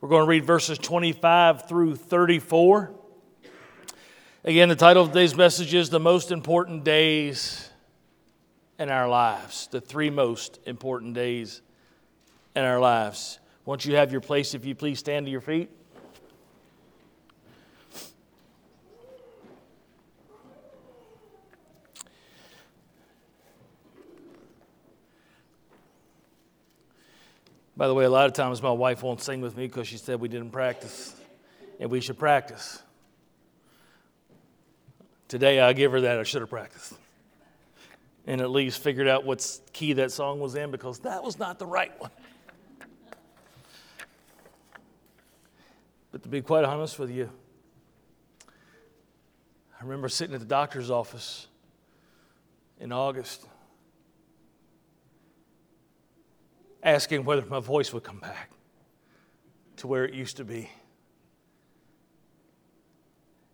We're 0.00 0.10
going 0.10 0.22
to 0.22 0.28
read 0.28 0.44
verses 0.44 0.78
25 0.78 1.68
through 1.68 1.96
34. 1.96 2.94
Again, 4.44 4.68
the 4.68 4.76
title 4.76 5.02
of 5.02 5.08
today's 5.08 5.34
message 5.34 5.74
is 5.74 5.90
The 5.90 5.98
Most 5.98 6.30
Important 6.30 6.84
Days 6.84 7.68
in 8.78 8.90
Our 8.90 9.08
Lives. 9.08 9.66
The 9.72 9.80
three 9.80 10.08
most 10.10 10.60
important 10.66 11.14
days 11.14 11.62
in 12.54 12.62
our 12.62 12.78
lives. 12.78 13.40
Once 13.64 13.86
you 13.86 13.96
have 13.96 14.12
your 14.12 14.20
place, 14.20 14.54
if 14.54 14.64
you 14.64 14.76
please 14.76 15.00
stand 15.00 15.26
to 15.26 15.32
your 15.32 15.40
feet. 15.40 15.68
By 27.78 27.86
the 27.86 27.94
way, 27.94 28.04
a 28.04 28.10
lot 28.10 28.26
of 28.26 28.32
times 28.32 28.60
my 28.60 28.72
wife 28.72 29.04
won't 29.04 29.22
sing 29.22 29.40
with 29.40 29.56
me 29.56 29.68
because 29.68 29.86
she 29.86 29.98
said 29.98 30.20
we 30.20 30.28
didn't 30.28 30.50
practice, 30.50 31.14
and 31.78 31.88
we 31.92 32.00
should 32.00 32.18
practice. 32.18 32.82
Today 35.28 35.60
I 35.60 35.72
give 35.74 35.92
her 35.92 36.00
that 36.00 36.18
I 36.18 36.24
should 36.24 36.40
have 36.40 36.50
practiced 36.50 36.94
and 38.26 38.40
at 38.40 38.50
least 38.50 38.82
figured 38.82 39.06
out 39.06 39.24
what 39.24 39.60
key 39.72 39.92
that 39.92 40.10
song 40.10 40.40
was 40.40 40.56
in 40.56 40.72
because 40.72 40.98
that 41.00 41.22
was 41.22 41.38
not 41.38 41.60
the 41.60 41.66
right 41.66 41.98
one. 42.00 42.10
But 46.10 46.24
to 46.24 46.28
be 46.28 46.42
quite 46.42 46.64
honest 46.64 46.98
with 46.98 47.10
you, 47.10 47.30
I 49.80 49.84
remember 49.84 50.08
sitting 50.08 50.34
at 50.34 50.40
the 50.40 50.46
doctor's 50.46 50.90
office 50.90 51.46
in 52.80 52.90
August 52.90 53.46
asking 56.82 57.24
whether 57.24 57.44
my 57.46 57.60
voice 57.60 57.92
would 57.92 58.04
come 58.04 58.20
back 58.20 58.50
to 59.76 59.86
where 59.86 60.04
it 60.04 60.14
used 60.14 60.36
to 60.36 60.44
be. 60.44 60.70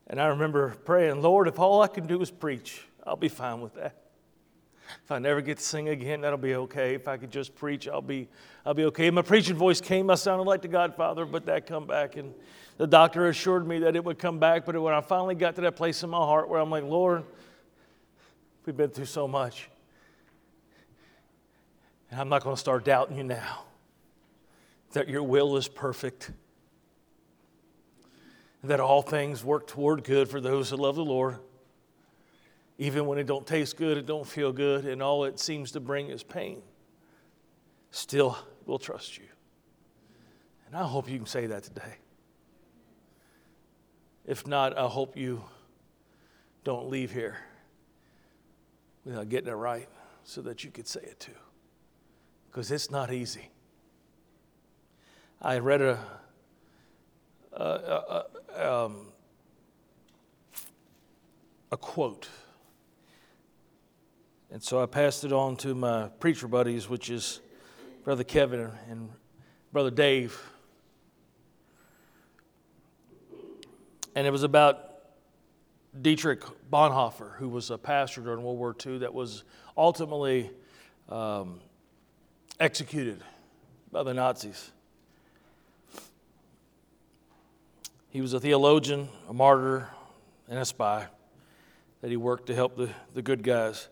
And 0.06 0.20
I 0.20 0.26
remember 0.26 0.76
praying, 0.84 1.22
Lord, 1.22 1.48
if 1.48 1.58
all 1.58 1.82
I 1.82 1.88
can 1.88 2.06
do 2.06 2.20
is 2.20 2.30
preach, 2.30 2.86
I'll 3.06 3.16
be 3.16 3.28
fine 3.28 3.60
with 3.60 3.74
that. 3.74 3.96
If 5.02 5.10
I 5.10 5.18
never 5.18 5.40
get 5.40 5.58
to 5.58 5.64
sing 5.64 5.88
again, 5.88 6.20
that'll 6.20 6.38
be 6.38 6.54
okay. 6.54 6.94
If 6.94 7.08
I 7.08 7.16
could 7.16 7.30
just 7.30 7.54
preach, 7.54 7.88
I'll 7.88 8.02
be, 8.02 8.28
I'll 8.66 8.74
be 8.74 8.84
okay. 8.84 9.10
My 9.10 9.22
preaching 9.22 9.56
voice 9.56 9.80
came, 9.80 10.10
I 10.10 10.14
sounded 10.14 10.44
like 10.44 10.62
the 10.62 10.68
Godfather, 10.68 11.24
but 11.24 11.46
that 11.46 11.66
come 11.66 11.86
back. 11.86 12.16
And 12.16 12.34
the 12.76 12.86
doctor 12.86 13.28
assured 13.28 13.66
me 13.66 13.78
that 13.80 13.96
it 13.96 14.04
would 14.04 14.18
come 14.18 14.38
back. 14.38 14.66
But 14.66 14.80
when 14.80 14.92
I 14.92 15.00
finally 15.00 15.34
got 15.34 15.54
to 15.56 15.62
that 15.62 15.76
place 15.76 16.02
in 16.02 16.10
my 16.10 16.18
heart 16.18 16.48
where 16.48 16.60
I'm 16.60 16.70
like, 16.70 16.84
Lord, 16.84 17.24
we've 18.66 18.76
been 18.76 18.90
through 18.90 19.06
so 19.06 19.26
much. 19.26 19.70
And 22.14 22.20
I'm 22.20 22.28
not 22.28 22.44
going 22.44 22.54
to 22.54 22.60
start 22.60 22.84
doubting 22.84 23.16
you 23.16 23.24
now 23.24 23.64
that 24.92 25.08
your 25.08 25.24
will 25.24 25.56
is 25.56 25.66
perfect, 25.66 26.30
that 28.62 28.78
all 28.78 29.02
things 29.02 29.42
work 29.42 29.66
toward 29.66 30.04
good 30.04 30.28
for 30.28 30.40
those 30.40 30.70
who 30.70 30.76
love 30.76 30.94
the 30.94 31.04
Lord. 31.04 31.40
Even 32.78 33.06
when 33.06 33.18
it 33.18 33.26
don't 33.26 33.44
taste 33.44 33.76
good, 33.76 33.98
it 33.98 34.06
don't 34.06 34.24
feel 34.24 34.52
good, 34.52 34.84
and 34.84 35.02
all 35.02 35.24
it 35.24 35.40
seems 35.40 35.72
to 35.72 35.80
bring 35.80 36.06
is 36.06 36.22
pain. 36.22 36.62
Still, 37.90 38.38
we'll 38.64 38.78
trust 38.78 39.18
you. 39.18 39.24
And 40.68 40.76
I 40.76 40.84
hope 40.84 41.10
you 41.10 41.16
can 41.16 41.26
say 41.26 41.46
that 41.46 41.64
today. 41.64 41.96
If 44.24 44.46
not, 44.46 44.78
I 44.78 44.86
hope 44.86 45.16
you 45.16 45.42
don't 46.62 46.88
leave 46.88 47.10
here 47.10 47.38
without 49.04 49.28
getting 49.28 49.48
it 49.48 49.54
right 49.54 49.88
so 50.22 50.42
that 50.42 50.62
you 50.62 50.70
could 50.70 50.86
say 50.86 51.00
it 51.00 51.18
too 51.18 51.32
because 52.54 52.70
it's 52.70 52.88
not 52.88 53.12
easy. 53.12 53.50
I 55.42 55.58
read 55.58 55.82
a, 55.82 55.98
a, 57.52 58.22
a, 58.56 58.72
um, 58.72 59.08
a 61.72 61.76
quote. 61.76 62.28
And 64.52 64.62
so 64.62 64.80
I 64.80 64.86
passed 64.86 65.24
it 65.24 65.32
on 65.32 65.56
to 65.56 65.74
my 65.74 66.10
preacher 66.20 66.46
buddies, 66.46 66.88
which 66.88 67.10
is 67.10 67.40
Brother 68.04 68.22
Kevin 68.22 68.70
and 68.88 69.10
Brother 69.72 69.90
Dave. 69.90 70.40
And 74.14 74.28
it 74.28 74.30
was 74.30 74.44
about 74.44 75.00
Dietrich 76.00 76.44
Bonhoeffer, 76.70 77.34
who 77.34 77.48
was 77.48 77.72
a 77.72 77.78
pastor 77.78 78.20
during 78.20 78.44
World 78.44 78.58
War 78.58 78.76
II 78.86 78.98
that 78.98 79.12
was 79.12 79.42
ultimately 79.76 80.52
um, 81.08 81.58
executed 82.60 83.22
by 83.90 84.02
the 84.02 84.14
Nazis. 84.14 84.70
He 88.10 88.20
was 88.20 88.32
a 88.32 88.40
theologian, 88.40 89.08
a 89.28 89.34
martyr, 89.34 89.88
and 90.48 90.58
a 90.58 90.64
spy 90.64 91.06
that 92.00 92.10
he 92.10 92.16
worked 92.16 92.46
to 92.46 92.54
help 92.54 92.76
the, 92.76 92.90
the 93.14 93.22
good 93.22 93.42
guys. 93.42 93.88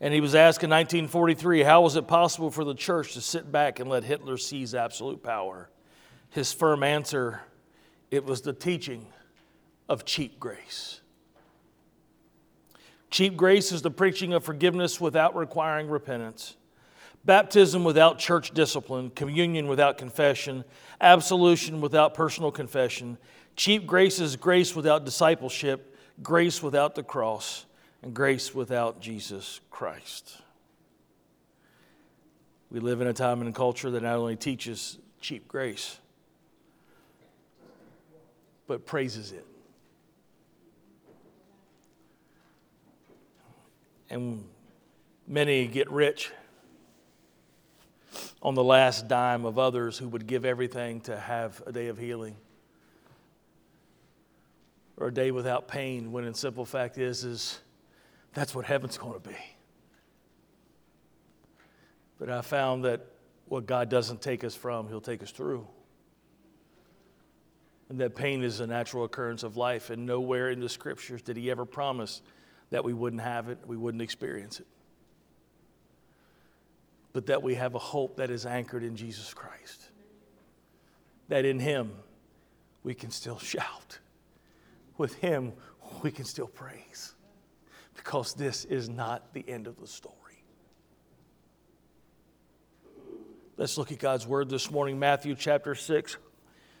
And 0.00 0.14
he 0.14 0.20
was 0.20 0.34
asked 0.34 0.62
in 0.64 0.70
1943, 0.70 1.62
how 1.62 1.82
was 1.82 1.96
it 1.96 2.06
possible 2.06 2.50
for 2.50 2.64
the 2.64 2.74
church 2.74 3.12
to 3.14 3.20
sit 3.20 3.52
back 3.52 3.80
and 3.80 3.90
let 3.90 4.04
Hitler 4.04 4.38
seize 4.38 4.74
absolute 4.74 5.22
power? 5.22 5.68
His 6.30 6.52
firm 6.52 6.82
answer 6.82 7.42
it 8.10 8.24
was 8.24 8.40
the 8.40 8.52
teaching 8.52 9.06
of 9.88 10.04
cheap 10.04 10.40
grace. 10.40 11.00
Cheap 13.10 13.36
grace 13.36 13.72
is 13.72 13.82
the 13.82 13.90
preaching 13.90 14.32
of 14.32 14.44
forgiveness 14.44 15.00
without 15.00 15.36
requiring 15.36 15.88
repentance. 15.88 16.56
Baptism 17.24 17.84
without 17.84 18.18
church 18.18 18.52
discipline, 18.52 19.10
communion 19.10 19.68
without 19.68 19.98
confession, 19.98 20.64
absolution 21.00 21.80
without 21.80 22.14
personal 22.14 22.50
confession. 22.50 23.18
Cheap 23.56 23.86
grace 23.86 24.20
is 24.20 24.36
grace 24.36 24.74
without 24.74 25.04
discipleship, 25.04 25.96
grace 26.22 26.62
without 26.62 26.94
the 26.94 27.02
cross, 27.02 27.66
and 28.02 28.14
grace 28.14 28.54
without 28.54 29.00
Jesus 29.00 29.60
Christ. 29.70 30.38
We 32.70 32.80
live 32.80 33.00
in 33.00 33.06
a 33.06 33.12
time 33.12 33.42
and 33.42 33.54
culture 33.54 33.90
that 33.90 34.02
not 34.02 34.16
only 34.16 34.36
teaches 34.36 34.98
cheap 35.20 35.46
grace, 35.46 35.98
but 38.66 38.86
praises 38.86 39.32
it. 39.32 39.44
And 44.08 44.44
many 45.26 45.66
get 45.66 45.90
rich 45.90 46.32
on 48.42 48.54
the 48.54 48.64
last 48.64 49.08
dime 49.08 49.44
of 49.44 49.58
others 49.58 49.98
who 49.98 50.08
would 50.08 50.26
give 50.26 50.44
everything 50.44 51.00
to 51.02 51.18
have 51.18 51.62
a 51.66 51.72
day 51.72 51.88
of 51.88 51.98
healing. 51.98 52.36
Or 54.96 55.08
a 55.08 55.14
day 55.14 55.30
without 55.30 55.68
pain 55.68 56.12
when 56.12 56.24
in 56.24 56.34
simple 56.34 56.64
fact 56.64 56.98
is 56.98 57.24
is 57.24 57.60
that's 58.34 58.54
what 58.54 58.66
heaven's 58.66 58.98
going 58.98 59.14
to 59.20 59.28
be. 59.28 59.36
But 62.18 62.28
i 62.28 62.42
found 62.42 62.84
that 62.84 63.06
what 63.46 63.66
god 63.66 63.88
doesn't 63.88 64.20
take 64.20 64.44
us 64.44 64.54
from 64.54 64.88
he'll 64.88 65.00
take 65.00 65.22
us 65.22 65.30
through. 65.30 65.66
And 67.88 68.00
that 68.00 68.14
pain 68.14 68.44
is 68.44 68.60
a 68.60 68.66
natural 68.66 69.04
occurrence 69.04 69.42
of 69.42 69.56
life 69.56 69.90
and 69.90 70.06
nowhere 70.06 70.50
in 70.50 70.60
the 70.60 70.68
scriptures 70.68 71.22
did 71.22 71.36
he 71.36 71.50
ever 71.50 71.64
promise 71.64 72.22
that 72.70 72.84
we 72.84 72.92
wouldn't 72.92 73.22
have 73.22 73.48
it 73.48 73.58
we 73.66 73.76
wouldn't 73.76 74.02
experience 74.02 74.60
it 74.60 74.66
but 77.12 77.26
that 77.26 77.42
we 77.42 77.54
have 77.54 77.74
a 77.74 77.78
hope 77.78 78.16
that 78.16 78.30
is 78.30 78.46
anchored 78.46 78.82
in 78.82 78.96
Jesus 78.96 79.34
Christ. 79.34 79.90
That 81.28 81.44
in 81.44 81.58
Him 81.58 81.92
we 82.82 82.94
can 82.94 83.10
still 83.10 83.38
shout. 83.38 83.98
With 84.96 85.14
Him 85.14 85.52
we 86.02 86.10
can 86.10 86.24
still 86.24 86.46
praise. 86.46 87.14
Because 87.94 88.34
this 88.34 88.64
is 88.64 88.88
not 88.88 89.34
the 89.34 89.44
end 89.48 89.66
of 89.66 89.78
the 89.80 89.86
story. 89.86 90.16
Let's 93.56 93.76
look 93.76 93.92
at 93.92 93.98
God's 93.98 94.26
Word 94.26 94.48
this 94.48 94.70
morning, 94.70 94.98
Matthew 94.98 95.34
chapter 95.34 95.74
6. 95.74 96.16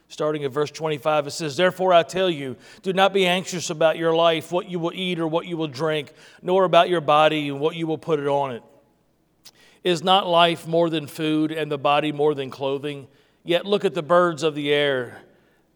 Starting 0.08 0.42
at 0.44 0.50
verse 0.50 0.72
25, 0.72 1.28
it 1.28 1.30
says, 1.30 1.56
Therefore 1.56 1.92
I 1.92 2.02
tell 2.02 2.28
you, 2.28 2.56
do 2.82 2.92
not 2.92 3.12
be 3.12 3.26
anxious 3.26 3.70
about 3.70 3.96
your 3.96 4.12
life, 4.12 4.50
what 4.50 4.68
you 4.68 4.80
will 4.80 4.90
eat 4.92 5.20
or 5.20 5.28
what 5.28 5.46
you 5.46 5.56
will 5.56 5.68
drink, 5.68 6.12
nor 6.42 6.64
about 6.64 6.88
your 6.88 7.00
body 7.00 7.48
and 7.48 7.60
what 7.60 7.76
you 7.76 7.86
will 7.86 7.98
put 7.98 8.18
it 8.18 8.26
on 8.26 8.52
it. 8.52 8.62
Is 9.82 10.02
not 10.02 10.26
life 10.26 10.66
more 10.66 10.90
than 10.90 11.06
food 11.06 11.52
and 11.52 11.70
the 11.70 11.78
body 11.78 12.12
more 12.12 12.34
than 12.34 12.50
clothing? 12.50 13.08
Yet 13.44 13.64
look 13.64 13.84
at 13.84 13.94
the 13.94 14.02
birds 14.02 14.42
of 14.42 14.54
the 14.54 14.72
air. 14.72 15.22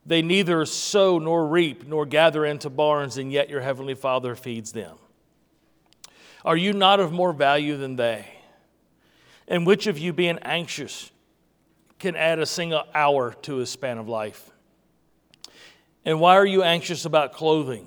They 0.05 0.21
neither 0.21 0.67
sow 0.67 1.19
nor 1.19 1.47
reap 1.47 1.87
nor 1.87 2.05
gather 2.05 2.45
into 2.45 2.69
barns, 2.69 3.17
and 3.17 3.33
yet 3.33 3.49
your 3.49 3.63
heavenly 3.63 3.95
Father 3.95 4.35
feeds 4.35 4.73
them. 4.73 4.99
Are 6.45 6.57
you 6.57 6.75
not 6.75 7.01
of 7.01 7.13
more 7.13 7.33
value 7.33 7.79
than 7.79 7.97
they? 7.97 8.27
And 9.49 9.67
which 9.67 9.87
of 9.87 9.99
you, 9.99 10.13
being 10.13 10.39
anxious, 10.41 11.11
can 11.99 12.17
add 12.17 12.39
a 12.39 12.47
single 12.47 12.85
hour 12.95 13.33
to 13.43 13.57
his 13.57 13.71
span 13.71 13.97
of 13.97 14.09
life? 14.09 14.51
And 16.05 16.21
why 16.21 16.37
are 16.37 16.45
you 16.45 16.63
anxious 16.63 17.07
about 17.07 17.33
clothing? 17.33 17.87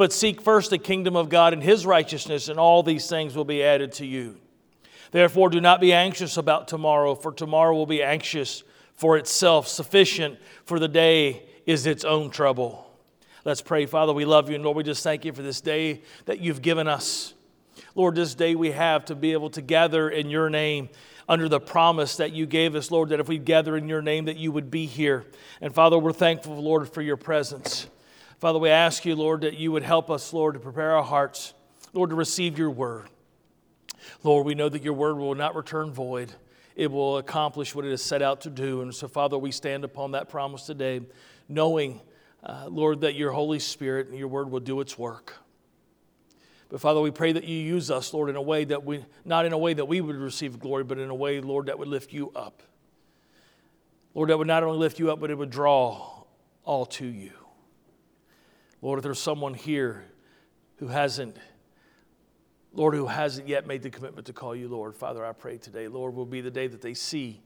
But 0.00 0.14
seek 0.14 0.40
first 0.40 0.70
the 0.70 0.78
kingdom 0.78 1.14
of 1.14 1.28
God 1.28 1.52
and 1.52 1.62
his 1.62 1.84
righteousness, 1.84 2.48
and 2.48 2.58
all 2.58 2.82
these 2.82 3.06
things 3.06 3.36
will 3.36 3.44
be 3.44 3.62
added 3.62 3.92
to 3.92 4.06
you. 4.06 4.38
Therefore, 5.10 5.50
do 5.50 5.60
not 5.60 5.78
be 5.78 5.92
anxious 5.92 6.38
about 6.38 6.68
tomorrow, 6.68 7.14
for 7.14 7.32
tomorrow 7.32 7.74
will 7.74 7.84
be 7.84 8.02
anxious 8.02 8.62
for 8.94 9.18
itself. 9.18 9.68
Sufficient 9.68 10.38
for 10.64 10.78
the 10.78 10.88
day 10.88 11.42
is 11.66 11.84
its 11.84 12.02
own 12.02 12.30
trouble. 12.30 12.90
Let's 13.44 13.60
pray. 13.60 13.84
Father, 13.84 14.14
we 14.14 14.24
love 14.24 14.48
you, 14.48 14.54
and 14.54 14.64
Lord, 14.64 14.78
we 14.78 14.84
just 14.84 15.02
thank 15.02 15.26
you 15.26 15.34
for 15.34 15.42
this 15.42 15.60
day 15.60 16.00
that 16.24 16.40
you've 16.40 16.62
given 16.62 16.88
us. 16.88 17.34
Lord, 17.94 18.14
this 18.14 18.34
day 18.34 18.54
we 18.54 18.70
have 18.70 19.04
to 19.04 19.14
be 19.14 19.32
able 19.34 19.50
to 19.50 19.60
gather 19.60 20.08
in 20.08 20.30
your 20.30 20.48
name 20.48 20.88
under 21.28 21.46
the 21.46 21.60
promise 21.60 22.16
that 22.16 22.32
you 22.32 22.46
gave 22.46 22.74
us, 22.74 22.90
Lord, 22.90 23.10
that 23.10 23.20
if 23.20 23.28
we 23.28 23.36
gather 23.36 23.76
in 23.76 23.86
your 23.86 24.00
name, 24.00 24.24
that 24.24 24.38
you 24.38 24.50
would 24.50 24.70
be 24.70 24.86
here. 24.86 25.26
And 25.60 25.74
Father, 25.74 25.98
we're 25.98 26.14
thankful, 26.14 26.56
Lord, 26.56 26.88
for 26.88 27.02
your 27.02 27.18
presence. 27.18 27.86
Father, 28.40 28.58
we 28.58 28.70
ask 28.70 29.04
you, 29.04 29.14
Lord, 29.14 29.42
that 29.42 29.58
you 29.58 29.70
would 29.70 29.82
help 29.82 30.10
us, 30.10 30.32
Lord, 30.32 30.54
to 30.54 30.60
prepare 30.60 30.96
our 30.96 31.02
hearts, 31.02 31.52
Lord, 31.92 32.08
to 32.08 32.16
receive 32.16 32.58
your 32.58 32.70
word. 32.70 33.10
Lord, 34.22 34.46
we 34.46 34.54
know 34.54 34.70
that 34.70 34.82
your 34.82 34.94
word 34.94 35.18
will 35.18 35.34
not 35.34 35.54
return 35.54 35.92
void. 35.92 36.32
It 36.74 36.90
will 36.90 37.18
accomplish 37.18 37.74
what 37.74 37.84
it 37.84 37.92
is 37.92 38.02
set 38.02 38.22
out 38.22 38.40
to 38.42 38.50
do. 38.50 38.80
And 38.80 38.94
so, 38.94 39.08
Father, 39.08 39.36
we 39.36 39.52
stand 39.52 39.84
upon 39.84 40.12
that 40.12 40.30
promise 40.30 40.64
today, 40.64 41.02
knowing, 41.50 42.00
uh, 42.42 42.68
Lord, 42.70 43.02
that 43.02 43.14
your 43.14 43.30
Holy 43.30 43.58
Spirit 43.58 44.08
and 44.08 44.18
your 44.18 44.28
word 44.28 44.50
will 44.50 44.60
do 44.60 44.80
its 44.80 44.96
work. 44.96 45.34
But 46.70 46.80
Father, 46.80 47.02
we 47.02 47.10
pray 47.10 47.32
that 47.32 47.44
you 47.44 47.58
use 47.58 47.90
us, 47.90 48.14
Lord, 48.14 48.30
in 48.30 48.36
a 48.36 48.42
way 48.42 48.64
that 48.64 48.86
we, 48.86 49.04
not 49.26 49.44
in 49.44 49.52
a 49.52 49.58
way 49.58 49.74
that 49.74 49.84
we 49.84 50.00
would 50.00 50.16
receive 50.16 50.58
glory, 50.58 50.84
but 50.84 50.96
in 50.96 51.10
a 51.10 51.14
way, 51.14 51.42
Lord, 51.42 51.66
that 51.66 51.78
would 51.78 51.88
lift 51.88 52.10
you 52.10 52.32
up. 52.34 52.62
Lord, 54.14 54.30
that 54.30 54.38
would 54.38 54.46
not 54.46 54.62
only 54.62 54.78
lift 54.78 54.98
you 54.98 55.12
up, 55.12 55.20
but 55.20 55.30
it 55.30 55.36
would 55.36 55.50
draw 55.50 56.24
all 56.64 56.86
to 56.86 57.04
you. 57.04 57.32
Lord, 58.82 58.98
if 58.98 59.02
there's 59.02 59.18
someone 59.18 59.54
here 59.54 60.04
who 60.76 60.88
hasn't, 60.88 61.36
Lord, 62.72 62.94
who 62.94 63.06
hasn't 63.06 63.48
yet 63.48 63.66
made 63.66 63.82
the 63.82 63.90
commitment 63.90 64.26
to 64.26 64.32
call 64.32 64.54
you 64.56 64.68
Lord, 64.68 64.94
Father, 64.94 65.24
I 65.24 65.32
pray 65.32 65.58
today, 65.58 65.88
Lord, 65.88 66.14
will 66.14 66.26
be 66.26 66.40
the 66.40 66.50
day 66.50 66.66
that 66.66 66.80
they 66.80 66.94
see. 66.94 67.42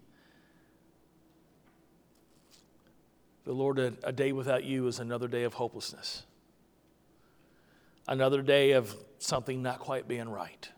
The 3.44 3.52
Lord, 3.52 3.78
a, 3.78 3.94
a 4.02 4.12
day 4.12 4.32
without 4.32 4.64
you 4.64 4.86
is 4.86 5.00
another 5.00 5.28
day 5.28 5.42
of 5.42 5.54
hopelessness 5.54 6.24
another 8.08 8.42
day 8.42 8.72
of 8.72 8.94
something 9.18 9.62
not 9.62 9.78
quite 9.78 10.06
being 10.08 10.28
right. 10.28 10.68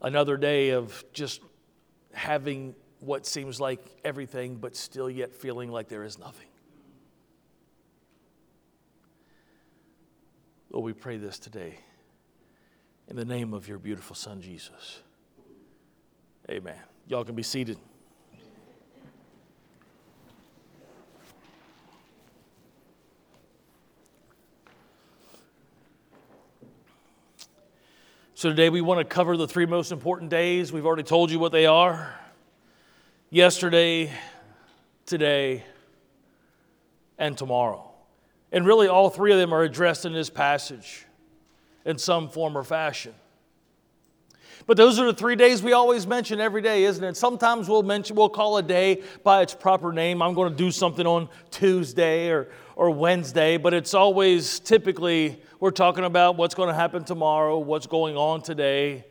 Another 0.00 0.36
day 0.36 0.70
of 0.70 1.04
just 1.12 1.40
having 2.12 2.74
what 3.00 3.26
seems 3.26 3.60
like 3.60 3.80
everything, 4.04 4.56
but 4.56 4.76
still 4.76 5.10
yet 5.10 5.34
feeling 5.34 5.70
like 5.70 5.88
there 5.88 6.04
is 6.04 6.18
nothing. 6.18 6.46
Lord, 10.78 10.86
we 10.86 10.92
pray 10.92 11.16
this 11.16 11.40
today 11.40 11.76
in 13.08 13.16
the 13.16 13.24
name 13.24 13.52
of 13.52 13.66
your 13.66 13.78
beautiful 13.78 14.14
Son, 14.14 14.40
Jesus. 14.40 15.00
Amen. 16.48 16.76
Y'all 17.08 17.24
can 17.24 17.34
be 17.34 17.42
seated. 17.42 17.76
So 28.34 28.48
today 28.48 28.70
we 28.70 28.80
want 28.80 29.00
to 29.00 29.04
cover 29.04 29.36
the 29.36 29.48
three 29.48 29.66
most 29.66 29.90
important 29.90 30.30
days. 30.30 30.72
We've 30.72 30.86
already 30.86 31.02
told 31.02 31.32
you 31.32 31.40
what 31.40 31.50
they 31.50 31.66
are 31.66 32.14
yesterday, 33.30 34.12
today, 35.06 35.64
and 37.18 37.36
tomorrow. 37.36 37.87
And 38.50 38.66
really, 38.66 38.88
all 38.88 39.10
three 39.10 39.32
of 39.32 39.38
them 39.38 39.52
are 39.52 39.62
addressed 39.62 40.04
in 40.04 40.12
this 40.12 40.30
passage 40.30 41.04
in 41.84 41.98
some 41.98 42.28
form 42.28 42.56
or 42.56 42.64
fashion. 42.64 43.14
But 44.66 44.76
those 44.76 44.98
are 44.98 45.06
the 45.06 45.14
three 45.14 45.36
days 45.36 45.62
we 45.62 45.72
always 45.72 46.06
mention 46.06 46.40
every 46.40 46.60
day, 46.60 46.84
isn't 46.84 47.02
it? 47.02 47.16
Sometimes 47.16 47.68
we'll 47.70 47.82
mention, 47.82 48.16
we'll 48.16 48.28
call 48.28 48.58
a 48.58 48.62
day 48.62 49.02
by 49.24 49.40
its 49.40 49.54
proper 49.54 49.92
name. 49.92 50.20
I'm 50.20 50.34
going 50.34 50.50
to 50.50 50.56
do 50.56 50.70
something 50.70 51.06
on 51.06 51.30
Tuesday 51.50 52.28
or, 52.28 52.50
or 52.76 52.90
Wednesday, 52.90 53.56
but 53.56 53.72
it's 53.72 53.94
always 53.94 54.60
typically 54.60 55.40
we're 55.58 55.70
talking 55.70 56.04
about 56.04 56.36
what's 56.36 56.54
going 56.54 56.68
to 56.68 56.74
happen 56.74 57.02
tomorrow, 57.02 57.58
what's 57.58 57.86
going 57.86 58.16
on 58.16 58.42
today, 58.42 59.06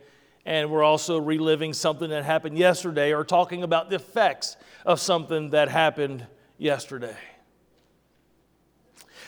and 0.46 0.70
we're 0.70 0.84
also 0.84 1.18
reliving 1.18 1.72
something 1.72 2.08
that 2.10 2.24
happened 2.24 2.56
yesterday 2.56 3.12
or 3.12 3.24
talking 3.24 3.64
about 3.64 3.90
the 3.90 3.96
effects 3.96 4.56
of 4.86 5.00
something 5.00 5.50
that 5.50 5.68
happened 5.68 6.24
yesterday. 6.56 7.16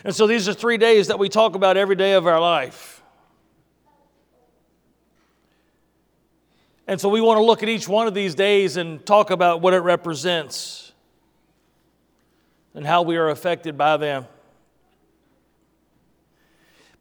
And 0.04 0.14
so 0.14 0.26
these 0.26 0.48
are 0.48 0.54
three 0.54 0.76
days 0.76 1.08
that 1.08 1.18
we 1.18 1.28
talk 1.28 1.54
about 1.54 1.76
every 1.76 1.96
day 1.96 2.14
of 2.14 2.26
our 2.26 2.40
life. 2.40 3.02
And 6.86 7.00
so 7.00 7.08
we 7.08 7.20
want 7.20 7.38
to 7.38 7.44
look 7.44 7.62
at 7.62 7.68
each 7.68 7.88
one 7.88 8.06
of 8.06 8.14
these 8.14 8.34
days 8.34 8.76
and 8.76 9.04
talk 9.06 9.30
about 9.30 9.60
what 9.60 9.74
it 9.74 9.78
represents 9.78 10.92
and 12.74 12.84
how 12.84 13.02
we 13.02 13.16
are 13.16 13.28
affected 13.28 13.78
by 13.78 13.96
them 13.96 14.26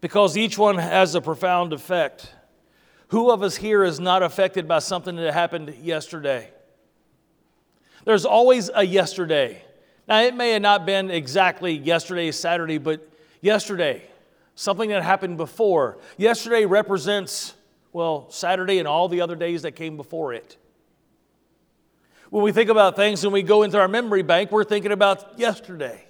because 0.00 0.36
each 0.36 0.56
one 0.56 0.78
has 0.78 1.14
a 1.14 1.20
profound 1.20 1.72
effect. 1.72 2.32
Who 3.08 3.30
of 3.30 3.42
us 3.42 3.56
here 3.56 3.82
is 3.84 4.00
not 4.00 4.22
affected 4.22 4.66
by 4.66 4.78
something 4.78 5.16
that 5.16 5.34
happened 5.34 5.74
yesterday? 5.82 6.50
There's 8.04 8.24
always 8.24 8.70
a 8.74 8.84
yesterday. 8.84 9.62
Now, 10.10 10.22
it 10.22 10.34
may 10.34 10.50
have 10.50 10.62
not 10.62 10.86
been 10.86 11.08
exactly 11.08 11.72
yesterday, 11.72 12.32
Saturday, 12.32 12.78
but 12.78 13.08
yesterday, 13.40 14.02
something 14.56 14.90
that 14.90 15.04
happened 15.04 15.36
before. 15.36 15.98
Yesterday 16.16 16.66
represents, 16.66 17.54
well, 17.92 18.28
Saturday 18.28 18.80
and 18.80 18.88
all 18.88 19.08
the 19.08 19.20
other 19.20 19.36
days 19.36 19.62
that 19.62 19.72
came 19.76 19.96
before 19.96 20.34
it. 20.34 20.56
When 22.30 22.42
we 22.42 22.50
think 22.50 22.70
about 22.70 22.96
things 22.96 23.22
and 23.22 23.32
we 23.32 23.44
go 23.44 23.62
into 23.62 23.78
our 23.78 23.86
memory 23.86 24.22
bank, 24.22 24.50
we're 24.50 24.64
thinking 24.64 24.90
about 24.90 25.38
yesterday 25.38 26.04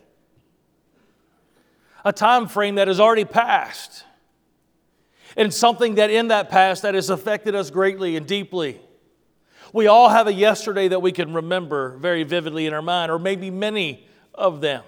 a 2.02 2.12
time 2.14 2.48
frame 2.48 2.76
that 2.76 2.88
has 2.88 2.98
already 2.98 3.26
passed 3.26 4.04
and 5.36 5.52
something 5.52 5.96
that 5.96 6.08
in 6.10 6.28
that 6.28 6.48
past 6.48 6.82
that 6.82 6.94
has 6.94 7.10
affected 7.10 7.54
us 7.54 7.68
greatly 7.68 8.16
and 8.16 8.26
deeply. 8.26 8.80
We 9.72 9.86
all 9.86 10.08
have 10.08 10.26
a 10.26 10.32
yesterday 10.32 10.88
that 10.88 11.00
we 11.00 11.12
can 11.12 11.32
remember 11.32 11.96
very 11.98 12.24
vividly 12.24 12.66
in 12.66 12.74
our 12.74 12.82
mind, 12.82 13.10
or 13.10 13.18
maybe 13.18 13.50
many 13.50 14.06
of 14.34 14.60
them. 14.60 14.82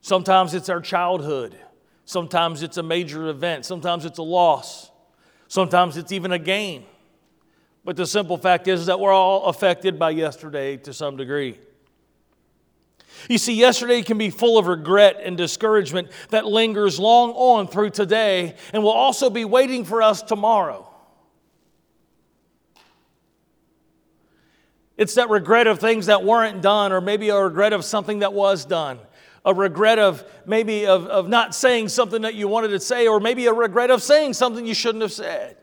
Sometimes 0.00 0.54
it's 0.54 0.68
our 0.68 0.80
childhood. 0.80 1.58
Sometimes 2.04 2.62
it's 2.62 2.76
a 2.76 2.82
major 2.82 3.28
event. 3.28 3.64
Sometimes 3.64 4.04
it's 4.04 4.18
a 4.18 4.22
loss. 4.22 4.90
Sometimes 5.48 5.96
it's 5.96 6.12
even 6.12 6.32
a 6.32 6.38
gain. 6.38 6.84
But 7.84 7.96
the 7.96 8.06
simple 8.06 8.36
fact 8.36 8.68
is 8.68 8.86
that 8.86 9.00
we're 9.00 9.12
all 9.12 9.44
affected 9.46 9.98
by 9.98 10.10
yesterday 10.10 10.76
to 10.78 10.92
some 10.92 11.16
degree. 11.16 11.58
You 13.28 13.38
see, 13.38 13.54
yesterday 13.54 14.02
can 14.02 14.18
be 14.18 14.30
full 14.30 14.58
of 14.58 14.66
regret 14.66 15.20
and 15.22 15.36
discouragement 15.36 16.10
that 16.30 16.46
lingers 16.46 17.00
long 17.00 17.30
on 17.32 17.66
through 17.66 17.90
today 17.90 18.54
and 18.72 18.82
will 18.82 18.90
also 18.90 19.30
be 19.30 19.44
waiting 19.44 19.84
for 19.84 20.02
us 20.02 20.22
tomorrow. 20.22 20.85
It's 24.96 25.14
that 25.14 25.28
regret 25.28 25.66
of 25.66 25.78
things 25.78 26.06
that 26.06 26.24
weren't 26.24 26.62
done, 26.62 26.92
or 26.92 27.00
maybe 27.00 27.28
a 27.28 27.38
regret 27.38 27.72
of 27.72 27.84
something 27.84 28.20
that 28.20 28.32
was 28.32 28.64
done. 28.64 28.98
A 29.44 29.54
regret 29.54 29.98
of 29.98 30.24
maybe 30.46 30.86
of, 30.86 31.06
of 31.06 31.28
not 31.28 31.54
saying 31.54 31.88
something 31.88 32.22
that 32.22 32.34
you 32.34 32.48
wanted 32.48 32.68
to 32.68 32.80
say, 32.80 33.06
or 33.06 33.20
maybe 33.20 33.46
a 33.46 33.52
regret 33.52 33.90
of 33.90 34.02
saying 34.02 34.32
something 34.32 34.66
you 34.66 34.74
shouldn't 34.74 35.02
have 35.02 35.12
said. 35.12 35.56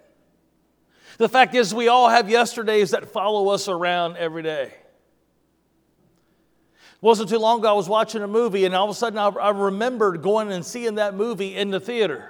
The 1.18 1.30
fact 1.30 1.56
is, 1.56 1.74
we 1.74 1.88
all 1.90 2.10
have 2.10 2.30
yesterdays 2.30 2.92
that 2.92 3.10
follow 3.10 3.50
us 3.50 3.68
around 3.68 4.18
every 4.18 4.44
day 4.44 4.74
wasn't 7.04 7.28
too 7.30 7.38
long 7.38 7.60
ago, 7.60 7.68
I 7.68 7.74
was 7.74 7.90
watching 7.90 8.24
a 8.24 8.28
movie, 8.30 8.64
and 8.64 8.74
all 8.74 8.86
of 8.86 8.90
a 8.90 8.94
sudden 8.94 9.20
I, 9.20 9.28
I 9.28 9.50
remembered 9.50 10.22
going 10.22 10.54
and 10.54 10.66
seeing 10.66 10.96
that 10.96 11.14
movie 11.16 11.54
in 11.54 11.70
the 11.70 11.80
theater. 11.82 12.30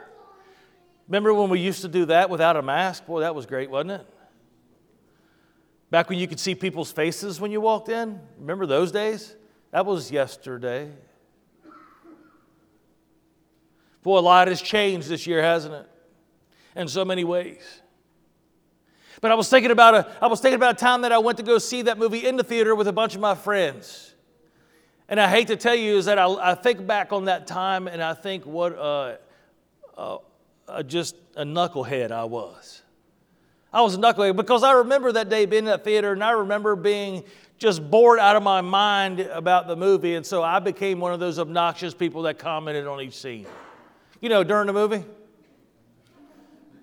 Remember 1.08 1.32
when 1.32 1.52
we 1.52 1.60
used 1.60 1.84
to 1.84 1.88
do 1.88 2.06
that 2.06 2.32
without 2.32 2.58
a 2.58 2.64
mask? 2.64 3.06
Boy, 3.06 3.20
that 3.20 3.36
was 3.36 3.46
great, 3.46 3.70
wasn't 3.70 3.92
it? 3.92 4.13
Back 5.94 6.10
when 6.10 6.18
you 6.18 6.28
could 6.28 6.40
see 6.40 6.56
people's 6.56 6.92
faces 6.92 7.40
when 7.40 7.52
you 7.52 7.62
walked 7.62 7.88
in? 7.88 8.20
Remember 8.40 8.66
those 8.66 8.92
days? 8.92 9.36
That 9.70 9.86
was 9.86 10.10
yesterday. 10.10 10.90
Boy, 14.02 14.18
a 14.18 14.20
lot 14.20 14.48
has 14.48 14.60
changed 14.60 15.08
this 15.08 15.28
year, 15.28 15.44
hasn't 15.44 15.76
it? 15.76 15.88
In 16.76 16.88
so 16.88 17.06
many 17.06 17.24
ways. 17.24 17.62
But 19.22 19.34
I 19.34 19.36
was 19.36 19.50
thinking 19.50 19.70
about 19.70 19.94
a, 19.94 20.12
I 20.20 20.26
was 20.26 20.42
thinking 20.42 20.56
about 20.56 20.78
a 20.78 20.80
time 20.80 21.02
that 21.02 21.12
I 21.12 21.20
went 21.20 21.38
to 21.38 21.44
go 21.44 21.60
see 21.60 21.84
that 21.84 22.00
movie 22.00 22.26
in 22.26 22.38
the 22.38 22.44
theater 22.44 22.74
with 22.74 22.88
a 22.88 22.92
bunch 22.92 23.14
of 23.14 23.22
my 23.22 23.36
friends. 23.36 24.16
And 25.08 25.20
I 25.20 25.30
hate 25.30 25.46
to 25.50 25.56
tell 25.56 25.76
you 25.76 26.00
is 26.00 26.06
that 26.06 26.18
I, 26.18 26.54
I 26.54 26.56
think 26.56 26.88
back 26.88 27.14
on 27.14 27.26
that 27.26 27.46
time 27.46 27.88
and 27.88 28.02
I 28.02 28.16
think 28.16 28.48
what 28.48 28.74
just 30.88 31.16
a 31.36 31.44
knucklehead 31.44 32.10
I 32.10 32.24
was. 32.24 32.83
I 33.74 33.82
was 33.82 33.96
a 33.96 33.98
knucklehead 33.98 34.36
because 34.36 34.64
I 34.64 34.74
remember 34.74 35.12
that 35.14 35.30
day 35.30 35.46
being 35.46 35.62
in 35.62 35.66
that 35.66 35.84
theater 35.84 36.14
and 36.14 36.24
I 36.24 36.32
remember 36.32 36.76
being 36.76 37.24
just 37.58 37.90
bored 37.90 38.20
out 38.20 38.36
of 38.36 38.44
my 38.44 38.62
mind 38.62 39.20
about 39.22 39.68
the 39.68 39.76
movie. 39.76 40.16
And 40.16 40.26
so 40.26 40.44
I 40.44 40.60
became 40.60 41.00
one 41.00 41.12
of 41.12 41.20
those 41.20 41.40
obnoxious 41.40 41.94
people 41.94 42.24
that 42.24 42.38
commented 42.38 42.86
on 42.86 43.02
each 43.02 43.16
scene. 43.16 43.48
You 44.22 44.30
know, 44.30 44.44
during 44.44 44.68
the 44.68 44.74
movie. 44.74 45.04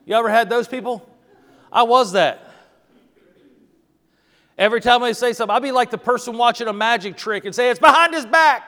You 0.04 0.16
ever 0.16 0.28
had 0.28 0.50
those 0.50 0.66
people? 0.66 1.08
I 1.72 1.84
was 1.84 2.12
that. 2.12 2.46
Every 4.58 4.80
time 4.80 5.02
I 5.02 5.12
say 5.12 5.32
something, 5.32 5.54
I'd 5.54 5.62
be 5.62 5.70
like 5.72 5.90
the 5.90 5.98
person 5.98 6.36
watching 6.36 6.66
a 6.66 6.72
magic 6.72 7.16
trick 7.16 7.44
and 7.44 7.54
say, 7.54 7.70
It's 7.70 7.78
behind 7.78 8.12
his 8.12 8.26
back. 8.26 8.64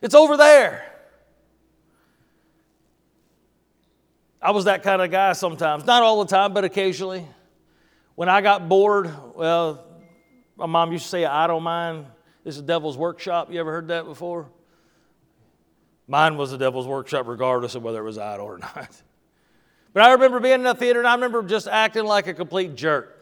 It's 0.00 0.14
over 0.14 0.36
there. 0.36 0.89
I 4.42 4.52
was 4.52 4.64
that 4.64 4.82
kind 4.82 5.02
of 5.02 5.10
guy 5.10 5.32
sometimes. 5.34 5.84
Not 5.84 6.02
all 6.02 6.24
the 6.24 6.30
time, 6.30 6.54
but 6.54 6.64
occasionally. 6.64 7.26
When 8.14 8.28
I 8.28 8.40
got 8.40 8.68
bored, 8.68 9.10
well, 9.34 9.84
my 10.56 10.66
mom 10.66 10.92
used 10.92 11.04
to 11.04 11.10
say, 11.10 11.24
I 11.24 11.46
don't 11.46 11.62
mind. 11.62 12.06
This 12.44 12.56
is 12.56 12.62
a 12.62 12.64
devil's 12.64 12.96
workshop. 12.96 13.52
You 13.52 13.60
ever 13.60 13.70
heard 13.70 13.88
that 13.88 14.04
before? 14.04 14.48
Mine 16.06 16.36
was 16.36 16.50
the 16.50 16.58
devil's 16.58 16.86
workshop, 16.86 17.26
regardless 17.28 17.74
of 17.74 17.82
whether 17.82 18.00
it 18.00 18.04
was 18.04 18.18
idle 18.18 18.46
or 18.46 18.58
not. 18.76 19.02
But 19.92 20.02
I 20.04 20.12
remember 20.12 20.40
being 20.40 20.54
in 20.54 20.62
the 20.62 20.74
theater 20.74 21.00
and 21.00 21.08
I 21.08 21.14
remember 21.14 21.42
just 21.42 21.68
acting 21.68 22.04
like 22.04 22.26
a 22.26 22.34
complete 22.34 22.74
jerk. 22.74 23.16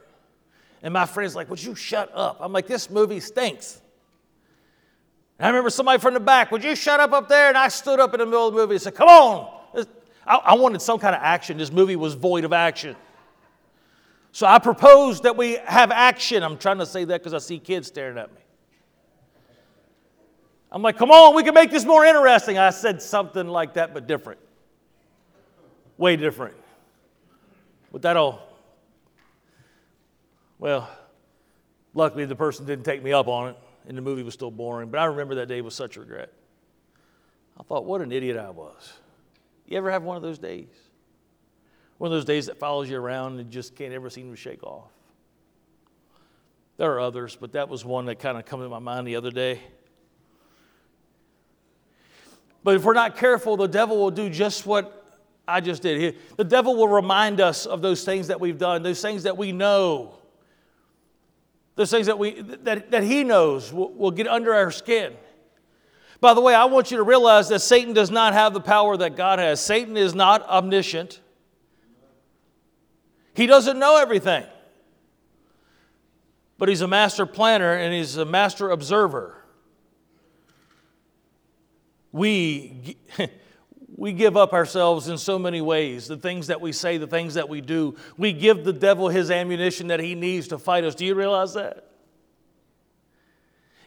And 0.82 0.94
my 0.94 1.06
friend's 1.06 1.34
like, 1.34 1.50
Would 1.50 1.62
you 1.62 1.74
shut 1.74 2.10
up? 2.14 2.38
I'm 2.40 2.52
like, 2.52 2.66
This 2.66 2.90
movie 2.90 3.20
stinks. 3.20 3.80
And 5.38 5.46
I 5.46 5.48
remember 5.48 5.70
somebody 5.70 6.00
from 6.00 6.14
the 6.14 6.20
back, 6.20 6.52
Would 6.52 6.62
you 6.62 6.76
shut 6.76 7.00
up 7.00 7.12
up 7.12 7.28
there? 7.28 7.48
And 7.48 7.58
I 7.58 7.68
stood 7.68 8.00
up 8.00 8.14
in 8.14 8.20
the 8.20 8.26
middle 8.26 8.46
of 8.48 8.54
the 8.54 8.60
movie 8.60 8.74
and 8.74 8.82
said, 8.82 8.94
Come 8.94 9.08
on. 9.08 9.57
I, 10.28 10.36
I 10.36 10.54
wanted 10.54 10.82
some 10.82 10.98
kind 10.98 11.16
of 11.16 11.22
action. 11.22 11.56
This 11.56 11.72
movie 11.72 11.96
was 11.96 12.14
void 12.14 12.44
of 12.44 12.52
action. 12.52 12.94
So 14.32 14.46
I 14.46 14.58
proposed 14.58 15.22
that 15.22 15.36
we 15.36 15.54
have 15.64 15.90
action. 15.90 16.42
I'm 16.42 16.58
trying 16.58 16.78
to 16.78 16.86
say 16.86 17.04
that 17.04 17.20
because 17.20 17.32
I 17.32 17.38
see 17.38 17.58
kids 17.58 17.88
staring 17.88 18.18
at 18.18 18.32
me. 18.32 18.40
I'm 20.70 20.82
like, 20.82 20.98
come 20.98 21.10
on, 21.10 21.34
we 21.34 21.42
can 21.42 21.54
make 21.54 21.70
this 21.70 21.86
more 21.86 22.04
interesting. 22.04 22.58
I 22.58 22.70
said 22.70 23.00
something 23.00 23.48
like 23.48 23.74
that, 23.74 23.94
but 23.94 24.06
different. 24.06 24.38
Way 25.96 26.16
different. 26.16 26.54
But 27.90 28.02
that 28.02 28.18
all, 28.18 28.46
well, 30.58 30.90
luckily 31.94 32.26
the 32.26 32.36
person 32.36 32.66
didn't 32.66 32.84
take 32.84 33.02
me 33.02 33.14
up 33.14 33.28
on 33.28 33.48
it, 33.48 33.56
and 33.86 33.96
the 33.96 34.02
movie 34.02 34.22
was 34.22 34.34
still 34.34 34.50
boring. 34.50 34.90
But 34.90 35.00
I 35.00 35.06
remember 35.06 35.36
that 35.36 35.48
day 35.48 35.62
with 35.62 35.72
such 35.72 35.96
regret. 35.96 36.30
I 37.58 37.62
thought, 37.62 37.86
what 37.86 38.02
an 38.02 38.12
idiot 38.12 38.36
I 38.36 38.50
was. 38.50 38.92
You 39.68 39.76
ever 39.76 39.90
have 39.90 40.02
one 40.02 40.16
of 40.16 40.22
those 40.22 40.38
days? 40.38 40.68
One 41.98 42.10
of 42.10 42.16
those 42.16 42.24
days 42.24 42.46
that 42.46 42.58
follows 42.58 42.88
you 42.88 42.98
around 42.98 43.38
and 43.38 43.50
just 43.50 43.76
can't 43.76 43.92
ever 43.92 44.08
seem 44.08 44.30
to 44.30 44.36
shake 44.36 44.62
off. 44.62 44.90
There 46.78 46.90
are 46.92 47.00
others, 47.00 47.36
but 47.38 47.52
that 47.52 47.68
was 47.68 47.84
one 47.84 48.06
that 48.06 48.18
kind 48.18 48.38
of 48.38 48.46
come 48.46 48.60
to 48.60 48.68
my 48.68 48.78
mind 48.78 49.06
the 49.06 49.16
other 49.16 49.30
day. 49.30 49.60
But 52.64 52.76
if 52.76 52.84
we're 52.84 52.94
not 52.94 53.16
careful, 53.16 53.56
the 53.56 53.66
devil 53.66 53.98
will 53.98 54.10
do 54.10 54.30
just 54.30 54.64
what 54.64 55.04
I 55.46 55.60
just 55.60 55.82
did. 55.82 56.00
here. 56.00 56.14
The 56.36 56.44
devil 56.44 56.76
will 56.76 56.88
remind 56.88 57.40
us 57.40 57.66
of 57.66 57.82
those 57.82 58.04
things 58.04 58.28
that 58.28 58.40
we've 58.40 58.58
done, 58.58 58.82
those 58.82 59.02
things 59.02 59.24
that 59.24 59.36
we 59.36 59.52
know, 59.52 60.14
those 61.74 61.90
things 61.90 62.06
that, 62.06 62.18
we, 62.18 62.40
that, 62.40 62.90
that 62.90 63.02
he 63.02 63.22
knows 63.22 63.72
will, 63.72 63.92
will 63.92 64.10
get 64.10 64.28
under 64.28 64.54
our 64.54 64.70
skin. 64.70 65.14
By 66.20 66.34
the 66.34 66.40
way, 66.40 66.54
I 66.54 66.64
want 66.64 66.90
you 66.90 66.96
to 66.96 67.02
realize 67.02 67.48
that 67.48 67.60
Satan 67.60 67.92
does 67.92 68.10
not 68.10 68.32
have 68.32 68.52
the 68.52 68.60
power 68.60 68.96
that 68.96 69.16
God 69.16 69.38
has. 69.38 69.60
Satan 69.60 69.96
is 69.96 70.14
not 70.14 70.46
omniscient, 70.48 71.20
he 73.34 73.46
doesn't 73.46 73.78
know 73.78 73.96
everything. 73.98 74.44
But 76.58 76.68
he's 76.68 76.80
a 76.80 76.88
master 76.88 77.24
planner 77.24 77.72
and 77.72 77.94
he's 77.94 78.16
a 78.16 78.24
master 78.24 78.70
observer 78.70 79.38
we, 82.12 82.96
we 83.96 84.12
give 84.12 84.36
up 84.36 84.52
ourselves 84.52 85.08
in 85.08 85.18
so 85.18 85.38
many 85.38 85.60
ways 85.60 86.08
the 86.08 86.16
things 86.16 86.48
that 86.48 86.60
we 86.60 86.72
say, 86.72 86.98
the 86.98 87.06
things 87.06 87.34
that 87.34 87.48
we 87.48 87.60
do. 87.60 87.96
We 88.16 88.32
give 88.32 88.64
the 88.64 88.72
devil 88.72 89.08
his 89.08 89.30
ammunition 89.30 89.88
that 89.88 90.00
he 90.00 90.14
needs 90.14 90.48
to 90.48 90.58
fight 90.58 90.84
us. 90.84 90.94
Do 90.94 91.04
you 91.04 91.14
realize 91.14 91.54
that? 91.54 91.87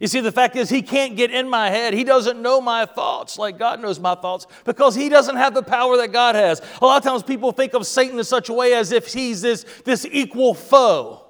You 0.01 0.07
see, 0.07 0.19
the 0.19 0.31
fact 0.31 0.55
is, 0.55 0.67
he 0.67 0.81
can't 0.81 1.15
get 1.15 1.29
in 1.29 1.47
my 1.47 1.69
head. 1.69 1.93
He 1.93 2.03
doesn't 2.03 2.41
know 2.41 2.59
my 2.59 2.87
thoughts 2.87 3.37
like 3.37 3.59
God 3.59 3.79
knows 3.79 3.99
my 3.99 4.15
thoughts 4.15 4.47
because 4.65 4.95
he 4.95 5.09
doesn't 5.09 5.35
have 5.35 5.53
the 5.53 5.61
power 5.61 5.95
that 5.97 6.11
God 6.11 6.33
has. 6.33 6.59
A 6.81 6.85
lot 6.85 6.97
of 6.97 7.03
times 7.03 7.21
people 7.21 7.51
think 7.51 7.75
of 7.75 7.85
Satan 7.85 8.17
in 8.17 8.23
such 8.23 8.49
a 8.49 8.53
way 8.53 8.73
as 8.73 8.91
if 8.91 9.13
he's 9.13 9.43
this, 9.43 9.63
this 9.85 10.07
equal 10.11 10.55
foe 10.55 11.23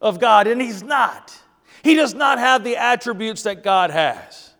of 0.00 0.18
God, 0.18 0.48
and 0.48 0.60
he's 0.60 0.82
not. 0.82 1.32
He 1.84 1.94
does 1.94 2.14
not 2.14 2.40
have 2.40 2.64
the 2.64 2.76
attributes 2.76 3.44
that 3.44 3.62
God 3.62 3.90
has. 3.90 4.50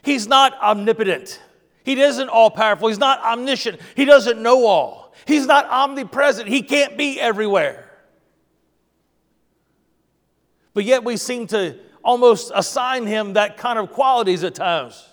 He's 0.00 0.26
not 0.26 0.58
omnipotent. 0.62 1.42
He 1.84 2.00
isn't 2.00 2.30
all 2.30 2.50
powerful. 2.50 2.88
He's 2.88 2.98
not 2.98 3.20
omniscient. 3.20 3.78
He 3.94 4.06
doesn't 4.06 4.40
know 4.40 4.64
all. 4.64 5.12
He's 5.26 5.44
not 5.44 5.66
omnipresent. 5.66 6.48
He 6.48 6.62
can't 6.62 6.96
be 6.96 7.20
everywhere. 7.20 7.87
But 10.78 10.84
yet 10.84 11.02
we 11.02 11.16
seem 11.16 11.48
to 11.48 11.74
almost 12.04 12.52
assign 12.54 13.04
him 13.04 13.32
that 13.32 13.56
kind 13.56 13.80
of 13.80 13.90
qualities 13.90 14.44
at 14.44 14.54
times. 14.54 15.04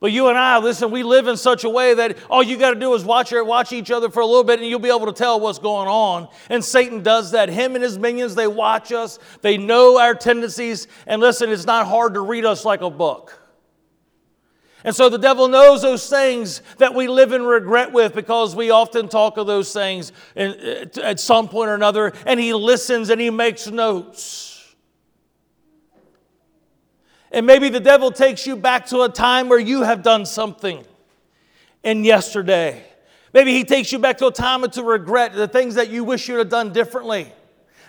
But 0.00 0.12
you 0.12 0.28
and 0.28 0.36
I, 0.36 0.58
listen, 0.58 0.90
we 0.90 1.02
live 1.02 1.28
in 1.28 1.38
such 1.38 1.64
a 1.64 1.70
way 1.70 1.94
that 1.94 2.18
all 2.28 2.42
you 2.42 2.58
got 2.58 2.74
to 2.74 2.78
do 2.78 2.92
is 2.92 3.06
watch, 3.06 3.32
watch 3.32 3.72
each 3.72 3.90
other 3.90 4.10
for 4.10 4.20
a 4.20 4.26
little 4.26 4.44
bit 4.44 4.60
and 4.60 4.68
you'll 4.68 4.80
be 4.80 4.90
able 4.90 5.06
to 5.06 5.14
tell 5.14 5.40
what's 5.40 5.58
going 5.58 5.88
on. 5.88 6.28
And 6.50 6.62
Satan 6.62 7.02
does 7.02 7.30
that. 7.30 7.48
Him 7.48 7.74
and 7.74 7.82
his 7.82 7.98
minions, 7.98 8.34
they 8.34 8.46
watch 8.46 8.92
us, 8.92 9.18
they 9.40 9.56
know 9.56 9.98
our 9.98 10.14
tendencies. 10.14 10.88
And 11.06 11.22
listen, 11.22 11.48
it's 11.48 11.64
not 11.64 11.86
hard 11.86 12.12
to 12.12 12.20
read 12.20 12.44
us 12.44 12.66
like 12.66 12.82
a 12.82 12.90
book. 12.90 13.45
And 14.86 14.94
so 14.94 15.08
the 15.08 15.18
devil 15.18 15.48
knows 15.48 15.82
those 15.82 16.08
things 16.08 16.62
that 16.78 16.94
we 16.94 17.08
live 17.08 17.32
in 17.32 17.42
regret 17.42 17.92
with 17.92 18.14
because 18.14 18.54
we 18.54 18.70
often 18.70 19.08
talk 19.08 19.36
of 19.36 19.48
those 19.48 19.72
things 19.72 20.12
uh, 20.36 20.86
at 21.02 21.18
some 21.18 21.48
point 21.48 21.70
or 21.70 21.74
another, 21.74 22.12
and 22.24 22.38
he 22.38 22.54
listens 22.54 23.10
and 23.10 23.20
he 23.20 23.28
makes 23.28 23.66
notes. 23.66 24.74
And 27.32 27.44
maybe 27.46 27.68
the 27.68 27.80
devil 27.80 28.12
takes 28.12 28.46
you 28.46 28.54
back 28.54 28.86
to 28.86 29.02
a 29.02 29.08
time 29.08 29.48
where 29.48 29.58
you 29.58 29.82
have 29.82 30.04
done 30.04 30.24
something 30.24 30.84
in 31.82 32.04
yesterday. 32.04 32.84
Maybe 33.32 33.52
he 33.52 33.64
takes 33.64 33.90
you 33.90 33.98
back 33.98 34.18
to 34.18 34.28
a 34.28 34.32
time 34.32 34.62
to 34.70 34.84
regret 34.84 35.34
the 35.34 35.48
things 35.48 35.74
that 35.74 35.90
you 35.90 36.04
wish 36.04 36.28
you'd 36.28 36.38
have 36.38 36.48
done 36.48 36.72
differently. 36.72 37.32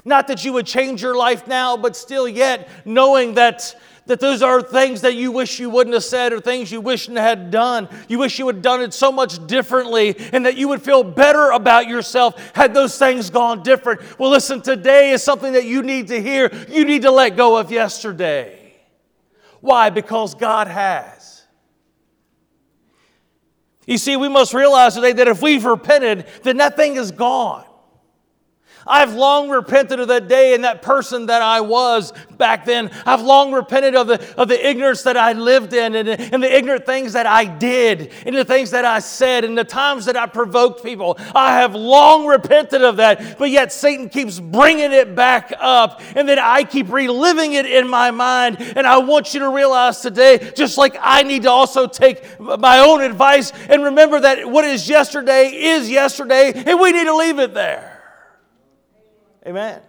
Not 0.04 0.28
that 0.30 0.46
you 0.46 0.54
would 0.54 0.66
change 0.66 1.02
your 1.02 1.16
life 1.16 1.48
now, 1.48 1.78
but 1.78 1.96
still 1.96 2.28
yet 2.28 2.70
knowing 2.86 3.34
that, 3.36 3.76
that 4.08 4.20
those 4.20 4.42
are 4.42 4.62
things 4.62 5.02
that 5.02 5.16
you 5.16 5.32
wish 5.32 5.60
you 5.60 5.70
wouldn't 5.70 5.94
have 5.94 6.04
said 6.04 6.34
or 6.34 6.40
things 6.40 6.72
you 6.72 6.82
wish 6.82 7.08
you 7.08 7.16
had 7.16 7.52
done. 7.52 7.88
You 8.08 8.20
wish 8.20 8.40
you 8.40 8.48
had 8.48 8.62
done 8.62 8.82
it 8.82 8.94
so 8.94 9.12
much 9.12 9.46
differently 9.48 10.16
and 10.34 10.46
that 10.46 10.58
you 10.58 10.68
would 10.70 10.82
feel 10.82 11.04
better 11.04 11.52
about 11.52 11.88
yourself 11.88 12.56
had 12.56 12.74
those 12.74 12.98
things 12.98 13.30
gone 13.30 13.64
different. 13.64 14.02
Well, 14.20 14.32
listen, 14.32 14.62
today 14.62 15.12
is 15.12 15.22
something 15.22 15.54
that 15.54 15.66
you 15.66 15.84
need 15.84 16.08
to 16.08 16.22
hear. 16.22 16.50
You 16.70 16.86
need 16.86 17.04
to 17.04 17.12
let 17.12 17.38
go 17.38 17.58
of 17.58 17.72
yesterday. 17.72 18.74
Why? 19.62 19.90
Because 19.90 20.36
God 20.36 20.68
has. 20.68 21.44
You 23.86 23.98
see, 23.98 24.18
we 24.18 24.28
must 24.28 24.54
realize 24.54 24.96
today 24.96 25.14
that 25.14 25.28
if 25.28 25.42
we've 25.42 25.64
repented, 25.64 26.26
then 26.44 26.58
that 26.58 26.76
thing 26.76 26.98
is 26.98 27.12
gone. 27.12 27.67
I've 28.88 29.14
long 29.14 29.50
repented 29.50 30.00
of 30.00 30.08
that 30.08 30.28
day 30.28 30.54
and 30.54 30.64
that 30.64 30.82
person 30.82 31.28
that 31.28 31.42
I 31.42 31.62
was 31.62 32.14
back 32.38 32.66
then. 32.66 32.92
I've 33.06 33.22
long 33.22 33.52
repented 33.52 33.96
of 33.96 34.08
the, 34.08 34.36
of 34.36 34.48
the 34.48 34.68
ignorance 34.68 35.04
that 35.04 35.18
I 35.18 35.34
lived 35.34 35.74
in 35.74 35.96
and, 35.96 36.08
and 36.08 36.42
the 36.42 36.56
ignorant 36.56 36.86
things 36.86 37.14
that 37.14 37.26
I 37.26 37.46
did 37.46 38.12
and 38.26 38.36
the 38.36 38.46
things 38.46 38.72
that 38.72 38.86
I 38.86 39.00
said 39.00 39.44
and 39.44 39.58
the 39.58 39.64
times 39.64 40.06
that 40.06 40.16
I 40.16 40.26
provoked 40.26 40.84
people. 40.84 41.18
I 41.36 41.60
have 41.60 41.76
long 41.76 42.26
repented 42.26 42.84
of 42.84 42.98
that, 42.98 43.38
but 43.38 43.50
yet 43.50 43.72
Satan 43.72 44.10
keeps 44.10 44.40
bringing 44.40 44.92
it 44.92 45.16
back 45.16 45.54
up 45.60 46.02
and 46.16 46.28
then 46.28 46.40
I 46.40 46.64
keep 46.64 46.90
reliving 46.90 47.54
it 47.54 47.66
in 47.66 47.88
my 47.90 48.12
mind. 48.12 48.58
And 48.60 48.86
I 48.88 48.98
want 49.00 49.34
you 49.34 49.42
to 49.42 49.50
realize 49.50 50.02
today, 50.02 50.52
just 50.56 50.78
like 50.78 50.96
I 51.00 51.24
need 51.24 51.44
to 51.44 51.52
also 51.52 51.88
take 51.88 52.40
my 52.40 52.80
own 52.80 53.02
advice 53.02 53.52
and 53.70 53.84
remember 53.84 54.20
that 54.20 54.50
what 54.50 54.66
is 54.66 54.88
yesterday 54.88 55.48
is 55.48 55.90
yesterday 55.90 56.54
and 56.54 56.80
we 56.80 56.92
need 56.92 57.06
to 57.06 57.16
leave 57.16 57.40
it 57.40 57.54
there. 57.54 57.97
Amen. 59.48 59.82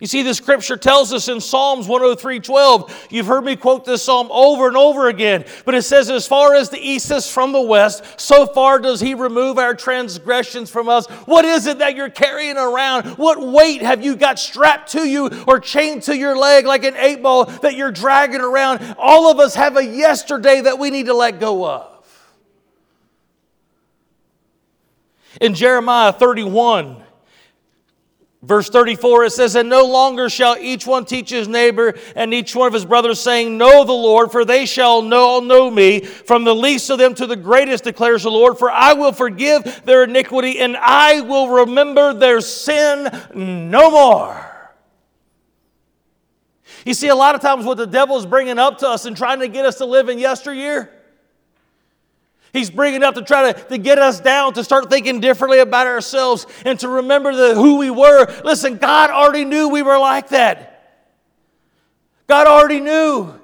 You 0.00 0.08
see, 0.08 0.22
the 0.22 0.34
scripture 0.34 0.76
tells 0.76 1.12
us 1.12 1.28
in 1.28 1.40
Psalms 1.40 1.86
103 1.86 2.40
12, 2.40 3.06
you've 3.10 3.26
heard 3.26 3.44
me 3.44 3.54
quote 3.54 3.84
this 3.84 4.02
psalm 4.02 4.28
over 4.32 4.66
and 4.66 4.76
over 4.76 5.08
again, 5.08 5.44
but 5.64 5.76
it 5.76 5.82
says, 5.82 6.10
As 6.10 6.26
far 6.26 6.56
as 6.56 6.70
the 6.70 6.78
east 6.78 7.12
is 7.12 7.30
from 7.30 7.52
the 7.52 7.60
west, 7.60 8.20
so 8.20 8.46
far 8.46 8.80
does 8.80 9.00
he 9.00 9.14
remove 9.14 9.56
our 9.56 9.74
transgressions 9.74 10.68
from 10.68 10.88
us. 10.88 11.06
What 11.26 11.44
is 11.44 11.68
it 11.68 11.78
that 11.78 11.94
you're 11.94 12.10
carrying 12.10 12.56
around? 12.56 13.06
What 13.16 13.40
weight 13.40 13.82
have 13.82 14.04
you 14.04 14.16
got 14.16 14.40
strapped 14.40 14.90
to 14.92 15.08
you 15.08 15.30
or 15.46 15.60
chained 15.60 16.02
to 16.02 16.16
your 16.16 16.36
leg 16.36 16.66
like 16.66 16.82
an 16.82 16.96
eight 16.96 17.22
ball 17.22 17.44
that 17.44 17.76
you're 17.76 17.92
dragging 17.92 18.40
around? 18.40 18.96
All 18.98 19.30
of 19.30 19.38
us 19.38 19.54
have 19.54 19.76
a 19.76 19.84
yesterday 19.84 20.60
that 20.60 20.80
we 20.80 20.90
need 20.90 21.06
to 21.06 21.14
let 21.14 21.38
go 21.38 21.64
of. 21.64 21.90
In 25.40 25.54
Jeremiah 25.54 26.12
31, 26.12 27.03
Verse 28.44 28.68
34, 28.68 29.24
it 29.24 29.30
says, 29.30 29.56
And 29.56 29.70
no 29.70 29.86
longer 29.86 30.28
shall 30.28 30.56
each 30.60 30.86
one 30.86 31.06
teach 31.06 31.30
his 31.30 31.48
neighbor 31.48 31.94
and 32.14 32.34
each 32.34 32.54
one 32.54 32.66
of 32.66 32.74
his 32.74 32.84
brothers, 32.84 33.18
saying, 33.18 33.56
Know 33.56 33.84
the 33.84 33.92
Lord, 33.92 34.30
for 34.32 34.44
they 34.44 34.66
shall 34.66 35.00
know, 35.00 35.40
know 35.40 35.70
me, 35.70 36.00
from 36.00 36.44
the 36.44 36.54
least 36.54 36.90
of 36.90 36.98
them 36.98 37.14
to 37.14 37.26
the 37.26 37.36
greatest, 37.36 37.84
declares 37.84 38.24
the 38.24 38.30
Lord. 38.30 38.58
For 38.58 38.70
I 38.70 38.92
will 38.92 39.12
forgive 39.12 39.82
their 39.86 40.04
iniquity, 40.04 40.58
and 40.58 40.76
I 40.76 41.22
will 41.22 41.48
remember 41.48 42.12
their 42.12 42.42
sin 42.42 43.08
no 43.34 43.90
more. 43.90 44.50
You 46.84 46.92
see, 46.92 47.08
a 47.08 47.16
lot 47.16 47.34
of 47.34 47.40
times 47.40 47.64
what 47.64 47.78
the 47.78 47.86
devil 47.86 48.18
is 48.18 48.26
bringing 48.26 48.58
up 48.58 48.76
to 48.78 48.88
us 48.88 49.06
and 49.06 49.16
trying 49.16 49.40
to 49.40 49.48
get 49.48 49.64
us 49.64 49.78
to 49.78 49.86
live 49.86 50.10
in 50.10 50.18
yesteryear 50.18 50.93
He's 52.54 52.70
bringing 52.70 53.02
up 53.02 53.16
to 53.16 53.22
try 53.22 53.52
to, 53.52 53.60
to 53.64 53.78
get 53.78 53.98
us 53.98 54.20
down, 54.20 54.54
to 54.54 54.62
start 54.62 54.88
thinking 54.88 55.18
differently 55.18 55.58
about 55.58 55.88
ourselves 55.88 56.46
and 56.64 56.78
to 56.78 56.88
remember 56.88 57.34
the, 57.34 57.56
who 57.56 57.78
we 57.78 57.90
were. 57.90 58.32
Listen, 58.44 58.76
God 58.76 59.10
already 59.10 59.44
knew 59.44 59.68
we 59.68 59.82
were 59.82 59.98
like 59.98 60.28
that. 60.28 60.70
God 62.28 62.46
already 62.46 62.78
knew. 62.78 63.34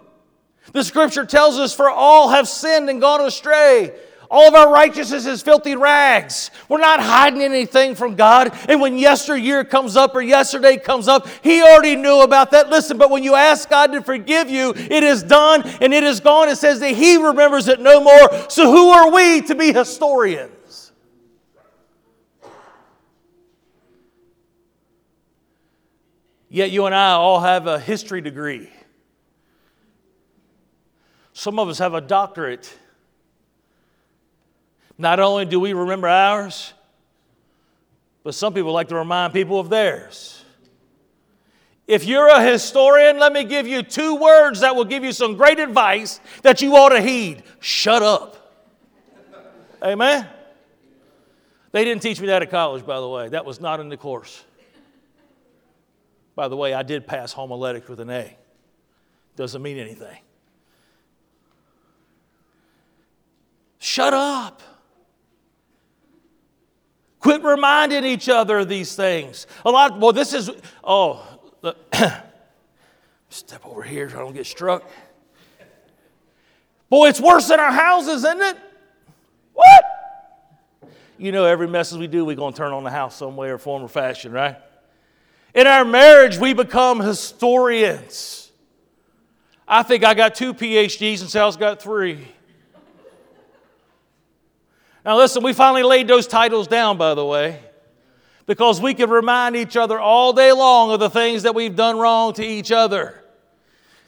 The 0.72 0.84
scripture 0.84 1.26
tells 1.26 1.58
us, 1.58 1.74
For 1.74 1.90
all 1.90 2.28
have 2.28 2.46
sinned 2.46 2.88
and 2.88 3.00
gone 3.00 3.20
astray. 3.22 3.92
All 4.32 4.46
of 4.46 4.54
our 4.54 4.72
righteousness 4.72 5.26
is 5.26 5.42
filthy 5.42 5.74
rags. 5.74 6.52
We're 6.68 6.78
not 6.78 7.00
hiding 7.00 7.42
anything 7.42 7.96
from 7.96 8.14
God. 8.14 8.56
And 8.68 8.80
when 8.80 8.96
yesteryear 8.96 9.64
comes 9.64 9.96
up 9.96 10.14
or 10.14 10.22
yesterday 10.22 10.76
comes 10.76 11.08
up, 11.08 11.26
He 11.42 11.60
already 11.60 11.96
knew 11.96 12.20
about 12.20 12.52
that. 12.52 12.70
Listen, 12.70 12.96
but 12.96 13.10
when 13.10 13.24
you 13.24 13.34
ask 13.34 13.68
God 13.68 13.90
to 13.90 14.02
forgive 14.02 14.48
you, 14.48 14.72
it 14.76 15.02
is 15.02 15.24
done 15.24 15.62
and 15.80 15.92
it 15.92 16.04
is 16.04 16.20
gone. 16.20 16.48
It 16.48 16.56
says 16.56 16.78
that 16.78 16.92
He 16.92 17.16
remembers 17.16 17.66
it 17.66 17.80
no 17.80 18.00
more. 18.00 18.48
So 18.48 18.70
who 18.70 18.90
are 18.90 19.10
we 19.12 19.40
to 19.42 19.56
be 19.56 19.72
historians? 19.72 20.92
Yet 26.48 26.70
you 26.70 26.86
and 26.86 26.94
I 26.94 27.12
all 27.12 27.40
have 27.40 27.66
a 27.66 27.80
history 27.80 28.20
degree. 28.20 28.70
Some 31.32 31.58
of 31.58 31.68
us 31.68 31.78
have 31.78 31.94
a 31.94 32.00
doctorate. 32.00 32.72
Not 35.00 35.18
only 35.18 35.46
do 35.46 35.58
we 35.58 35.72
remember 35.72 36.08
ours, 36.08 36.74
but 38.22 38.34
some 38.34 38.52
people 38.52 38.70
like 38.72 38.88
to 38.88 38.94
remind 38.94 39.32
people 39.32 39.58
of 39.58 39.70
theirs. 39.70 40.44
If 41.86 42.04
you're 42.04 42.28
a 42.28 42.42
historian, 42.42 43.18
let 43.18 43.32
me 43.32 43.44
give 43.44 43.66
you 43.66 43.82
two 43.82 44.16
words 44.16 44.60
that 44.60 44.76
will 44.76 44.84
give 44.84 45.02
you 45.02 45.12
some 45.12 45.36
great 45.36 45.58
advice 45.58 46.20
that 46.42 46.60
you 46.60 46.76
ought 46.76 46.90
to 46.90 47.00
heed. 47.00 47.42
Shut 47.60 48.02
up. 48.02 48.36
Amen? 49.82 50.28
They 51.72 51.82
didn't 51.82 52.02
teach 52.02 52.20
me 52.20 52.26
that 52.26 52.42
at 52.42 52.50
college, 52.50 52.84
by 52.84 53.00
the 53.00 53.08
way. 53.08 53.30
That 53.30 53.46
was 53.46 53.58
not 53.58 53.80
in 53.80 53.88
the 53.88 53.96
course. 53.96 54.44
By 56.34 56.48
the 56.48 56.58
way, 56.58 56.74
I 56.74 56.82
did 56.82 57.06
pass 57.06 57.32
homiletics 57.32 57.88
with 57.88 58.00
an 58.00 58.10
A. 58.10 58.36
Doesn't 59.34 59.62
mean 59.62 59.78
anything. 59.78 60.18
Shut 63.78 64.12
up. 64.12 64.62
Quit 67.20 67.42
reminding 67.44 68.04
each 68.04 68.28
other 68.28 68.58
of 68.58 68.68
these 68.68 68.96
things. 68.96 69.46
A 69.64 69.70
lot, 69.70 69.98
well, 69.98 70.12
this 70.12 70.32
is, 70.32 70.50
oh, 70.82 71.26
step 73.28 73.64
over 73.64 73.82
here 73.82 74.08
so 74.08 74.16
I 74.16 74.18
don't 74.20 74.34
get 74.34 74.46
struck. 74.46 74.90
Boy, 76.88 77.08
it's 77.08 77.20
worse 77.20 77.48
than 77.48 77.60
our 77.60 77.70
houses, 77.70 78.24
isn't 78.24 78.40
it? 78.40 78.56
What? 79.52 79.84
You 81.18 81.30
know, 81.30 81.44
every 81.44 81.68
message 81.68 81.98
we 81.98 82.06
do, 82.06 82.24
we're 82.24 82.34
going 82.34 82.54
to 82.54 82.56
turn 82.56 82.72
on 82.72 82.82
the 82.82 82.90
house 82.90 83.16
some 83.16 83.36
way 83.36 83.50
or 83.50 83.58
form 83.58 83.82
or 83.82 83.88
fashion, 83.88 84.32
right? 84.32 84.56
In 85.54 85.66
our 85.66 85.84
marriage, 85.84 86.38
we 86.38 86.54
become 86.54 87.00
historians. 87.00 88.50
I 89.68 89.82
think 89.82 90.04
I 90.04 90.14
got 90.14 90.34
two 90.34 90.54
PhDs 90.54 91.20
and 91.20 91.28
Sal's 91.28 91.56
got 91.56 91.82
three. 91.82 92.26
Now, 95.04 95.16
listen, 95.16 95.42
we 95.42 95.52
finally 95.52 95.82
laid 95.82 96.08
those 96.08 96.26
titles 96.26 96.66
down, 96.66 96.98
by 96.98 97.14
the 97.14 97.24
way, 97.24 97.60
because 98.46 98.80
we 98.80 98.94
could 98.94 99.10
remind 99.10 99.56
each 99.56 99.76
other 99.76 99.98
all 99.98 100.32
day 100.32 100.52
long 100.52 100.90
of 100.90 101.00
the 101.00 101.10
things 101.10 101.44
that 101.44 101.54
we've 101.54 101.74
done 101.74 101.98
wrong 101.98 102.32
to 102.34 102.44
each 102.44 102.70
other. 102.70 103.16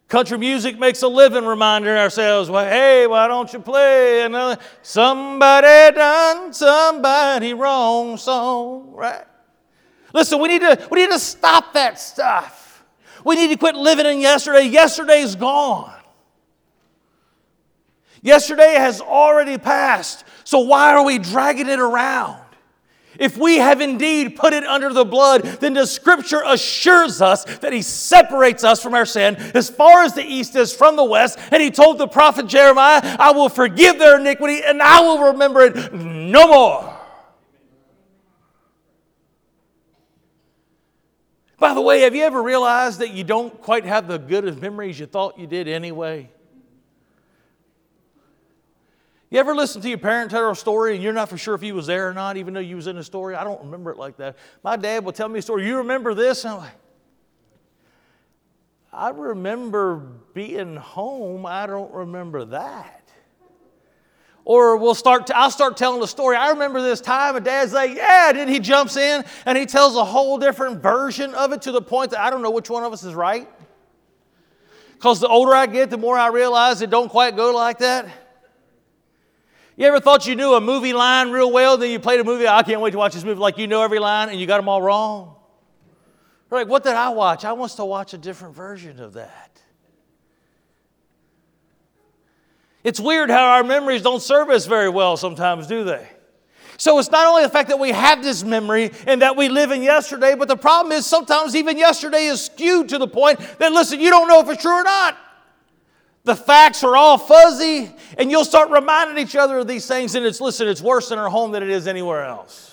Country 0.08 0.36
music 0.36 0.78
makes 0.78 1.00
a 1.00 1.08
living 1.08 1.46
reminding 1.46 1.92
ourselves, 1.92 2.50
well, 2.50 2.66
hey, 2.66 3.06
why 3.06 3.26
don't 3.28 3.50
you 3.50 3.58
play 3.58 4.22
another 4.22 4.60
somebody 4.82 5.96
done 5.96 6.52
somebody 6.52 7.54
wrong 7.54 8.18
song, 8.18 8.92
right? 8.92 9.24
Listen, 10.12 10.38
we 10.38 10.48
need 10.48 10.60
to, 10.60 10.86
we 10.90 11.00
need 11.00 11.10
to 11.10 11.18
stop 11.18 11.72
that 11.72 11.98
stuff. 11.98 12.84
We 13.24 13.36
need 13.36 13.48
to 13.48 13.56
quit 13.56 13.74
living 13.74 14.04
in 14.04 14.20
yesterday. 14.20 14.64
Yesterday's 14.64 15.34
gone. 15.34 15.94
Yesterday 18.22 18.74
has 18.74 19.00
already 19.00 19.58
passed. 19.58 20.24
So 20.44 20.60
why 20.60 20.94
are 20.94 21.04
we 21.04 21.18
dragging 21.18 21.68
it 21.68 21.80
around? 21.80 22.38
If 23.18 23.36
we 23.36 23.58
have 23.58 23.80
indeed 23.80 24.36
put 24.36 24.52
it 24.52 24.64
under 24.64 24.92
the 24.92 25.04
blood, 25.04 25.42
then 25.42 25.74
the 25.74 25.86
scripture 25.86 26.42
assures 26.46 27.20
us 27.20 27.44
that 27.58 27.72
he 27.72 27.82
separates 27.82 28.64
us 28.64 28.82
from 28.82 28.94
our 28.94 29.04
sin 29.04 29.36
as 29.54 29.68
far 29.68 30.02
as 30.02 30.14
the 30.14 30.24
east 30.24 30.56
is 30.56 30.74
from 30.74 30.96
the 30.96 31.04
west. 31.04 31.38
And 31.50 31.62
he 31.62 31.70
told 31.70 31.98
the 31.98 32.08
prophet 32.08 32.46
Jeremiah, 32.46 33.00
I 33.18 33.32
will 33.32 33.48
forgive 33.48 33.98
their 33.98 34.18
iniquity 34.18 34.62
and 34.64 34.80
I 34.80 35.00
will 35.00 35.32
remember 35.32 35.60
it 35.60 35.92
no 35.92 36.48
more. 36.48 36.98
By 41.58 41.74
the 41.74 41.80
way, 41.80 42.00
have 42.00 42.14
you 42.14 42.24
ever 42.24 42.42
realized 42.42 43.00
that 43.00 43.10
you 43.10 43.22
don't 43.24 43.60
quite 43.60 43.84
have 43.84 44.08
the 44.08 44.18
good 44.18 44.48
of 44.48 44.60
memories 44.60 44.98
you 44.98 45.06
thought 45.06 45.38
you 45.38 45.46
did 45.46 45.68
anyway? 45.68 46.28
You 49.32 49.38
ever 49.38 49.54
listen 49.54 49.80
to 49.80 49.88
your 49.88 49.96
parent 49.96 50.30
tell 50.30 50.50
a 50.50 50.54
story 50.54 50.94
and 50.94 51.02
you're 51.02 51.14
not 51.14 51.30
for 51.30 51.38
sure 51.38 51.54
if 51.54 51.62
he 51.62 51.72
was 51.72 51.86
there 51.86 52.06
or 52.06 52.12
not, 52.12 52.36
even 52.36 52.52
though 52.52 52.60
you 52.60 52.76
was 52.76 52.86
in 52.86 52.96
the 52.96 53.02
story? 53.02 53.34
I 53.34 53.44
don't 53.44 53.64
remember 53.64 53.90
it 53.90 53.96
like 53.96 54.18
that. 54.18 54.36
My 54.62 54.76
dad 54.76 55.06
would 55.06 55.14
tell 55.14 55.30
me 55.30 55.38
a 55.38 55.42
story. 55.42 55.66
You 55.66 55.78
remember 55.78 56.12
this? 56.12 56.44
And 56.44 56.52
I'm 56.52 56.60
like, 56.60 56.74
I 58.92 59.08
remember 59.08 60.02
being 60.34 60.76
home. 60.76 61.46
I 61.46 61.66
don't 61.66 61.90
remember 61.94 62.44
that. 62.44 63.10
Or 64.44 64.76
we'll 64.76 64.94
start. 64.94 65.30
I'll 65.30 65.50
start 65.50 65.78
telling 65.78 66.00
the 66.00 66.06
story. 66.08 66.36
I 66.36 66.50
remember 66.50 66.82
this 66.82 67.00
time, 67.00 67.34
and 67.34 67.44
Dad's 67.44 67.72
like, 67.72 67.94
"Yeah." 67.94 68.32
Then 68.32 68.48
he 68.48 68.58
jumps 68.58 68.98
in 68.98 69.24
and 69.46 69.56
he 69.56 69.64
tells 69.64 69.96
a 69.96 70.04
whole 70.04 70.36
different 70.36 70.82
version 70.82 71.32
of 71.34 71.52
it 71.52 71.62
to 71.62 71.72
the 71.72 71.80
point 71.80 72.10
that 72.10 72.20
I 72.20 72.28
don't 72.28 72.42
know 72.42 72.50
which 72.50 72.68
one 72.68 72.84
of 72.84 72.92
us 72.92 73.02
is 73.02 73.14
right. 73.14 73.48
Because 74.92 75.20
the 75.20 75.28
older 75.28 75.54
I 75.54 75.64
get, 75.66 75.88
the 75.88 75.96
more 75.96 76.18
I 76.18 76.26
realize 76.26 76.82
it 76.82 76.90
don't 76.90 77.08
quite 77.08 77.34
go 77.34 77.54
like 77.54 77.78
that. 77.78 78.08
You 79.76 79.86
ever 79.86 80.00
thought 80.00 80.26
you 80.26 80.36
knew 80.36 80.54
a 80.54 80.60
movie 80.60 80.92
line 80.92 81.30
real 81.30 81.50
well, 81.50 81.78
then 81.78 81.90
you 81.90 81.98
played 81.98 82.20
a 82.20 82.24
movie, 82.24 82.46
I 82.46 82.62
can't 82.62 82.80
wait 82.80 82.90
to 82.90 82.98
watch 82.98 83.14
this 83.14 83.24
movie, 83.24 83.40
like 83.40 83.56
you 83.58 83.66
know 83.66 83.82
every 83.82 83.98
line 83.98 84.28
and 84.28 84.38
you 84.38 84.46
got 84.46 84.58
them 84.58 84.68
all 84.68 84.82
wrong? 84.82 85.34
You're 86.50 86.60
like, 86.60 86.68
what 86.68 86.84
did 86.84 86.92
I 86.94 87.08
watch? 87.08 87.44
I 87.46 87.52
want 87.52 87.72
to 87.72 87.84
watch 87.84 88.12
a 88.12 88.18
different 88.18 88.54
version 88.54 89.00
of 89.00 89.14
that. 89.14 89.60
It's 92.84 93.00
weird 93.00 93.30
how 93.30 93.44
our 93.44 93.64
memories 93.64 94.02
don't 94.02 94.20
serve 94.20 94.50
us 94.50 94.66
very 94.66 94.88
well 94.88 95.16
sometimes, 95.16 95.66
do 95.66 95.84
they? 95.84 96.06
So 96.76 96.98
it's 96.98 97.10
not 97.10 97.26
only 97.26 97.44
the 97.44 97.48
fact 97.48 97.68
that 97.68 97.78
we 97.78 97.90
have 97.90 98.22
this 98.22 98.42
memory 98.42 98.90
and 99.06 99.22
that 99.22 99.36
we 99.36 99.48
live 99.48 99.70
in 99.70 99.82
yesterday, 99.82 100.34
but 100.34 100.48
the 100.48 100.56
problem 100.56 100.92
is 100.92 101.06
sometimes 101.06 101.54
even 101.54 101.78
yesterday 101.78 102.24
is 102.24 102.44
skewed 102.44 102.88
to 102.88 102.98
the 102.98 103.06
point 103.06 103.38
that, 103.58 103.72
listen, 103.72 104.00
you 104.00 104.10
don't 104.10 104.26
know 104.26 104.40
if 104.40 104.48
it's 104.48 104.62
true 104.62 104.80
or 104.80 104.82
not. 104.82 105.16
The 106.24 106.36
facts 106.36 106.84
are 106.84 106.96
all 106.96 107.18
fuzzy, 107.18 107.90
and 108.16 108.30
you'll 108.30 108.44
start 108.44 108.70
reminding 108.70 109.18
each 109.18 109.34
other 109.34 109.58
of 109.58 109.66
these 109.66 109.86
things, 109.86 110.14
and 110.14 110.24
it's, 110.24 110.40
listen, 110.40 110.68
it's 110.68 110.80
worse 110.80 111.10
in 111.10 111.18
our 111.18 111.28
home 111.28 111.50
than 111.50 111.62
it 111.62 111.70
is 111.70 111.88
anywhere 111.88 112.24
else. 112.24 112.72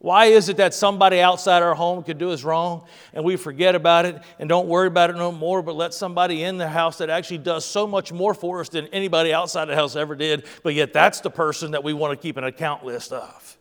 Why 0.00 0.26
is 0.26 0.48
it 0.48 0.58
that 0.58 0.74
somebody 0.74 1.20
outside 1.20 1.62
our 1.62 1.74
home 1.74 2.04
could 2.04 2.18
do 2.18 2.30
us 2.30 2.44
wrong 2.44 2.86
and 3.12 3.24
we 3.24 3.34
forget 3.34 3.74
about 3.74 4.06
it 4.06 4.22
and 4.38 4.48
don't 4.48 4.68
worry 4.68 4.86
about 4.86 5.10
it 5.10 5.16
no 5.16 5.32
more, 5.32 5.60
but 5.60 5.74
let 5.74 5.92
somebody 5.92 6.44
in 6.44 6.56
the 6.56 6.68
house 6.68 6.98
that 6.98 7.10
actually 7.10 7.38
does 7.38 7.64
so 7.64 7.84
much 7.84 8.12
more 8.12 8.32
for 8.32 8.60
us 8.60 8.68
than 8.68 8.86
anybody 8.88 9.32
outside 9.32 9.64
the 9.64 9.74
house 9.74 9.96
ever 9.96 10.14
did, 10.14 10.46
but 10.62 10.74
yet 10.74 10.92
that's 10.92 11.20
the 11.20 11.30
person 11.30 11.72
that 11.72 11.82
we 11.82 11.92
want 11.92 12.12
to 12.12 12.22
keep 12.22 12.36
an 12.36 12.44
account 12.44 12.84
list 12.84 13.12
of? 13.12 13.56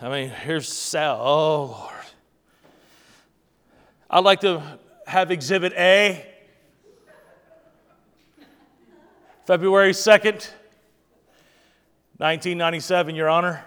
I 0.00 0.08
mean, 0.08 0.28
here's 0.28 0.68
Sal. 0.68 1.18
Oh, 1.20 1.64
Lord. 1.64 1.90
I'd 4.08 4.22
like 4.22 4.40
to 4.42 4.62
have 5.06 5.32
Exhibit 5.32 5.72
A. 5.72 6.24
February 9.46 9.92
2nd, 9.92 10.48
1997, 12.16 13.14
Your 13.14 13.28
Honor. 13.28 13.62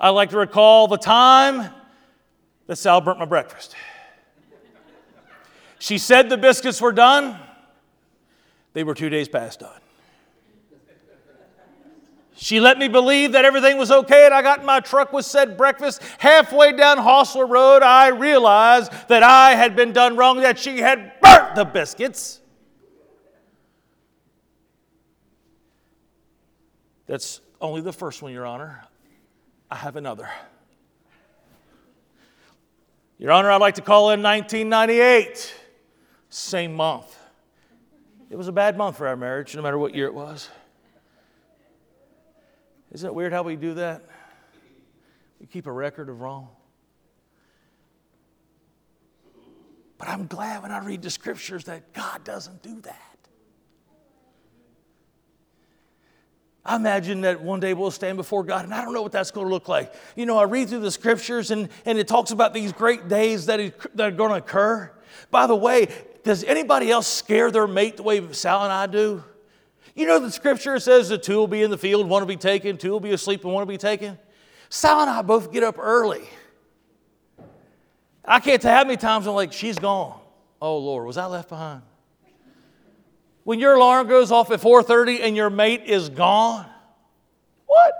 I'd 0.00 0.10
like 0.10 0.30
to 0.30 0.38
recall 0.38 0.86
the 0.86 0.96
time 0.96 1.72
that 2.68 2.76
Sal 2.76 3.00
burnt 3.00 3.18
my 3.18 3.24
breakfast. 3.24 3.74
She 5.80 5.98
said 5.98 6.28
the 6.28 6.36
biscuits 6.36 6.80
were 6.80 6.92
done. 6.92 7.36
They 8.74 8.84
were 8.84 8.94
two 8.94 9.08
days 9.08 9.28
past 9.28 9.60
done. 9.60 9.80
She 12.36 12.60
let 12.60 12.78
me 12.78 12.86
believe 12.86 13.32
that 13.32 13.44
everything 13.44 13.78
was 13.78 13.90
okay, 13.90 14.26
and 14.26 14.34
I 14.34 14.42
got 14.42 14.60
in 14.60 14.66
my 14.66 14.78
truck 14.78 15.12
with 15.12 15.24
said 15.24 15.56
breakfast. 15.56 16.00
Halfway 16.18 16.76
down 16.76 16.98
Hostler 16.98 17.46
Road, 17.46 17.82
I 17.82 18.08
realized 18.08 18.92
that 19.08 19.24
I 19.24 19.56
had 19.56 19.74
been 19.74 19.92
done 19.92 20.16
wrong, 20.16 20.42
that 20.42 20.60
she 20.60 20.78
had 20.78 21.14
burnt 21.20 21.56
the 21.56 21.64
biscuits. 21.64 22.40
That's 27.06 27.40
only 27.60 27.80
the 27.80 27.92
first 27.92 28.22
one, 28.22 28.32
Your 28.32 28.46
Honor. 28.46 28.84
I 29.70 29.76
have 29.76 29.96
another. 29.96 30.28
Your 33.18 33.32
Honor, 33.32 33.50
I'd 33.50 33.60
like 33.60 33.76
to 33.76 33.82
call 33.82 34.10
in 34.10 34.22
1998, 34.22 35.54
same 36.28 36.74
month. 36.74 37.16
It 38.28 38.36
was 38.36 38.48
a 38.48 38.52
bad 38.52 38.76
month 38.76 38.98
for 38.98 39.06
our 39.06 39.16
marriage, 39.16 39.54
no 39.54 39.62
matter 39.62 39.78
what 39.78 39.94
year 39.94 40.06
it 40.06 40.14
was. 40.14 40.48
Isn't 42.92 43.06
it 43.06 43.14
weird 43.14 43.32
how 43.32 43.42
we 43.42 43.56
do 43.56 43.74
that? 43.74 44.04
We 45.40 45.46
keep 45.46 45.66
a 45.66 45.72
record 45.72 46.08
of 46.08 46.20
wrong. 46.20 46.48
But 49.98 50.08
I'm 50.08 50.26
glad 50.26 50.62
when 50.62 50.72
I 50.72 50.84
read 50.84 51.02
the 51.02 51.10
scriptures 51.10 51.64
that 51.64 51.92
God 51.92 52.24
doesn't 52.24 52.62
do 52.62 52.80
that. 52.82 53.15
I 56.66 56.74
imagine 56.74 57.20
that 57.20 57.40
one 57.40 57.60
day 57.60 57.74
we'll 57.74 57.92
stand 57.92 58.16
before 58.16 58.42
God, 58.42 58.64
and 58.64 58.74
I 58.74 58.84
don't 58.84 58.92
know 58.92 59.02
what 59.02 59.12
that's 59.12 59.30
going 59.30 59.46
to 59.46 59.52
look 59.52 59.68
like. 59.68 59.94
You 60.16 60.26
know, 60.26 60.36
I 60.36 60.42
read 60.42 60.68
through 60.68 60.80
the 60.80 60.90
scriptures, 60.90 61.52
and, 61.52 61.68
and 61.84 61.96
it 61.96 62.08
talks 62.08 62.32
about 62.32 62.52
these 62.52 62.72
great 62.72 63.06
days 63.08 63.46
that, 63.46 63.60
that 63.94 64.08
are 64.08 64.16
going 64.16 64.30
to 64.30 64.38
occur. 64.38 64.90
By 65.30 65.46
the 65.46 65.54
way, 65.54 65.88
does 66.24 66.42
anybody 66.42 66.90
else 66.90 67.06
scare 67.06 67.52
their 67.52 67.68
mate 67.68 67.98
the 67.98 68.02
way 68.02 68.32
Sal 68.32 68.64
and 68.64 68.72
I 68.72 68.86
do? 68.86 69.22
You 69.94 70.06
know, 70.06 70.18
the 70.18 70.32
scripture 70.32 70.80
says 70.80 71.08
the 71.08 71.18
two 71.18 71.36
will 71.36 71.46
be 71.46 71.62
in 71.62 71.70
the 71.70 71.78
field, 71.78 72.08
one 72.08 72.20
will 72.20 72.26
be 72.26 72.36
taken, 72.36 72.76
two 72.76 72.90
will 72.90 73.00
be 73.00 73.12
asleep, 73.12 73.44
and 73.44 73.52
one 73.52 73.62
will 73.62 73.72
be 73.72 73.78
taken. 73.78 74.18
Sal 74.68 75.02
and 75.02 75.08
I 75.08 75.22
both 75.22 75.52
get 75.52 75.62
up 75.62 75.78
early. 75.78 76.24
I 78.24 78.40
can't 78.40 78.60
tell 78.60 78.74
how 78.74 78.82
many 78.82 78.96
times 78.96 79.28
I'm 79.28 79.34
like, 79.34 79.52
she's 79.52 79.78
gone. 79.78 80.20
Oh 80.60 80.78
Lord, 80.78 81.06
was 81.06 81.16
I 81.16 81.26
left 81.26 81.48
behind? 81.48 81.82
When 83.46 83.60
your 83.60 83.74
alarm 83.74 84.08
goes 84.08 84.32
off 84.32 84.50
at 84.50 84.60
4:30 84.60 85.20
and 85.20 85.36
your 85.36 85.50
mate 85.50 85.84
is 85.84 86.08
gone, 86.08 86.66
what? 87.66 87.94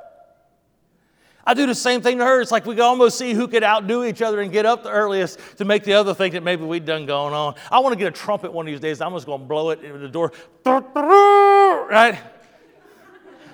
I 1.47 1.55
do 1.55 1.67
the 1.67 1.75
same 1.75 2.01
thing 2.01 2.19
to 2.19 2.25
her. 2.25 2.41
It's 2.41 2.51
like 2.51 2.67
we 2.67 2.75
can 2.75 2.83
almost 2.83 3.17
see 3.17 3.33
who 3.33 3.47
could 3.47 3.63
outdo 3.63 4.03
each 4.03 4.23
other 4.23 4.41
and 4.41 4.51
get 4.51 4.67
up 4.67 4.83
the 4.83 4.91
earliest 4.91 5.39
to 5.59 5.65
make 5.65 5.85
the 5.85 5.93
other 5.93 6.15
think 6.15 6.35
that 6.35 6.43
maybe 6.43 6.65
we'd 6.65 6.85
done 6.85 7.07
going 7.07 7.33
on. 7.33 7.55
I 7.71 7.79
want 7.79 7.93
to 7.93 7.97
get 7.97 8.09
a 8.09 8.11
trumpet 8.11 8.53
one 8.53 8.67
of 8.67 8.73
these 8.73 8.81
days. 8.81 9.01
I'm 9.01 9.13
just 9.13 9.25
going 9.25 9.43
to 9.43 9.47
blow 9.47 9.71
it 9.71 9.85
in 9.85 10.01
the 10.01 10.09
door. 10.09 10.33
Right? 10.65 12.19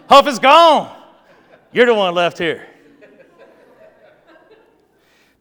Huff 0.09 0.26
is 0.26 0.38
gone. 0.38 0.96
You're 1.72 1.85
the 1.85 1.94
one 1.94 2.14
left 2.14 2.38
here. 2.38 2.66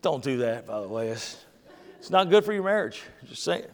Don't 0.01 0.21
do 0.21 0.39
that, 0.39 0.67
by 0.67 0.81
the 0.81 0.87
way. 0.89 1.07
It's, 1.11 1.37
it's 1.97 2.09
not 2.09 2.29
good 2.29 2.43
for 2.43 2.51
your 2.51 2.63
marriage. 2.63 3.01
Just 3.29 3.43
saying. 3.43 3.67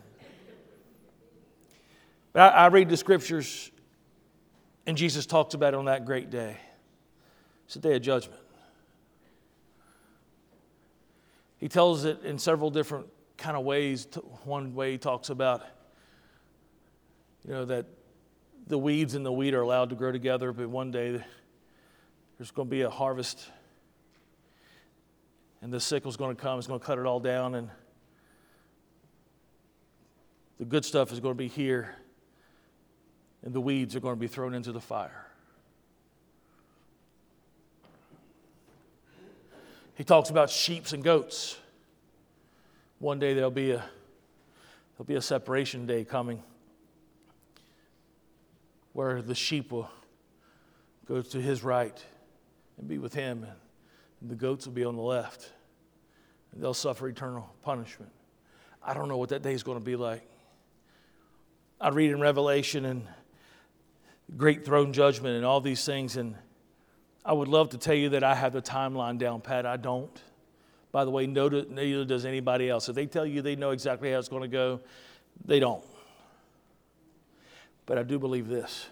But 2.37 2.53
I, 2.53 2.65
I 2.65 2.67
read 2.67 2.87
the 2.87 2.97
scriptures, 2.97 3.71
and 4.85 4.95
Jesus 4.95 5.25
talks 5.25 5.55
about 5.55 5.73
it 5.73 5.77
on 5.77 5.85
that 5.85 6.05
great 6.05 6.29
day. 6.29 6.57
It's 7.65 7.77
a 7.77 7.79
day 7.79 7.95
of 7.95 8.03
judgment. 8.03 8.39
He 11.57 11.67
tells 11.67 12.05
it 12.05 12.21
in 12.21 12.37
several 12.37 12.69
different 12.69 13.07
kind 13.37 13.57
of 13.57 13.65
ways. 13.65 14.07
One 14.43 14.75
way 14.75 14.91
he 14.91 14.97
talks 14.99 15.31
about, 15.31 15.63
you 17.43 17.53
know, 17.53 17.65
that 17.65 17.87
the 18.67 18.77
weeds 18.77 19.15
and 19.15 19.25
the 19.25 19.31
wheat 19.31 19.55
are 19.55 19.61
allowed 19.61 19.89
to 19.89 19.95
grow 19.95 20.11
together, 20.11 20.53
but 20.53 20.69
one 20.69 20.91
day 20.91 21.19
there's 22.37 22.51
going 22.51 22.67
to 22.67 22.71
be 22.71 22.83
a 22.83 22.89
harvest, 22.91 23.49
and 25.63 25.73
the 25.73 25.79
sickle's 25.79 26.17
going 26.17 26.35
to 26.35 26.39
come. 26.39 26.59
It's 26.59 26.67
going 26.67 26.79
to 26.79 26.85
cut 26.85 26.99
it 26.99 27.07
all 27.07 27.19
down, 27.19 27.55
and 27.55 27.71
the 30.59 30.65
good 30.65 30.85
stuff 30.85 31.11
is 31.11 31.19
going 31.19 31.33
to 31.33 31.35
be 31.39 31.47
here, 31.47 31.95
and 33.43 33.53
the 33.53 33.61
weeds 33.61 33.95
are 33.95 33.99
going 33.99 34.15
to 34.15 34.19
be 34.19 34.27
thrown 34.27 34.53
into 34.53 34.71
the 34.71 34.81
fire. 34.81 35.25
He 39.95 40.03
talks 40.03 40.29
about 40.29 40.49
sheep 40.49 40.85
and 40.93 41.03
goats. 41.03 41.57
One 42.99 43.19
day 43.19 43.33
there'll 43.33 43.49
be 43.49 43.71
a 43.71 43.83
there'll 44.95 45.07
be 45.07 45.15
a 45.15 45.21
separation 45.21 45.85
day 45.85 46.03
coming 46.03 46.43
where 48.93 49.21
the 49.21 49.35
sheep 49.35 49.71
will 49.71 49.89
go 51.07 51.21
to 51.21 51.41
his 51.41 51.63
right 51.63 52.03
and 52.77 52.87
be 52.87 52.97
with 52.97 53.13
him, 53.13 53.45
and 54.21 54.29
the 54.29 54.35
goats 54.35 54.65
will 54.65 54.73
be 54.73 54.83
on 54.83 54.95
the 54.95 55.01
left. 55.01 55.51
And 56.51 56.63
they'll 56.63 56.73
suffer 56.73 57.07
eternal 57.07 57.53
punishment. 57.61 58.11
I 58.83 58.93
don't 58.93 59.07
know 59.07 59.17
what 59.17 59.29
that 59.29 59.41
day 59.41 59.53
is 59.53 59.63
going 59.63 59.77
to 59.77 59.83
be 59.83 59.95
like. 59.95 60.27
I 61.79 61.89
read 61.89 62.11
in 62.11 62.19
Revelation 62.19 62.85
and 62.85 63.07
great 64.35 64.65
throne 64.65 64.91
judgment 64.91 65.35
and 65.35 65.45
all 65.45 65.61
these 65.61 65.85
things, 65.85 66.17
and 66.17 66.35
I 67.23 67.33
would 67.33 67.47
love 67.47 67.69
to 67.69 67.77
tell 67.77 67.95
you 67.95 68.09
that 68.09 68.23
I 68.23 68.35
have 68.35 68.53
the 68.53 68.61
timeline 68.61 69.17
down 69.17 69.41
pat. 69.41 69.65
I 69.65 69.77
don't. 69.77 70.21
By 70.91 71.05
the 71.05 71.11
way, 71.11 71.27
neither 71.27 72.05
does 72.05 72.25
anybody 72.25 72.69
else. 72.69 72.89
If 72.89 72.95
they 72.95 73.05
tell 73.05 73.25
you 73.25 73.41
they 73.41 73.55
know 73.55 73.71
exactly 73.71 74.11
how 74.11 74.19
it's 74.19 74.29
going 74.29 74.43
to 74.43 74.47
go, 74.47 74.79
they 75.45 75.59
don't. 75.59 75.83
But 77.85 77.97
I 77.97 78.03
do 78.03 78.19
believe 78.19 78.47
this 78.47 78.87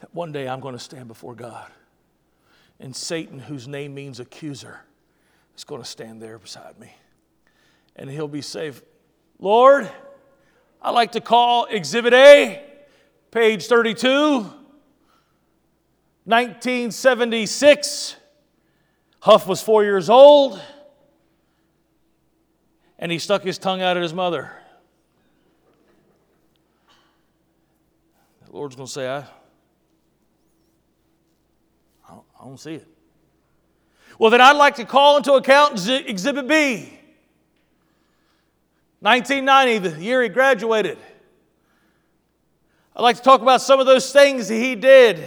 that 0.00 0.12
one 0.12 0.32
day 0.32 0.48
I'm 0.48 0.58
going 0.58 0.74
to 0.74 0.80
stand 0.80 1.06
before 1.06 1.34
God. 1.34 1.70
And 2.80 2.94
Satan, 2.94 3.38
whose 3.38 3.68
name 3.68 3.94
means 3.94 4.18
accuser, 4.18 4.80
is 5.56 5.62
going 5.62 5.80
to 5.80 5.88
stand 5.88 6.20
there 6.20 6.38
beside 6.38 6.78
me. 6.80 6.92
And 7.94 8.10
he'll 8.10 8.26
be 8.26 8.42
safe. 8.42 8.82
Lord, 9.38 9.88
I 10.80 10.90
like 10.90 11.12
to 11.12 11.20
call 11.20 11.66
Exhibit 11.66 12.14
A, 12.14 12.64
page 13.32 13.66
32. 13.66 14.08
1976, 16.24 18.16
Huff 19.20 19.48
was 19.48 19.60
four 19.60 19.82
years 19.82 20.08
old, 20.08 20.60
and 22.96 23.10
he 23.10 23.18
stuck 23.18 23.42
his 23.42 23.58
tongue 23.58 23.82
out 23.82 23.96
at 23.96 24.02
his 24.04 24.14
mother. 24.14 24.52
The 28.46 28.52
Lord's 28.52 28.76
going 28.76 28.86
to 28.86 28.92
say, 28.92 29.08
I, 29.08 29.18
I 29.18 29.24
don't, 32.10 32.24
I 32.40 32.44
don't 32.44 32.60
see 32.60 32.74
it. 32.74 32.86
Well, 34.18 34.30
then 34.30 34.40
I'd 34.40 34.56
like 34.56 34.76
to 34.76 34.84
call 34.84 35.16
into 35.16 35.32
account 35.32 35.88
Exhibit 35.88 36.46
B. 36.46 37.00
1990, 39.00 39.78
the 39.88 40.00
year 40.00 40.22
he 40.22 40.28
graduated. 40.28 40.98
I'd 42.94 43.02
like 43.02 43.16
to 43.16 43.22
talk 43.22 43.40
about 43.40 43.62
some 43.62 43.80
of 43.80 43.86
those 43.86 44.12
things 44.12 44.48
that 44.48 44.54
he 44.54 44.74
did 44.74 45.24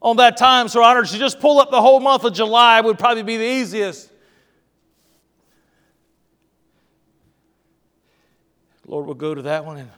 on 0.00 0.16
that 0.18 0.36
time, 0.36 0.68
so 0.68 0.82
honored, 0.82 1.06
to 1.08 1.18
just 1.18 1.40
pull 1.40 1.58
up 1.58 1.70
the 1.70 1.80
whole 1.80 2.00
month 2.00 2.24
of 2.24 2.32
July 2.32 2.80
would 2.80 2.98
probably 2.98 3.22
be 3.22 3.36
the 3.36 3.44
easiest. 3.44 4.12
Lord 8.86 9.06
we'll 9.06 9.14
go 9.14 9.34
to 9.34 9.42
that 9.42 9.64
one 9.64 9.76
and 9.76 9.90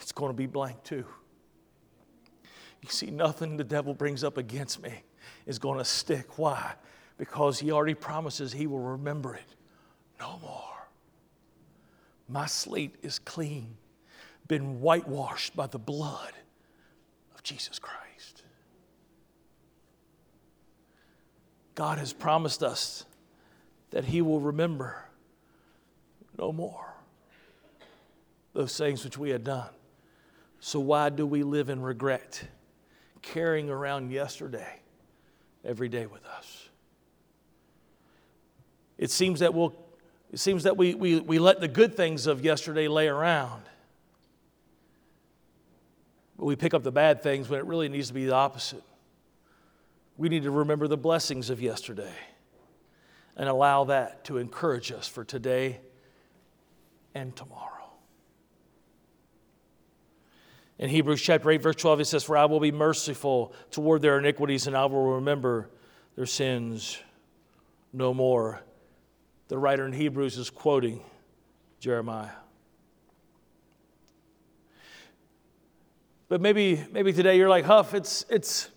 it's 0.00 0.12
going 0.12 0.30
to 0.30 0.36
be 0.36 0.46
blank 0.46 0.82
too. 0.82 1.04
You 2.82 2.88
see, 2.88 3.10
nothing 3.10 3.56
the 3.56 3.64
devil 3.64 3.94
brings 3.94 4.24
up 4.24 4.38
against 4.38 4.82
me 4.82 5.02
is 5.46 5.58
going 5.58 5.78
to 5.78 5.84
stick. 5.84 6.38
Why? 6.38 6.74
Because 7.18 7.60
he 7.60 7.70
already 7.70 7.94
promises 7.94 8.52
he 8.52 8.66
will 8.66 8.80
remember 8.80 9.34
it 9.34 9.56
no 10.18 10.38
more. 10.42 10.88
My 12.28 12.46
slate 12.46 12.96
is 13.02 13.18
clean, 13.18 13.76
been 14.52 14.82
whitewashed 14.82 15.56
by 15.56 15.66
the 15.66 15.78
blood 15.78 16.34
of 17.34 17.42
Jesus 17.42 17.78
Christ. 17.78 18.42
God 21.74 21.96
has 21.96 22.12
promised 22.12 22.62
us 22.62 23.06
that 23.92 24.04
He 24.04 24.20
will 24.20 24.40
remember 24.40 25.06
no 26.38 26.52
more 26.52 26.84
those 28.52 28.76
things 28.76 29.04
which 29.04 29.16
we 29.16 29.30
had 29.30 29.42
done. 29.42 29.70
So, 30.60 30.80
why 30.80 31.08
do 31.08 31.26
we 31.26 31.44
live 31.44 31.70
in 31.70 31.80
regret, 31.80 32.44
carrying 33.22 33.70
around 33.70 34.12
yesterday 34.12 34.80
every 35.64 35.88
day 35.88 36.04
with 36.04 36.26
us? 36.26 36.68
It 38.98 39.10
seems 39.10 39.40
that 39.40 39.54
we'll 39.54 39.74
It 40.30 40.40
seems 40.40 40.64
that 40.64 40.76
we, 40.76 40.94
we, 40.94 41.20
we 41.20 41.38
let 41.38 41.58
the 41.60 41.68
good 41.68 41.96
things 41.96 42.26
of 42.26 42.44
yesterday 42.44 42.86
lay 42.86 43.08
around. 43.08 43.62
But 46.42 46.46
we 46.46 46.56
pick 46.56 46.74
up 46.74 46.82
the 46.82 46.90
bad 46.90 47.22
things 47.22 47.48
when 47.48 47.60
it 47.60 47.66
really 47.66 47.88
needs 47.88 48.08
to 48.08 48.14
be 48.14 48.24
the 48.24 48.34
opposite. 48.34 48.82
We 50.16 50.28
need 50.28 50.42
to 50.42 50.50
remember 50.50 50.88
the 50.88 50.96
blessings 50.96 51.50
of 51.50 51.62
yesterday 51.62 52.12
and 53.36 53.48
allow 53.48 53.84
that 53.84 54.24
to 54.24 54.38
encourage 54.38 54.90
us 54.90 55.06
for 55.06 55.22
today 55.22 55.78
and 57.14 57.36
tomorrow. 57.36 57.92
In 60.80 60.90
Hebrews 60.90 61.22
chapter 61.22 61.48
8, 61.48 61.62
verse 61.62 61.76
12, 61.76 62.00
it 62.00 62.04
says, 62.06 62.24
For 62.24 62.36
I 62.36 62.46
will 62.46 62.58
be 62.58 62.72
merciful 62.72 63.54
toward 63.70 64.02
their 64.02 64.18
iniquities, 64.18 64.66
and 64.66 64.76
I 64.76 64.86
will 64.86 65.12
remember 65.12 65.70
their 66.16 66.26
sins 66.26 66.98
no 67.92 68.12
more. 68.12 68.64
The 69.46 69.58
writer 69.58 69.86
in 69.86 69.92
Hebrews 69.92 70.38
is 70.38 70.50
quoting 70.50 71.04
Jeremiah. 71.78 72.41
But 76.32 76.40
maybe, 76.40 76.82
maybe 76.90 77.12
today 77.12 77.36
you're 77.36 77.50
like, 77.50 77.66
Huff, 77.66 77.92
it's, 77.92 78.24
it's, 78.30 78.70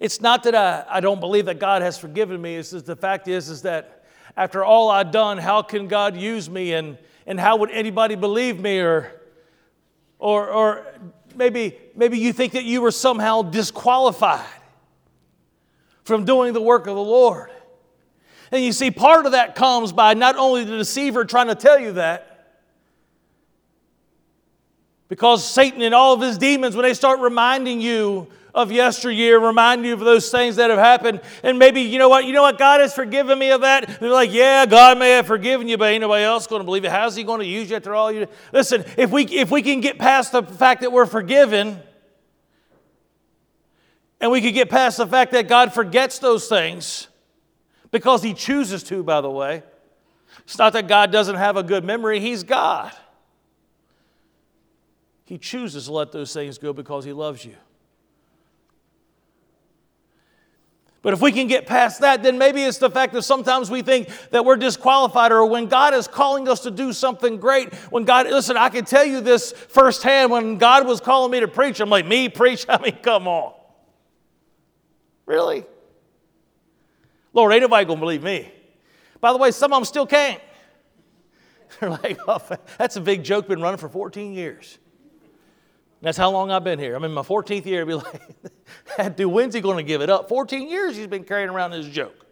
it's 0.00 0.20
not 0.20 0.42
that 0.42 0.56
I, 0.56 0.84
I 0.88 0.98
don't 0.98 1.20
believe 1.20 1.44
that 1.44 1.60
God 1.60 1.80
has 1.80 1.96
forgiven 1.96 2.42
me. 2.42 2.56
It's 2.56 2.72
just 2.72 2.86
the 2.86 2.96
fact 2.96 3.28
is, 3.28 3.48
is 3.48 3.62
that 3.62 4.04
after 4.36 4.64
all 4.64 4.90
I've 4.90 5.12
done, 5.12 5.38
how 5.38 5.62
can 5.62 5.86
God 5.86 6.16
use 6.16 6.50
me? 6.50 6.72
And, 6.72 6.98
and 7.24 7.38
how 7.38 7.54
would 7.58 7.70
anybody 7.70 8.16
believe 8.16 8.58
me? 8.58 8.80
Or, 8.80 9.12
or, 10.18 10.50
or 10.50 10.86
maybe, 11.36 11.78
maybe 11.94 12.18
you 12.18 12.32
think 12.32 12.54
that 12.54 12.64
you 12.64 12.80
were 12.80 12.90
somehow 12.90 13.42
disqualified 13.42 14.44
from 16.02 16.24
doing 16.24 16.52
the 16.52 16.60
work 16.60 16.88
of 16.88 16.96
the 16.96 17.00
Lord. 17.00 17.52
And 18.50 18.64
you 18.64 18.72
see, 18.72 18.90
part 18.90 19.24
of 19.24 19.30
that 19.30 19.54
comes 19.54 19.92
by 19.92 20.14
not 20.14 20.34
only 20.34 20.64
the 20.64 20.78
deceiver 20.78 21.24
trying 21.24 21.46
to 21.46 21.54
tell 21.54 21.78
you 21.78 21.92
that, 21.92 22.37
because 25.08 25.44
Satan 25.44 25.82
and 25.82 25.94
all 25.94 26.14
of 26.14 26.20
his 26.20 26.38
demons, 26.38 26.76
when 26.76 26.84
they 26.84 26.94
start 26.94 27.20
reminding 27.20 27.80
you 27.80 28.28
of 28.54 28.72
yesteryear, 28.72 29.38
reminding 29.38 29.86
you 29.86 29.94
of 29.94 30.00
those 30.00 30.30
things 30.30 30.56
that 30.56 30.70
have 30.70 30.78
happened, 30.78 31.20
and 31.42 31.58
maybe, 31.58 31.82
you 31.82 31.98
know 31.98 32.08
what, 32.08 32.24
you 32.24 32.32
know 32.32 32.42
what, 32.42 32.58
God 32.58 32.80
has 32.80 32.94
forgiven 32.94 33.38
me 33.38 33.50
of 33.50 33.60
that. 33.60 34.00
They're 34.00 34.10
like, 34.10 34.32
yeah, 34.32 34.66
God 34.66 34.98
may 34.98 35.10
have 35.10 35.26
forgiven 35.26 35.68
you, 35.68 35.78
but 35.78 35.90
ain't 35.90 36.00
nobody 36.00 36.24
else 36.24 36.46
going 36.46 36.60
to 36.60 36.64
believe 36.64 36.84
it. 36.84 36.90
How's 36.90 37.14
he 37.14 37.24
going 37.24 37.40
to 37.40 37.46
use 37.46 37.70
you 37.70 37.76
after 37.76 37.94
all 37.94 38.10
you 38.10 38.26
Listen, 38.52 38.84
if 38.96 39.10
we, 39.10 39.24
if 39.24 39.50
we 39.50 39.62
can 39.62 39.80
get 39.80 39.98
past 39.98 40.32
the 40.32 40.42
fact 40.42 40.80
that 40.80 40.92
we're 40.92 41.06
forgiven, 41.06 41.78
and 44.20 44.32
we 44.32 44.40
can 44.40 44.52
get 44.52 44.68
past 44.68 44.96
the 44.96 45.06
fact 45.06 45.32
that 45.32 45.46
God 45.46 45.72
forgets 45.72 46.18
those 46.18 46.48
things, 46.48 47.06
because 47.90 48.22
he 48.22 48.34
chooses 48.34 48.82
to, 48.84 49.02
by 49.02 49.20
the 49.20 49.30
way. 49.30 49.62
It's 50.44 50.58
not 50.58 50.72
that 50.72 50.88
God 50.88 51.12
doesn't 51.12 51.36
have 51.36 51.56
a 51.56 51.62
good 51.62 51.84
memory, 51.84 52.20
he's 52.20 52.42
God. 52.42 52.92
He 55.28 55.36
chooses 55.36 55.84
to 55.84 55.92
let 55.92 56.10
those 56.10 56.32
things 56.32 56.56
go 56.56 56.72
because 56.72 57.04
He 57.04 57.12
loves 57.12 57.44
you. 57.44 57.54
But 61.02 61.12
if 61.12 61.20
we 61.20 61.32
can 61.32 61.48
get 61.48 61.66
past 61.66 62.00
that, 62.00 62.22
then 62.22 62.38
maybe 62.38 62.62
it's 62.62 62.78
the 62.78 62.88
fact 62.88 63.12
that 63.12 63.20
sometimes 63.24 63.70
we 63.70 63.82
think 63.82 64.08
that 64.30 64.46
we're 64.46 64.56
disqualified, 64.56 65.30
or 65.30 65.44
when 65.44 65.66
God 65.66 65.92
is 65.92 66.08
calling 66.08 66.48
us 66.48 66.60
to 66.60 66.70
do 66.70 66.94
something 66.94 67.36
great, 67.36 67.74
when 67.90 68.04
God, 68.04 68.26
listen, 68.26 68.56
I 68.56 68.70
can 68.70 68.86
tell 68.86 69.04
you 69.04 69.20
this 69.20 69.52
firsthand. 69.52 70.30
When 70.30 70.56
God 70.56 70.86
was 70.86 70.98
calling 70.98 71.30
me 71.30 71.40
to 71.40 71.48
preach, 71.48 71.78
I'm 71.80 71.90
like, 71.90 72.06
me 72.06 72.30
preach? 72.30 72.64
I 72.68 72.80
mean, 72.80 72.96
come 73.02 73.28
on. 73.28 73.52
Really? 75.26 75.66
Lord, 77.34 77.52
ain't 77.52 77.60
nobody 77.60 77.84
gonna 77.84 78.00
believe 78.00 78.22
me. 78.22 78.50
By 79.20 79.32
the 79.32 79.38
way, 79.38 79.50
some 79.50 79.74
of 79.74 79.76
them 79.76 79.84
still 79.84 80.06
can't. 80.06 80.40
They're 81.80 81.90
like, 81.90 82.18
oh, 82.26 82.40
that's 82.78 82.96
a 82.96 83.02
big 83.02 83.24
joke, 83.24 83.46
been 83.46 83.60
running 83.60 83.76
for 83.76 83.90
14 83.90 84.32
years. 84.32 84.78
That's 86.00 86.16
how 86.16 86.30
long 86.30 86.50
I've 86.50 86.64
been 86.64 86.78
here. 86.78 86.94
I'm 86.94 87.04
in 87.04 87.12
my 87.12 87.22
14th 87.22 87.66
year. 87.66 87.84
Be 87.84 87.94
like, 88.98 89.16
dude, 89.16 89.32
when's 89.32 89.54
he 89.54 89.60
going 89.60 89.78
to 89.78 89.82
give 89.82 90.00
it 90.00 90.10
up? 90.10 90.28
14 90.28 90.68
years 90.68 90.96
he's 90.96 91.08
been 91.08 91.24
carrying 91.24 91.50
around 91.50 91.72
this 91.72 91.86
joke. 91.86 92.26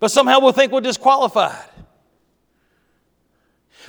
But 0.00 0.10
somehow 0.10 0.40
we'll 0.40 0.52
think 0.52 0.72
we're 0.72 0.80
disqualified. 0.80 1.70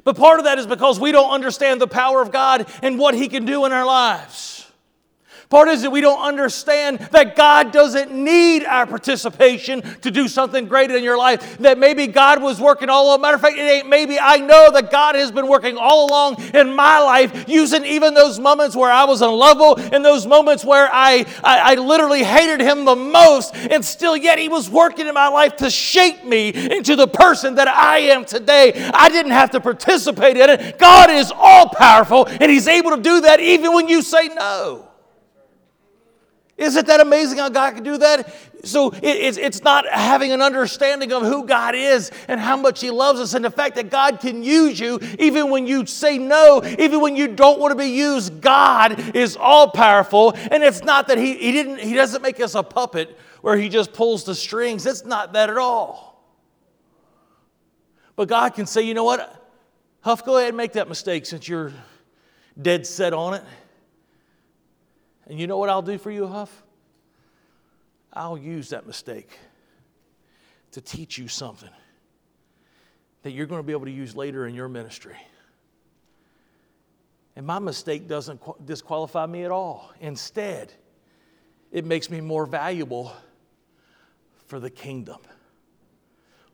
But 0.04 0.18
part 0.18 0.40
of 0.40 0.46
that 0.46 0.60
is 0.60 0.68
because 0.68 1.00
we 1.00 1.12
don't 1.12 1.32
understand 1.32 1.82
the 1.82 1.88
power 1.88 2.22
of 2.22 2.32
God 2.32 2.70
and 2.82 3.00
what 3.00 3.16
He 3.16 3.28
can 3.28 3.46
do 3.46 3.66
in 3.66 3.72
our 3.72 3.86
lives. 3.86 4.65
Part 5.50 5.68
is 5.70 5.84
that 5.84 5.92
we 5.92 6.02
don't 6.02 6.22
understand 6.22 7.00
that 7.12 7.36
God 7.36 7.72
doesn't 7.72 8.12
need 8.12 8.66
our 8.66 8.88
participation 8.88 9.82
to 10.02 10.10
do 10.10 10.28
something 10.28 10.68
great 10.68 10.90
in 10.90 11.04
your 11.04 11.18
life. 11.18 11.60
That 11.60 11.78
maybe 11.78 12.08
God 12.08 12.42
was 12.42 12.60
working 12.60 12.90
all 12.90 13.08
along. 13.08 13.22
Matter 13.22 13.36
of 13.36 13.42
fact, 13.42 13.58
it 13.58 13.62
ain't 13.62 13.88
maybe. 13.88 14.18
I 14.20 14.38
know 14.38 14.72
that 14.72 14.90
God 14.90 15.14
has 15.16 15.32
been 15.32 15.48
working 15.48 15.78
all 15.78 16.10
along 16.10 16.42
in 16.54 16.74
my 16.74 17.00
life, 17.00 17.48
using 17.48 17.86
even 17.86 18.16
those 18.16 18.40
moments 18.40 18.76
where 18.76 18.92
I 18.92 19.04
was 19.04 19.22
unlovable, 19.22 19.76
in 19.94 20.02
those 20.02 20.26
moments 20.26 20.66
where 20.66 20.90
I, 20.92 21.26
I, 21.44 21.74
I 21.74 21.76
literally 21.76 22.24
hated 22.24 22.60
Him 22.60 22.86
the 22.86 22.96
most, 22.96 23.56
and 23.56 23.86
still 23.86 24.18
yet 24.18 24.40
He 24.40 24.50
was 24.50 24.68
working 24.68 25.06
in 25.06 25.14
my 25.14 25.28
life 25.28 25.58
to 25.58 25.70
shape 25.70 26.26
me 26.26 26.50
into 26.50 26.96
the 26.96 27.08
person 27.08 27.56
that 27.56 27.68
I 27.68 28.00
am 28.00 28.26
today. 28.26 28.74
I 28.94 29.10
didn't 29.10 29.34
have 29.34 29.52
to 29.52 29.60
participate 29.60 30.38
in 30.38 30.50
it. 30.50 30.80
God 30.80 31.12
is 31.12 31.32
all 31.36 31.70
powerful, 31.70 32.26
and 32.26 32.52
He's 32.52 32.68
able 32.68 32.96
to 32.96 33.02
do 33.02 33.22
that 33.22 33.40
even 33.40 33.74
when 33.74 33.88
you 33.88 34.02
say 34.02 34.30
no. 34.30 34.90
Isn't 36.58 36.88
that 36.88 37.02
amazing 37.02 37.38
how 37.38 37.50
God 37.50 37.76
can 37.76 37.84
do 37.84 37.98
that? 37.98 38.34
So 38.64 38.92
it, 38.92 39.04
it's, 39.04 39.38
it's 39.38 39.62
not 39.62 39.86
having 39.90 40.32
an 40.32 40.42
understanding 40.42 41.12
of 41.12 41.24
who 41.24 41.46
God 41.46 41.76
is 41.76 42.12
and 42.30 42.40
how 42.40 42.56
much 42.56 42.80
He 42.80 42.92
loves 42.92 43.20
us, 43.20 43.34
and 43.34 43.44
the 43.44 43.50
fact 43.50 43.76
that 43.76 43.90
God 43.90 44.22
can 44.22 44.42
use 44.42 44.80
you 44.80 45.00
even 45.20 45.50
when 45.50 45.68
you 45.68 45.86
say 45.86 46.18
no, 46.18 46.64
even 46.80 47.02
when 47.02 47.18
you 47.18 47.28
don't 47.28 47.60
want 47.60 47.72
to 47.72 47.78
be 47.78 47.90
used. 47.90 48.40
God 48.40 49.16
is 49.16 49.36
all 49.36 49.70
powerful, 49.70 50.32
and 50.34 50.64
it's 50.64 50.82
not 50.82 51.10
that 51.10 51.18
He, 51.18 51.36
he 51.36 51.52
didn't 51.52 51.80
He 51.80 51.94
doesn't 51.94 52.22
make 52.22 52.40
us 52.40 52.56
a 52.56 52.64
puppet 52.64 53.18
where 53.42 53.58
He 53.58 53.68
just 53.68 53.92
pulls 53.92 54.24
the 54.24 54.34
strings. 54.34 54.86
It's 54.86 55.04
not 55.04 55.34
that 55.34 55.50
at 55.50 55.58
all. 55.58 56.24
But 58.16 58.30
God 58.30 58.54
can 58.54 58.66
say, 58.66 58.84
you 58.84 58.94
know 58.94 59.04
what, 59.04 59.46
Huff, 60.00 60.24
go 60.24 60.38
ahead 60.38 60.50
and 60.50 60.58
make 60.58 60.74
that 60.74 60.88
mistake 60.88 61.26
since 61.26 61.50
you're 61.50 61.74
dead 62.62 62.88
set 62.88 63.12
on 63.12 63.34
it. 63.34 63.44
And 65.28 65.40
you 65.40 65.48
know 65.48 65.58
what 65.58 65.70
I'll 65.70 65.82
do 65.82 65.98
for 65.98 66.12
you, 66.12 66.28
Huff? 66.28 66.64
I'll 68.14 68.38
use 68.38 68.70
that 68.70 68.88
mistake 68.88 69.30
to 70.72 70.82
teach 70.82 71.18
you 71.18 71.28
something 71.28 71.70
that 73.24 73.32
you're 73.32 73.46
going 73.46 73.60
to 73.60 73.66
be 73.66 73.74
able 73.74 73.86
to 73.86 73.92
use 73.92 74.16
later 74.16 74.46
in 74.46 74.54
your 74.54 74.68
ministry. 74.68 75.18
And 77.36 77.46
my 77.46 77.60
mistake 77.60 78.08
doesn't 78.08 78.40
disqualify 78.66 79.26
me 79.26 79.44
at 79.44 79.52
all. 79.52 79.92
Instead, 80.00 80.72
it 81.72 81.86
makes 81.86 82.10
me 82.10 82.22
more 82.22 82.46
valuable 82.46 83.12
for 84.48 84.60
the 84.60 84.70
kingdom 84.70 85.18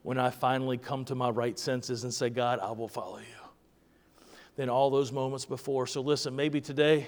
when 0.02 0.18
I 0.18 0.30
finally 0.30 0.78
come 0.78 1.04
to 1.04 1.14
my 1.14 1.30
right 1.30 1.56
senses 1.58 2.02
and 2.04 2.12
say, 2.12 2.30
God, 2.30 2.58
I 2.58 2.72
will 2.72 2.88
follow 2.88 3.18
you. 3.18 4.26
Than 4.56 4.68
all 4.68 4.90
those 4.90 5.12
moments 5.12 5.44
before. 5.44 5.86
So 5.86 6.00
listen, 6.00 6.34
maybe 6.34 6.60
today 6.60 7.06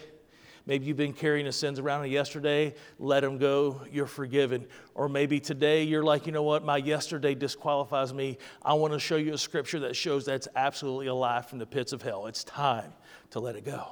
Maybe 0.67 0.87
you've 0.87 0.97
been 0.97 1.13
carrying 1.13 1.45
the 1.45 1.53
sins 1.53 1.79
around 1.79 2.09
yesterday, 2.09 2.75
let 2.99 3.21
them 3.21 3.37
go, 3.37 3.83
you're 3.93 4.07
forgiven. 4.07 4.67
Or 4.95 5.11
maybe 5.11 5.39
today 5.39 5.83
you're 5.83 6.03
like, 6.03 6.27
you 6.27 6.33
know 6.33 6.43
what, 6.43 6.65
my 6.65 6.79
yesterday 6.79 7.35
disqualifies 7.35 8.15
me. 8.15 8.39
I 8.63 8.73
want 8.75 8.95
to 8.95 8.99
show 8.99 9.17
you 9.17 9.35
a 9.35 9.39
scripture 9.39 9.81
that 9.81 9.95
shows 9.95 10.25
that's 10.25 10.49
absolutely 10.57 11.09
a 11.09 11.15
lie 11.15 11.43
from 11.43 11.59
the 11.59 11.67
pits 11.67 11.93
of 11.93 12.01
hell. 12.01 12.27
It's 12.27 12.45
time 12.45 12.95
to 13.31 13.41
let 13.41 13.57
it 13.57 13.65
go. 13.67 13.89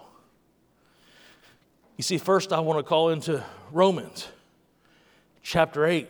You 1.98 2.04
see, 2.04 2.16
first 2.16 2.54
I 2.54 2.60
want 2.60 2.78
to 2.78 2.82
call 2.82 3.10
into 3.10 3.44
Romans 3.70 4.28
chapter 5.42 5.84
8. 5.86 6.08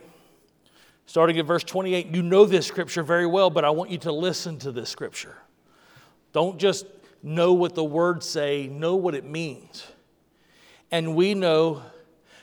Starting 1.05 1.37
at 1.37 1.45
verse 1.45 1.65
28, 1.65 2.07
you 2.07 2.23
know 2.23 2.45
this 2.45 2.65
scripture 2.65 3.03
very 3.03 3.27
well, 3.27 3.49
but 3.49 3.65
I 3.65 3.69
want 3.69 3.89
you 3.89 3.97
to 3.99 4.11
listen 4.13 4.57
to 4.59 4.71
this 4.71 4.89
scripture. 4.89 5.35
Don't 6.31 6.57
just 6.57 6.85
know 7.21 7.51
what 7.51 7.75
the 7.75 7.83
words 7.83 8.25
say, 8.25 8.67
know 8.67 8.95
what 8.95 9.13
it 9.13 9.25
means. 9.25 9.85
And 10.93 11.15
we 11.15 11.33
know 11.33 11.81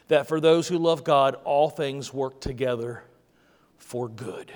that 0.09 0.27
for 0.27 0.41
those 0.41 0.67
who 0.67 0.77
love 0.77 1.05
God, 1.05 1.37
all 1.45 1.71
things 1.71 2.13
work 2.13 2.41
together 2.41 3.05
for 3.79 4.09
good. 4.09 4.51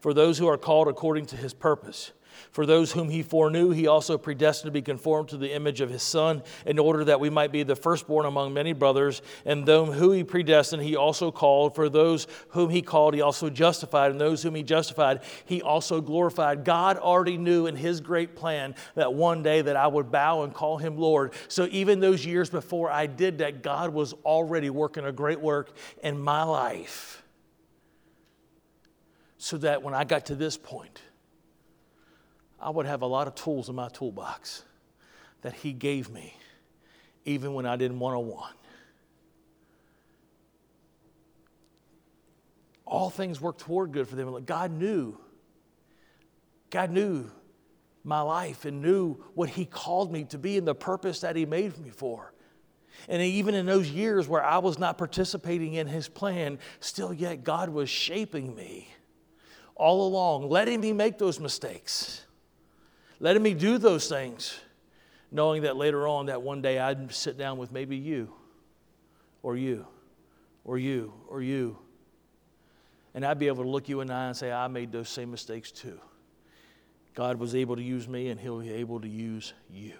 For 0.00 0.14
those 0.14 0.38
who 0.38 0.48
are 0.48 0.56
called 0.56 0.88
according 0.88 1.26
to 1.26 1.36
his 1.36 1.52
purpose. 1.52 2.12
For 2.50 2.66
those 2.66 2.92
whom 2.92 3.08
he 3.08 3.22
foreknew, 3.22 3.70
he 3.70 3.86
also 3.86 4.18
predestined 4.18 4.68
to 4.68 4.72
be 4.72 4.82
conformed 4.82 5.28
to 5.30 5.36
the 5.36 5.54
image 5.54 5.80
of 5.80 5.90
his 5.90 6.02
Son, 6.02 6.42
in 6.66 6.78
order 6.78 7.04
that 7.04 7.20
we 7.20 7.30
might 7.30 7.52
be 7.52 7.62
the 7.62 7.76
firstborn 7.76 8.26
among 8.26 8.52
many 8.52 8.72
brothers. 8.72 9.22
And 9.44 9.64
them 9.64 9.86
who 9.86 10.12
he 10.12 10.24
predestined, 10.24 10.82
he 10.82 10.96
also 10.96 11.30
called. 11.30 11.74
For 11.74 11.88
those 11.88 12.26
whom 12.48 12.70
he 12.70 12.82
called, 12.82 13.14
he 13.14 13.20
also 13.20 13.48
justified. 13.48 14.10
And 14.10 14.20
those 14.20 14.42
whom 14.42 14.54
he 14.54 14.62
justified, 14.62 15.22
he 15.44 15.62
also 15.62 16.00
glorified. 16.00 16.64
God 16.64 16.98
already 16.98 17.38
knew 17.38 17.66
in 17.66 17.76
his 17.76 18.00
great 18.00 18.34
plan 18.34 18.74
that 18.94 19.14
one 19.14 19.42
day 19.42 19.62
that 19.62 19.76
I 19.76 19.86
would 19.86 20.10
bow 20.10 20.42
and 20.42 20.52
call 20.52 20.78
him 20.78 20.96
Lord. 20.96 21.32
So 21.48 21.68
even 21.70 22.00
those 22.00 22.26
years 22.26 22.50
before 22.50 22.90
I 22.90 23.06
did 23.06 23.38
that, 23.38 23.62
God 23.62 23.92
was 23.92 24.12
already 24.24 24.70
working 24.70 25.04
a 25.04 25.12
great 25.12 25.40
work 25.40 25.70
in 26.02 26.20
my 26.20 26.42
life 26.42 27.22
so 29.38 29.56
that 29.58 29.82
when 29.82 29.92
I 29.92 30.04
got 30.04 30.26
to 30.26 30.36
this 30.36 30.56
point, 30.56 31.00
I 32.62 32.70
would 32.70 32.86
have 32.86 33.02
a 33.02 33.06
lot 33.06 33.26
of 33.26 33.34
tools 33.34 33.68
in 33.68 33.74
my 33.74 33.88
toolbox 33.88 34.62
that 35.42 35.52
He 35.52 35.72
gave 35.72 36.08
me, 36.08 36.34
even 37.24 37.54
when 37.54 37.66
I 37.66 37.76
didn't 37.76 37.98
want 37.98 38.14
to 38.14 38.20
one. 38.20 38.54
All 42.86 43.10
things 43.10 43.40
work 43.40 43.58
toward 43.58 43.92
good 43.92 44.06
for 44.06 44.16
them. 44.16 44.44
God 44.44 44.70
knew. 44.70 45.18
God 46.70 46.90
knew 46.90 47.30
my 48.04 48.20
life 48.20 48.64
and 48.64 48.80
knew 48.80 49.16
what 49.34 49.48
He 49.48 49.64
called 49.64 50.12
me 50.12 50.24
to 50.24 50.38
be 50.38 50.56
and 50.56 50.66
the 50.66 50.74
purpose 50.74 51.20
that 51.20 51.34
He 51.34 51.46
made 51.46 51.76
me 51.78 51.90
for. 51.90 52.32
And 53.08 53.20
even 53.22 53.54
in 53.54 53.66
those 53.66 53.90
years 53.90 54.28
where 54.28 54.44
I 54.44 54.58
was 54.58 54.78
not 54.78 54.98
participating 54.98 55.74
in 55.74 55.86
His 55.86 56.08
plan, 56.08 56.58
still 56.80 57.12
yet 57.12 57.42
God 57.42 57.70
was 57.70 57.90
shaping 57.90 58.54
me 58.54 58.88
all 59.74 60.06
along, 60.06 60.48
letting 60.48 60.80
me 60.80 60.92
make 60.92 61.18
those 61.18 61.40
mistakes, 61.40 62.24
letting 63.22 63.42
me 63.42 63.54
do 63.54 63.78
those 63.78 64.08
things, 64.08 64.58
knowing 65.30 65.62
that 65.62 65.76
later 65.76 66.06
on, 66.06 66.26
that 66.26 66.42
one 66.42 66.60
day 66.60 66.78
I'd 66.78 67.14
sit 67.14 67.38
down 67.38 67.56
with 67.56 67.72
maybe 67.72 67.96
you, 67.96 68.34
or 69.42 69.56
you, 69.56 69.86
or 70.64 70.76
you, 70.76 71.14
or 71.28 71.40
you, 71.40 71.78
and 73.14 73.24
I'd 73.24 73.38
be 73.38 73.46
able 73.46 73.62
to 73.62 73.70
look 73.70 73.88
you 73.88 74.00
in 74.00 74.08
the 74.08 74.14
eye 74.14 74.26
and 74.26 74.36
say, 74.36 74.50
I 74.50 74.66
made 74.66 74.90
those 74.90 75.08
same 75.08 75.30
mistakes 75.30 75.70
too. 75.70 76.00
God 77.14 77.38
was 77.38 77.54
able 77.54 77.76
to 77.76 77.82
use 77.82 78.08
me, 78.08 78.28
and 78.28 78.40
He'll 78.40 78.60
be 78.60 78.72
able 78.72 79.00
to 79.00 79.08
use 79.08 79.54
you. 79.70 79.94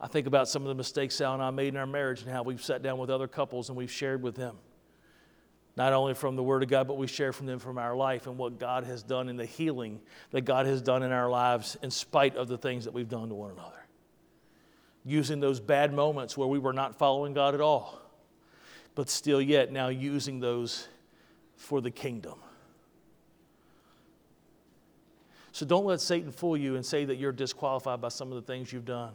I 0.00 0.06
think 0.06 0.26
about 0.26 0.48
some 0.48 0.62
of 0.62 0.68
the 0.68 0.74
mistakes 0.74 1.16
Sal 1.16 1.34
and 1.34 1.42
I 1.42 1.50
made 1.50 1.68
in 1.68 1.76
our 1.76 1.86
marriage 1.86 2.22
and 2.22 2.30
how 2.30 2.42
we've 2.42 2.62
sat 2.64 2.82
down 2.82 2.96
with 2.96 3.10
other 3.10 3.28
couples 3.28 3.68
and 3.68 3.76
we've 3.76 3.92
shared 3.92 4.22
with 4.22 4.34
them 4.36 4.56
not 5.76 5.92
only 5.92 6.14
from 6.14 6.36
the 6.36 6.42
Word 6.42 6.62
of 6.62 6.68
God, 6.68 6.88
but 6.88 6.96
we 6.98 7.06
share 7.06 7.32
from 7.32 7.46
them 7.46 7.58
from 7.58 7.78
our 7.78 7.94
life 7.94 8.26
and 8.26 8.36
what 8.36 8.58
God 8.58 8.84
has 8.84 9.02
done 9.02 9.28
in 9.28 9.36
the 9.36 9.46
healing 9.46 10.00
that 10.30 10.42
God 10.42 10.66
has 10.66 10.82
done 10.82 11.02
in 11.02 11.12
our 11.12 11.30
lives 11.30 11.76
in 11.82 11.90
spite 11.90 12.36
of 12.36 12.48
the 12.48 12.58
things 12.58 12.84
that 12.84 12.92
we've 12.92 13.08
done 13.08 13.28
to 13.28 13.34
one 13.34 13.52
another. 13.52 13.76
Using 15.04 15.40
those 15.40 15.60
bad 15.60 15.92
moments 15.92 16.36
where 16.36 16.48
we 16.48 16.58
were 16.58 16.72
not 16.72 16.96
following 16.96 17.32
God 17.32 17.54
at 17.54 17.60
all, 17.60 18.00
but 18.94 19.08
still 19.08 19.40
yet 19.40 19.72
now 19.72 19.88
using 19.88 20.40
those 20.40 20.88
for 21.56 21.80
the 21.80 21.90
kingdom. 21.90 22.38
So 25.52 25.66
don't 25.66 25.84
let 25.84 26.00
Satan 26.00 26.32
fool 26.32 26.56
you 26.56 26.76
and 26.76 26.84
say 26.84 27.04
that 27.04 27.16
you're 27.16 27.32
disqualified 27.32 28.00
by 28.00 28.08
some 28.08 28.32
of 28.32 28.34
the 28.34 28.42
things 28.42 28.72
you've 28.72 28.84
done. 28.84 29.12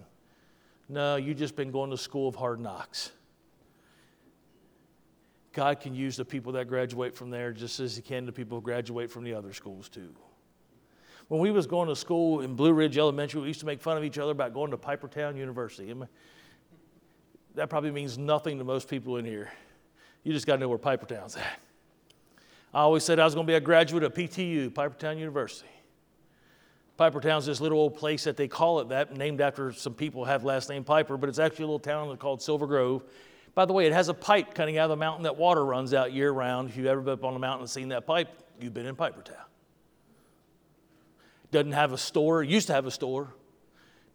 No, 0.87 1.15
you've 1.15 1.37
just 1.37 1.55
been 1.55 1.71
going 1.71 1.89
to 1.91 1.97
school 1.97 2.27
of 2.27 2.35
hard 2.35 2.59
knocks. 2.59 3.11
God 5.55 5.79
can 5.79 5.95
use 5.95 6.17
the 6.17 6.25
people 6.25 6.51
that 6.51 6.67
graduate 6.67 7.15
from 7.15 7.29
there 7.29 7.53
just 7.53 7.79
as 7.79 7.95
He 7.95 8.01
can 8.01 8.25
the 8.25 8.31
people 8.33 8.57
who 8.57 8.61
graduate 8.61 9.09
from 9.09 9.23
the 9.23 9.33
other 9.33 9.53
schools 9.53 9.87
too. 9.87 10.13
When 11.29 11.39
we 11.39 11.49
was 11.49 11.65
going 11.65 11.87
to 11.87 11.95
school 11.95 12.41
in 12.41 12.55
Blue 12.55 12.73
Ridge 12.73 12.97
Elementary, 12.97 13.41
we 13.41 13.47
used 13.47 13.61
to 13.61 13.65
make 13.65 13.81
fun 13.81 13.97
of 13.97 14.03
each 14.03 14.17
other 14.17 14.33
about 14.33 14.53
going 14.53 14.71
to 14.71 14.77
Pipertown 14.77 15.37
University. 15.37 15.93
That 17.55 17.69
probably 17.69 17.91
means 17.91 18.17
nothing 18.17 18.57
to 18.57 18.65
most 18.65 18.89
people 18.89 19.15
in 19.15 19.23
here. 19.23 19.49
You 20.23 20.33
just 20.33 20.45
got 20.45 20.55
to 20.55 20.59
know 20.59 20.67
where 20.67 20.77
Pipertown's 20.77 21.37
at. 21.37 21.59
I 22.73 22.81
always 22.81 23.05
said 23.05 23.17
I 23.17 23.23
was 23.23 23.33
going 23.33 23.47
to 23.47 23.51
be 23.51 23.55
a 23.55 23.61
graduate 23.61 24.03
of 24.03 24.13
PTU, 24.13 24.71
Pipertown 24.71 25.17
University. 25.17 25.69
Pipertown's 26.99 27.45
this 27.45 27.61
little 27.61 27.79
old 27.79 27.95
place 27.95 28.25
that 28.25 28.35
they 28.35 28.49
call 28.49 28.81
it 28.81 28.89
that, 28.89 29.15
named 29.15 29.39
after 29.39 29.71
some 29.71 29.93
people 29.93 30.25
have 30.25 30.43
last 30.43 30.67
name 30.67 30.83
Piper, 30.83 31.15
but 31.15 31.29
it's 31.29 31.39
actually 31.39 31.63
a 31.63 31.67
little 31.67 31.79
town 31.79 32.15
called 32.17 32.41
Silver 32.41 32.67
Grove. 32.67 33.05
By 33.55 33.63
the 33.63 33.71
way, 33.71 33.87
it 33.87 33.93
has 33.93 34.09
a 34.09 34.13
pipe 34.13 34.53
coming 34.53 34.77
out 34.77 34.85
of 34.85 34.89
the 34.89 34.97
mountain 34.97 35.23
that 35.23 35.37
water 35.37 35.65
runs 35.65 35.93
out 35.93 36.11
year 36.11 36.29
round. 36.29 36.69
If 36.69 36.77
you've 36.77 36.87
ever 36.87 37.01
been 37.01 37.13
up 37.13 37.23
on 37.23 37.33
the 37.33 37.39
mountain 37.39 37.61
and 37.61 37.69
seen 37.69 37.89
that 37.89 38.05
pipe, 38.05 38.27
you've 38.59 38.73
been 38.73 38.85
in 38.85 38.95
Pipertown. 38.95 39.37
Doesn't 41.51 41.71
have 41.71 41.93
a 41.93 41.97
store, 41.97 42.43
used 42.43 42.67
to 42.67 42.73
have 42.73 42.85
a 42.85 42.91
store. 42.91 43.33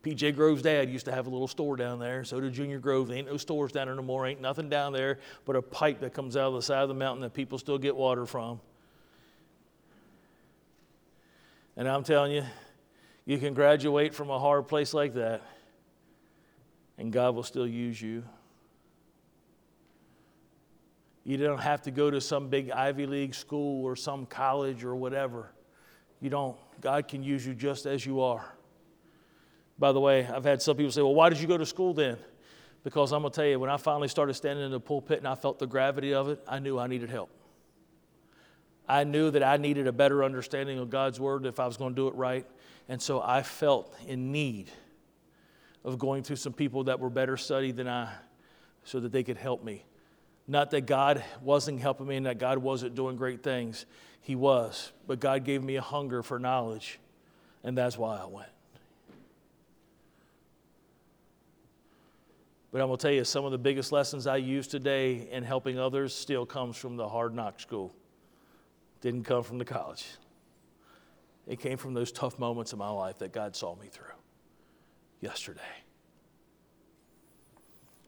PJ 0.02 0.34
Grove's 0.34 0.62
dad 0.62 0.90
used 0.90 1.06
to 1.06 1.12
have 1.12 1.26
a 1.26 1.30
little 1.30 1.48
store 1.48 1.76
down 1.76 1.98
there. 1.98 2.22
So 2.24 2.40
did 2.40 2.52
Junior 2.52 2.78
Grove. 2.78 3.10
Ain't 3.10 3.28
no 3.28 3.38
stores 3.38 3.72
down 3.72 3.86
there 3.86 3.94
no 3.94 4.02
more. 4.02 4.26
Ain't 4.26 4.40
nothing 4.40 4.68
down 4.68 4.92
there 4.92 5.18
but 5.46 5.56
a 5.56 5.62
pipe 5.62 6.00
that 6.00 6.12
comes 6.12 6.36
out 6.36 6.48
of 6.48 6.54
the 6.54 6.62
side 6.62 6.82
of 6.82 6.88
the 6.88 6.94
mountain 6.94 7.22
that 7.22 7.32
people 7.32 7.58
still 7.58 7.78
get 7.78 7.96
water 7.96 8.26
from. 8.26 8.60
And 11.76 11.88
I'm 11.88 12.02
telling 12.02 12.32
you, 12.32 12.44
you 13.24 13.38
can 13.38 13.54
graduate 13.54 14.14
from 14.14 14.28
a 14.28 14.38
hard 14.38 14.68
place 14.68 14.92
like 14.92 15.14
that, 15.14 15.42
and 16.98 17.12
God 17.12 17.34
will 17.34 17.42
still 17.42 17.66
use 17.66 18.00
you. 18.00 18.24
You 21.24 21.36
don't 21.36 21.60
have 21.60 21.82
to 21.82 21.90
go 21.90 22.10
to 22.10 22.20
some 22.20 22.48
big 22.48 22.70
Ivy 22.70 23.06
League 23.06 23.34
school 23.34 23.84
or 23.84 23.94
some 23.94 24.26
college 24.26 24.84
or 24.84 24.96
whatever. 24.96 25.52
You 26.20 26.30
don't. 26.30 26.56
God 26.80 27.08
can 27.08 27.22
use 27.22 27.46
you 27.46 27.54
just 27.54 27.86
as 27.86 28.04
you 28.06 28.20
are. 28.20 28.54
By 29.78 29.92
the 29.92 30.00
way, 30.00 30.26
I've 30.26 30.44
had 30.44 30.62
some 30.62 30.76
people 30.76 30.92
say, 30.92 31.02
Well, 31.02 31.14
why 31.14 31.28
did 31.28 31.40
you 31.40 31.46
go 31.46 31.58
to 31.58 31.66
school 31.66 31.94
then? 31.94 32.16
Because 32.82 33.12
I'm 33.12 33.22
going 33.22 33.32
to 33.32 33.36
tell 33.36 33.46
you, 33.46 33.60
when 33.60 33.68
I 33.68 33.76
finally 33.76 34.08
started 34.08 34.34
standing 34.34 34.64
in 34.64 34.70
the 34.70 34.80
pulpit 34.80 35.18
and 35.18 35.28
I 35.28 35.34
felt 35.34 35.58
the 35.58 35.66
gravity 35.66 36.14
of 36.14 36.28
it, 36.28 36.42
I 36.48 36.58
knew 36.58 36.78
I 36.78 36.86
needed 36.86 37.10
help. 37.10 37.30
I 38.88 39.04
knew 39.04 39.30
that 39.30 39.42
I 39.42 39.58
needed 39.58 39.86
a 39.86 39.92
better 39.92 40.24
understanding 40.24 40.78
of 40.78 40.90
God's 40.90 41.20
word 41.20 41.44
if 41.46 41.60
I 41.60 41.66
was 41.66 41.76
going 41.76 41.94
to 41.94 41.96
do 41.96 42.08
it 42.08 42.14
right. 42.14 42.46
And 42.88 43.00
so 43.00 43.22
I 43.22 43.42
felt 43.42 43.94
in 44.06 44.32
need 44.32 44.70
of 45.84 45.98
going 45.98 46.22
to 46.24 46.36
some 46.36 46.52
people 46.52 46.84
that 46.84 46.98
were 46.98 47.10
better 47.10 47.36
studied 47.36 47.76
than 47.76 47.86
I 47.86 48.12
so 48.82 48.98
that 49.00 49.12
they 49.12 49.22
could 49.22 49.36
help 49.36 49.62
me. 49.62 49.84
Not 50.50 50.72
that 50.72 50.80
God 50.80 51.22
wasn't 51.42 51.80
helping 51.80 52.08
me 52.08 52.16
and 52.16 52.26
that 52.26 52.38
God 52.38 52.58
wasn't 52.58 52.96
doing 52.96 53.14
great 53.14 53.40
things. 53.40 53.86
He 54.20 54.34
was. 54.34 54.90
But 55.06 55.20
God 55.20 55.44
gave 55.44 55.62
me 55.62 55.76
a 55.76 55.80
hunger 55.80 56.24
for 56.24 56.40
knowledge, 56.40 56.98
and 57.62 57.78
that's 57.78 57.96
why 57.96 58.18
I 58.18 58.26
went. 58.26 58.48
But 62.72 62.80
I'm 62.80 62.88
going 62.88 62.98
to 62.98 63.02
tell 63.02 63.12
you, 63.12 63.22
some 63.22 63.44
of 63.44 63.52
the 63.52 63.58
biggest 63.58 63.92
lessons 63.92 64.26
I 64.26 64.38
use 64.38 64.66
today 64.66 65.28
in 65.30 65.44
helping 65.44 65.78
others 65.78 66.12
still 66.12 66.44
comes 66.44 66.76
from 66.76 66.96
the 66.96 67.08
hard 67.08 67.32
knock 67.32 67.60
school. 67.60 67.94
Didn't 69.02 69.22
come 69.22 69.44
from 69.44 69.58
the 69.58 69.64
college. 69.64 70.04
It 71.46 71.60
came 71.60 71.76
from 71.76 71.94
those 71.94 72.10
tough 72.10 72.40
moments 72.40 72.72
in 72.72 72.78
my 72.80 72.90
life 72.90 73.18
that 73.18 73.30
God 73.30 73.54
saw 73.54 73.76
me 73.76 73.86
through 73.86 74.06
yesterday. 75.20 75.60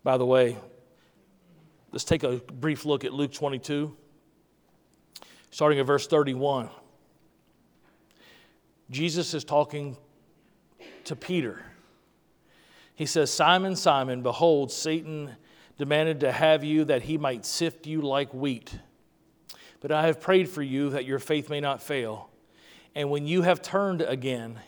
By 0.02 0.16
the 0.16 0.26
way, 0.26 0.56
Let's 1.92 2.04
take 2.04 2.22
a 2.22 2.38
brief 2.38 2.86
look 2.86 3.04
at 3.04 3.12
Luke 3.12 3.34
22, 3.34 3.94
starting 5.50 5.78
at 5.78 5.84
verse 5.84 6.06
31. 6.06 6.70
Jesus 8.90 9.34
is 9.34 9.44
talking 9.44 9.98
to 11.04 11.14
Peter. 11.14 11.62
He 12.94 13.04
says, 13.04 13.30
Simon, 13.30 13.76
Simon, 13.76 14.22
behold, 14.22 14.72
Satan 14.72 15.36
demanded 15.76 16.20
to 16.20 16.32
have 16.32 16.64
you 16.64 16.84
that 16.86 17.02
he 17.02 17.18
might 17.18 17.44
sift 17.44 17.86
you 17.86 18.00
like 18.00 18.32
wheat. 18.32 18.72
But 19.80 19.92
I 19.92 20.06
have 20.06 20.18
prayed 20.18 20.48
for 20.48 20.62
you 20.62 20.90
that 20.90 21.04
your 21.04 21.18
faith 21.18 21.50
may 21.50 21.60
not 21.60 21.82
fail. 21.82 22.30
And 22.94 23.10
when 23.10 23.26
you 23.26 23.42
have 23.42 23.60
turned 23.60 24.00
again, 24.00 24.58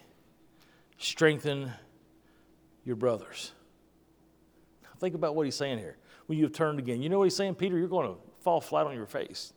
strengthen 0.99 1.73
your 2.85 2.97
brothers. 2.97 3.53
Think 4.99 5.15
about 5.15 5.35
what 5.35 5.47
he's 5.47 5.57
saying 5.57 5.79
here 5.79 5.97
when 6.27 6.39
you 6.39 6.45
have 6.45 6.53
turned 6.53 6.79
again. 6.79 7.03
You 7.03 7.09
know 7.09 7.19
what 7.19 7.25
he's 7.25 7.37
saying, 7.37 7.57
Peter? 7.57 7.79
You're 7.79 7.89
going 7.89 8.09
to 8.09 8.19
fall 8.41 8.61
flat 8.61 8.87
on 8.87 8.95
your 8.95 9.07
face. 9.07 9.53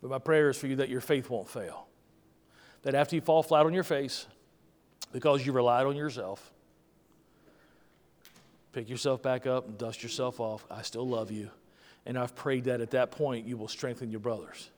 But 0.00 0.10
my 0.10 0.18
prayer 0.18 0.48
is 0.50 0.56
for 0.56 0.66
you 0.66 0.76
that 0.76 0.88
your 0.88 1.00
faith 1.00 1.28
won't 1.28 1.48
fail. 1.48 1.86
That 2.82 2.94
after 2.94 3.16
you 3.16 3.20
fall 3.20 3.42
flat 3.42 3.66
on 3.66 3.74
your 3.74 3.84
face, 3.84 4.26
because 5.12 5.44
you 5.44 5.52
relied 5.52 5.86
on 5.86 5.96
yourself, 5.96 6.52
pick 8.72 8.88
yourself 8.88 9.22
back 9.22 9.46
up 9.46 9.66
and 9.66 9.76
dust 9.76 10.02
yourself 10.02 10.40
off. 10.40 10.64
I 10.70 10.82
still 10.82 11.08
love 11.08 11.30
you. 11.30 11.50
And 12.06 12.18
I've 12.18 12.34
prayed 12.34 12.64
that 12.64 12.80
at 12.80 12.92
that 12.92 13.10
point 13.10 13.46
you 13.46 13.56
will 13.56 13.68
strengthen 13.68 14.10
your 14.10 14.20
brothers. 14.20 14.70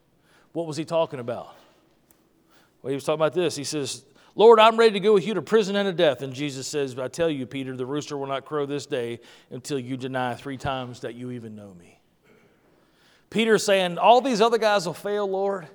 What 0.52 0.66
was 0.66 0.76
he 0.76 0.84
talking 0.84 1.20
about? 1.20 1.54
Well, 2.82 2.88
he 2.88 2.94
was 2.94 3.04
talking 3.04 3.20
about 3.20 3.34
this. 3.34 3.56
He 3.56 3.64
says, 3.64 4.04
Lord, 4.40 4.58
I'm 4.58 4.78
ready 4.78 4.92
to 4.92 5.00
go 5.00 5.12
with 5.12 5.26
you 5.26 5.34
to 5.34 5.42
prison 5.42 5.76
and 5.76 5.86
to 5.86 5.92
death. 5.92 6.22
And 6.22 6.32
Jesus 6.32 6.66
says, 6.66 6.98
I 6.98 7.08
tell 7.08 7.28
you, 7.28 7.44
Peter, 7.44 7.76
the 7.76 7.84
rooster 7.84 8.16
will 8.16 8.26
not 8.26 8.46
crow 8.46 8.64
this 8.64 8.86
day 8.86 9.20
until 9.50 9.78
you 9.78 9.98
deny 9.98 10.34
three 10.34 10.56
times 10.56 11.00
that 11.00 11.14
you 11.14 11.32
even 11.32 11.54
know 11.54 11.74
me. 11.74 12.00
Peter's 13.28 13.62
saying, 13.62 13.98
All 13.98 14.22
these 14.22 14.40
other 14.40 14.56
guys 14.56 14.86
will 14.86 14.94
fail, 14.94 15.28
Lord, 15.28 15.68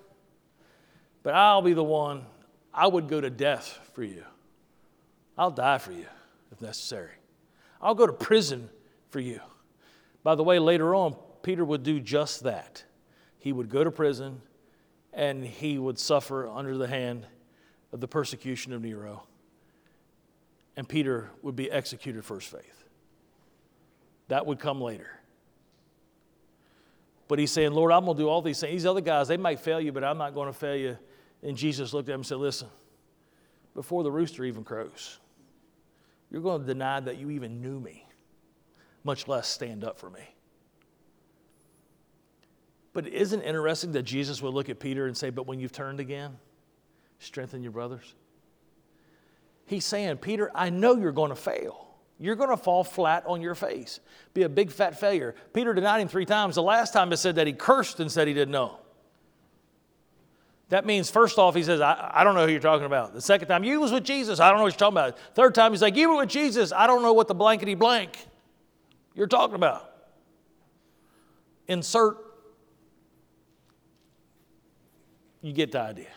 but 1.21 1.35
I'll 1.35 1.61
be 1.61 1.73
the 1.73 1.83
one. 1.83 2.25
I 2.73 2.87
would 2.87 3.07
go 3.07 3.21
to 3.21 3.29
death 3.29 3.77
for 3.93 4.03
you. 4.03 4.23
I'll 5.37 5.51
die 5.51 5.77
for 5.77 5.91
you 5.91 6.07
if 6.51 6.59
necessary. 6.59 7.13
I'll 7.79 7.93
go 7.93 8.07
to 8.07 8.13
prison 8.13 8.71
for 9.09 9.19
you. 9.19 9.41
By 10.23 10.33
the 10.33 10.43
way, 10.43 10.57
later 10.57 10.95
on, 10.95 11.15
Peter 11.43 11.63
would 11.63 11.83
do 11.83 11.99
just 11.99 12.41
that. 12.41 12.83
He 13.37 13.53
would 13.53 13.69
go 13.69 13.83
to 13.83 13.91
prison 13.91 14.41
and 15.13 15.45
he 15.45 15.77
would 15.77 15.99
suffer 15.99 16.49
under 16.49 16.75
the 16.79 16.87
hand 16.87 17.27
of 17.95 18.01
the 18.01 18.09
persecution 18.09 18.73
of 18.73 18.81
Nero, 18.81 19.23
and 20.75 20.87
Peter 20.87 21.29
would 21.41 21.55
be 21.55 21.71
executed 21.71 22.25
for 22.25 22.35
his 22.35 22.43
faith. 22.43 22.83
That 24.27 24.45
would 24.45 24.59
come 24.59 24.81
later. 24.81 25.07
But 27.29 27.39
he's 27.39 27.51
saying, 27.51 27.71
Lord, 27.71 27.93
I'm 27.93 28.03
going 28.03 28.17
to 28.17 28.23
do 28.23 28.27
all 28.27 28.41
these 28.41 28.59
things. 28.59 28.73
These 28.73 28.85
other 28.85 28.99
guys, 28.99 29.29
they 29.29 29.37
might 29.37 29.61
fail 29.61 29.79
you, 29.79 29.93
but 29.93 30.03
I'm 30.03 30.17
not 30.17 30.33
going 30.33 30.51
to 30.51 30.53
fail 30.53 30.75
you. 30.75 30.97
And 31.41 31.55
Jesus 31.55 31.93
looked 31.93 32.09
at 32.09 32.11
him 32.11 32.19
and 32.19 32.25
said, 32.25 32.37
Listen, 32.37 32.67
before 33.73 34.03
the 34.03 34.11
rooster 34.11 34.43
even 34.43 34.65
crows, 34.65 35.19
you're 36.29 36.41
going 36.41 36.59
to 36.59 36.67
deny 36.67 36.99
that 36.99 37.15
you 37.15 37.29
even 37.29 37.61
knew 37.61 37.79
me, 37.79 38.05
much 39.05 39.25
less 39.29 39.47
stand 39.47 39.85
up 39.85 39.97
for 39.99 40.09
me. 40.09 40.35
But 42.91 43.07
isn't 43.07 43.39
it 43.39 43.47
interesting 43.47 43.93
that 43.93 44.03
Jesus 44.03 44.41
would 44.41 44.53
look 44.53 44.67
at 44.67 44.81
Peter 44.81 45.05
and 45.05 45.15
say, 45.15 45.29
But 45.29 45.47
when 45.47 45.61
you've 45.61 45.71
turned 45.71 46.01
again, 46.01 46.37
strengthen 47.19 47.63
your 47.63 47.71
brothers? 47.71 48.13
He's 49.65 49.85
saying, 49.85 50.17
Peter, 50.17 50.51
I 50.53 50.69
know 50.69 50.95
you're 50.95 51.11
going 51.11 51.29
to 51.29 51.35
fail. 51.35 51.85
You're 52.19 52.35
going 52.35 52.49
to 52.49 52.57
fall 52.57 52.83
flat 52.83 53.23
on 53.25 53.41
your 53.41 53.55
face, 53.55 53.99
be 54.33 54.43
a 54.43 54.49
big 54.49 54.71
fat 54.71 54.97
failure. 54.99 55.35
Peter 55.53 55.73
denied 55.73 55.99
him 55.99 56.07
three 56.07 56.25
times. 56.25 56.55
The 56.55 56.63
last 56.63 56.93
time 56.93 57.11
it 57.11 57.17
said 57.17 57.35
that 57.35 57.47
he 57.47 57.53
cursed 57.53 57.99
and 57.99 58.09
said 58.09 58.27
he 58.27 58.33
didn't 58.33 58.53
know. 58.53 58.79
That 60.69 60.85
means, 60.85 61.11
first 61.11 61.37
off, 61.37 61.55
he 61.55 61.63
says, 61.63 61.79
I, 61.81 62.11
I 62.13 62.23
don't 62.23 62.33
know 62.33 62.45
who 62.45 62.51
you're 62.51 62.61
talking 62.61 62.85
about. 62.85 63.13
The 63.13 63.21
second 63.21 63.49
time, 63.49 63.63
you 63.63 63.79
was 63.79 63.91
with 63.91 64.03
Jesus. 64.03 64.39
I 64.39 64.49
don't 64.49 64.57
know 64.57 64.63
what 64.63 64.73
you're 64.73 64.79
talking 64.79 64.97
about. 64.97 65.19
Third 65.35 65.53
time, 65.53 65.71
he's 65.71 65.81
like, 65.81 65.95
You 65.95 66.09
were 66.09 66.17
with 66.17 66.29
Jesus. 66.29 66.71
I 66.71 66.87
don't 66.87 67.03
know 67.03 67.13
what 67.13 67.27
the 67.27 67.35
blankety 67.35 67.75
blank 67.75 68.17
you're 69.13 69.27
talking 69.27 69.55
about. 69.55 69.91
Insert, 71.67 72.17
you 75.41 75.53
get 75.53 75.71
the 75.71 75.81
idea. 75.81 76.07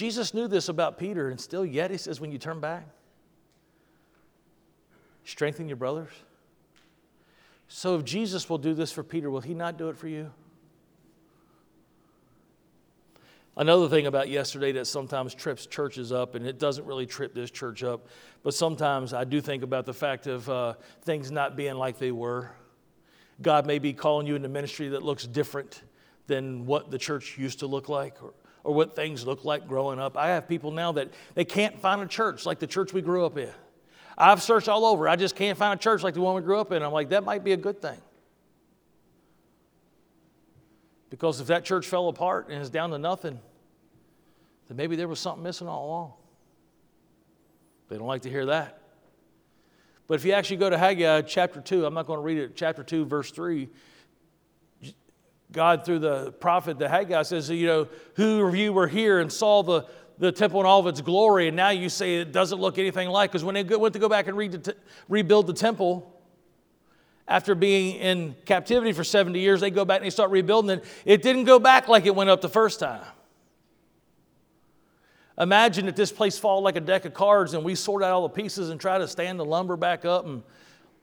Jesus 0.00 0.32
knew 0.32 0.48
this 0.48 0.70
about 0.70 0.96
Peter, 0.96 1.28
and 1.28 1.38
still 1.38 1.62
yet 1.62 1.90
he 1.90 1.98
says, 1.98 2.22
when 2.22 2.32
you 2.32 2.38
turn 2.38 2.58
back, 2.58 2.86
strengthen 5.24 5.68
your 5.68 5.76
brothers. 5.76 6.08
So 7.68 7.96
if 7.96 8.04
Jesus 8.06 8.48
will 8.48 8.56
do 8.56 8.72
this 8.72 8.90
for 8.90 9.02
Peter, 9.02 9.30
will 9.30 9.42
he 9.42 9.52
not 9.52 9.76
do 9.76 9.90
it 9.90 9.98
for 9.98 10.08
you? 10.08 10.30
Another 13.58 13.90
thing 13.90 14.06
about 14.06 14.30
yesterday 14.30 14.72
that 14.72 14.86
sometimes 14.86 15.34
trips 15.34 15.66
churches 15.66 16.12
up, 16.12 16.34
and 16.34 16.46
it 16.46 16.58
doesn't 16.58 16.86
really 16.86 17.04
trip 17.04 17.34
this 17.34 17.50
church 17.50 17.82
up, 17.82 18.06
but 18.42 18.54
sometimes 18.54 19.12
I 19.12 19.24
do 19.24 19.42
think 19.42 19.62
about 19.62 19.84
the 19.84 19.92
fact 19.92 20.26
of 20.26 20.48
uh, 20.48 20.74
things 21.02 21.30
not 21.30 21.56
being 21.56 21.74
like 21.74 21.98
they 21.98 22.10
were. 22.10 22.52
God 23.42 23.66
may 23.66 23.78
be 23.78 23.92
calling 23.92 24.26
you 24.26 24.34
into 24.34 24.48
ministry 24.48 24.88
that 24.88 25.02
looks 25.02 25.26
different 25.26 25.82
than 26.26 26.64
what 26.64 26.90
the 26.90 26.96
church 26.96 27.36
used 27.36 27.58
to 27.58 27.66
look 27.66 27.90
like, 27.90 28.22
or 28.22 28.32
or 28.64 28.74
what 28.74 28.94
things 28.94 29.26
look 29.26 29.44
like 29.44 29.66
growing 29.66 29.98
up. 29.98 30.16
I 30.16 30.28
have 30.28 30.48
people 30.48 30.70
now 30.70 30.92
that 30.92 31.10
they 31.34 31.44
can't 31.44 31.80
find 31.80 32.02
a 32.02 32.06
church 32.06 32.46
like 32.46 32.58
the 32.58 32.66
church 32.66 32.92
we 32.92 33.02
grew 33.02 33.24
up 33.24 33.38
in. 33.38 33.50
I've 34.18 34.42
searched 34.42 34.68
all 34.68 34.84
over. 34.84 35.08
I 35.08 35.16
just 35.16 35.34
can't 35.34 35.56
find 35.56 35.78
a 35.78 35.82
church 35.82 36.02
like 36.02 36.14
the 36.14 36.20
one 36.20 36.34
we 36.34 36.42
grew 36.42 36.58
up 36.58 36.72
in. 36.72 36.82
I'm 36.82 36.92
like, 36.92 37.08
that 37.10 37.24
might 37.24 37.42
be 37.42 37.52
a 37.52 37.56
good 37.56 37.80
thing. 37.80 37.98
Because 41.08 41.40
if 41.40 41.48
that 41.48 41.64
church 41.64 41.86
fell 41.86 42.08
apart 42.08 42.48
and 42.50 42.62
is 42.62 42.70
down 42.70 42.90
to 42.90 42.98
nothing, 42.98 43.40
then 44.68 44.76
maybe 44.76 44.94
there 44.94 45.08
was 45.08 45.18
something 45.18 45.42
missing 45.42 45.68
all 45.68 45.86
along. 45.86 46.12
They 47.88 47.98
don't 47.98 48.06
like 48.06 48.22
to 48.22 48.30
hear 48.30 48.46
that. 48.46 48.80
But 50.06 50.14
if 50.14 50.24
you 50.24 50.32
actually 50.32 50.58
go 50.58 50.70
to 50.70 50.78
Haggai 50.78 51.22
chapter 51.22 51.60
2, 51.60 51.86
I'm 51.86 51.94
not 51.94 52.06
going 52.06 52.18
to 52.18 52.22
read 52.22 52.38
it, 52.38 52.56
chapter 52.56 52.82
2, 52.82 53.04
verse 53.04 53.30
3, 53.30 53.68
God, 55.52 55.84
through 55.84 55.98
the 56.00 56.32
prophet, 56.32 56.78
the 56.78 56.88
Haggai, 56.88 57.22
says, 57.22 57.50
You 57.50 57.66
know, 57.66 57.88
who 58.14 58.46
of 58.46 58.54
you 58.54 58.72
were 58.72 58.86
here 58.86 59.20
and 59.20 59.32
saw 59.32 59.62
the, 59.62 59.86
the 60.18 60.30
temple 60.30 60.60
in 60.60 60.66
all 60.66 60.80
of 60.80 60.86
its 60.86 61.00
glory, 61.00 61.48
and 61.48 61.56
now 61.56 61.70
you 61.70 61.88
say 61.88 62.18
it 62.18 62.32
doesn't 62.32 62.60
look 62.60 62.78
anything 62.78 63.08
like? 63.08 63.30
Because 63.30 63.42
when 63.42 63.54
they 63.54 63.64
went 63.64 63.94
to 63.94 63.98
go 63.98 64.08
back 64.08 64.28
and 64.28 64.38
the 64.38 64.76
rebuild 65.08 65.46
the 65.46 65.52
temple, 65.52 66.20
after 67.26 67.54
being 67.54 67.96
in 67.96 68.34
captivity 68.44 68.92
for 68.92 69.04
70 69.04 69.38
years, 69.38 69.60
they 69.60 69.70
go 69.70 69.84
back 69.84 69.98
and 69.98 70.06
they 70.06 70.10
start 70.10 70.30
rebuilding 70.30 70.78
it. 70.78 70.84
It 71.04 71.22
didn't 71.22 71.44
go 71.44 71.58
back 71.58 71.88
like 71.88 72.04
it 72.04 72.14
went 72.14 72.28
up 72.28 72.40
the 72.40 72.48
first 72.48 72.80
time. 72.80 73.04
Imagine 75.38 75.86
that 75.86 75.96
this 75.96 76.12
place 76.12 76.38
fall 76.38 76.60
like 76.60 76.76
a 76.76 76.80
deck 76.80 77.04
of 77.04 77.14
cards 77.14 77.54
and 77.54 77.64
we 77.64 77.74
sort 77.74 78.02
out 78.02 78.10
all 78.10 78.22
the 78.22 78.28
pieces 78.34 78.68
and 78.68 78.80
try 78.80 78.98
to 78.98 79.08
stand 79.08 79.38
the 79.38 79.44
lumber 79.44 79.76
back 79.76 80.04
up, 80.04 80.26
and 80.26 80.42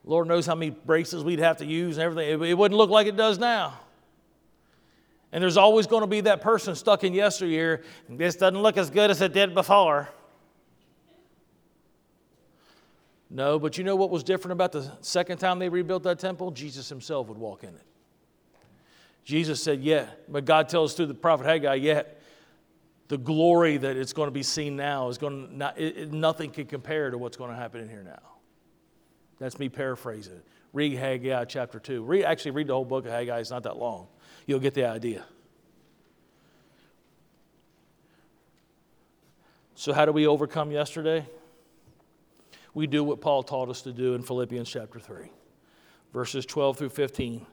Lord 0.03 0.27
knows 0.27 0.45
how 0.45 0.53
many 0.55 0.69
braces 0.69 1.23
we'd 1.23 1.39
have 1.39 1.57
to 1.57 1.65
use 1.65 1.97
and 1.97 2.03
everything. 2.03 2.49
It 2.49 2.57
wouldn't 2.57 2.77
look 2.77 2.89
like 2.89 3.07
it 3.07 3.17
does 3.17 3.39
now. 3.39 3.79
And 5.37 5.43
there's 5.43 5.55
always 5.55 5.85
going 5.85 6.01
to 6.01 6.07
be 6.07 6.21
that 6.21 6.41
person 6.41 6.73
stuck 6.73 7.03
in 7.03 7.13
yesteryear. 7.13 7.83
This 8.09 8.35
doesn't 8.35 8.59
look 8.59 8.75
as 8.75 8.89
good 8.89 9.11
as 9.11 9.21
it 9.21 9.33
did 9.33 9.53
before. 9.53 10.09
No, 13.29 13.59
but 13.59 13.77
you 13.77 13.83
know 13.83 13.95
what 13.95 14.09
was 14.09 14.23
different 14.23 14.53
about 14.53 14.71
the 14.71 14.91
second 15.01 15.37
time 15.37 15.59
they 15.59 15.69
rebuilt 15.69 16.01
that 16.01 16.17
temple? 16.17 16.49
Jesus 16.49 16.89
himself 16.89 17.27
would 17.27 17.37
walk 17.37 17.61
in 17.61 17.69
it. 17.69 17.85
Jesus 19.25 19.61
said, 19.61 19.83
Yeah, 19.83 20.07
but 20.27 20.43
God 20.43 20.69
tells 20.69 20.95
through 20.95 21.05
the 21.05 21.13
prophet 21.13 21.45
Haggai, 21.45 21.75
yet 21.75 22.19
the 23.07 23.19
glory 23.19 23.77
that 23.77 23.95
it's 23.95 24.13
going 24.13 24.29
to 24.29 24.31
be 24.31 24.41
seen 24.41 24.75
now 24.75 25.07
is 25.09 25.19
going 25.19 25.49
to 25.49 25.55
not, 25.55 25.79
it, 25.79 26.11
nothing 26.11 26.49
can 26.49 26.65
compare 26.65 27.11
to 27.11 27.17
what's 27.19 27.37
going 27.37 27.51
to 27.51 27.55
happen 27.55 27.79
in 27.81 27.89
here 27.89 28.01
now. 28.01 28.37
That's 29.37 29.59
me 29.59 29.69
paraphrasing 29.69 30.41
Read 30.73 30.97
Haggai 30.97 31.45
chapter 31.45 31.79
2. 31.79 32.01
Read, 32.01 32.23
actually, 32.23 32.51
read 32.51 32.65
the 32.65 32.73
whole 32.73 32.85
book 32.85 33.05
of 33.05 33.11
Haggai, 33.11 33.37
it's 33.37 33.51
not 33.51 33.61
that 33.61 33.77
long 33.77 34.07
you'll 34.47 34.59
get 34.59 34.73
the 34.73 34.85
idea. 34.85 35.23
So, 39.75 39.93
how 39.93 40.05
do 40.05 40.11
we 40.11 40.25
overcome 40.25 40.71
yesterday? 40.71 41.23
We 42.73 42.87
do 42.87 43.03
what 43.03 43.21
Paul 43.21 43.43
taught 43.43 43.69
us 43.69 43.83
to 43.83 43.91
do 43.91 44.15
in 44.15 44.23
Philippians 44.23 44.67
chapter 44.67 44.99
3, 44.99 45.29
verses 46.13 46.45
12 46.47 46.77
through 46.77 46.89
15. 46.89 47.45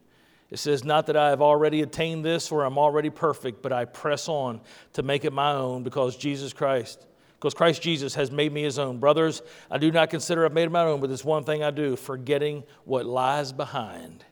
It 0.50 0.58
says, 0.58 0.84
Not 0.84 1.06
that 1.06 1.16
I 1.16 1.30
have 1.30 1.42
already 1.42 1.82
attained 1.82 2.24
this 2.24 2.50
or 2.50 2.64
I'm 2.64 2.78
already 2.78 3.10
perfect, 3.10 3.60
but 3.60 3.72
I 3.72 3.84
press 3.84 4.28
on 4.28 4.60
to 4.94 5.02
make 5.02 5.24
it 5.24 5.32
my 5.32 5.52
own 5.52 5.82
because 5.82 6.16
Jesus 6.16 6.52
Christ, 6.52 7.06
because 7.34 7.54
Christ 7.54 7.82
Jesus 7.82 8.14
has 8.14 8.30
made 8.30 8.52
me 8.52 8.62
his 8.62 8.78
own. 8.78 8.98
Brothers, 8.98 9.42
I 9.70 9.78
do 9.78 9.90
not 9.90 10.10
consider 10.10 10.46
I've 10.46 10.52
made 10.52 10.64
it 10.64 10.72
my 10.72 10.84
own, 10.84 11.00
but 11.00 11.10
this 11.10 11.24
one 11.24 11.44
thing 11.44 11.62
I 11.62 11.70
do, 11.70 11.96
forgetting 11.96 12.64
what 12.84 13.04
lies 13.04 13.52
behind 13.52 14.24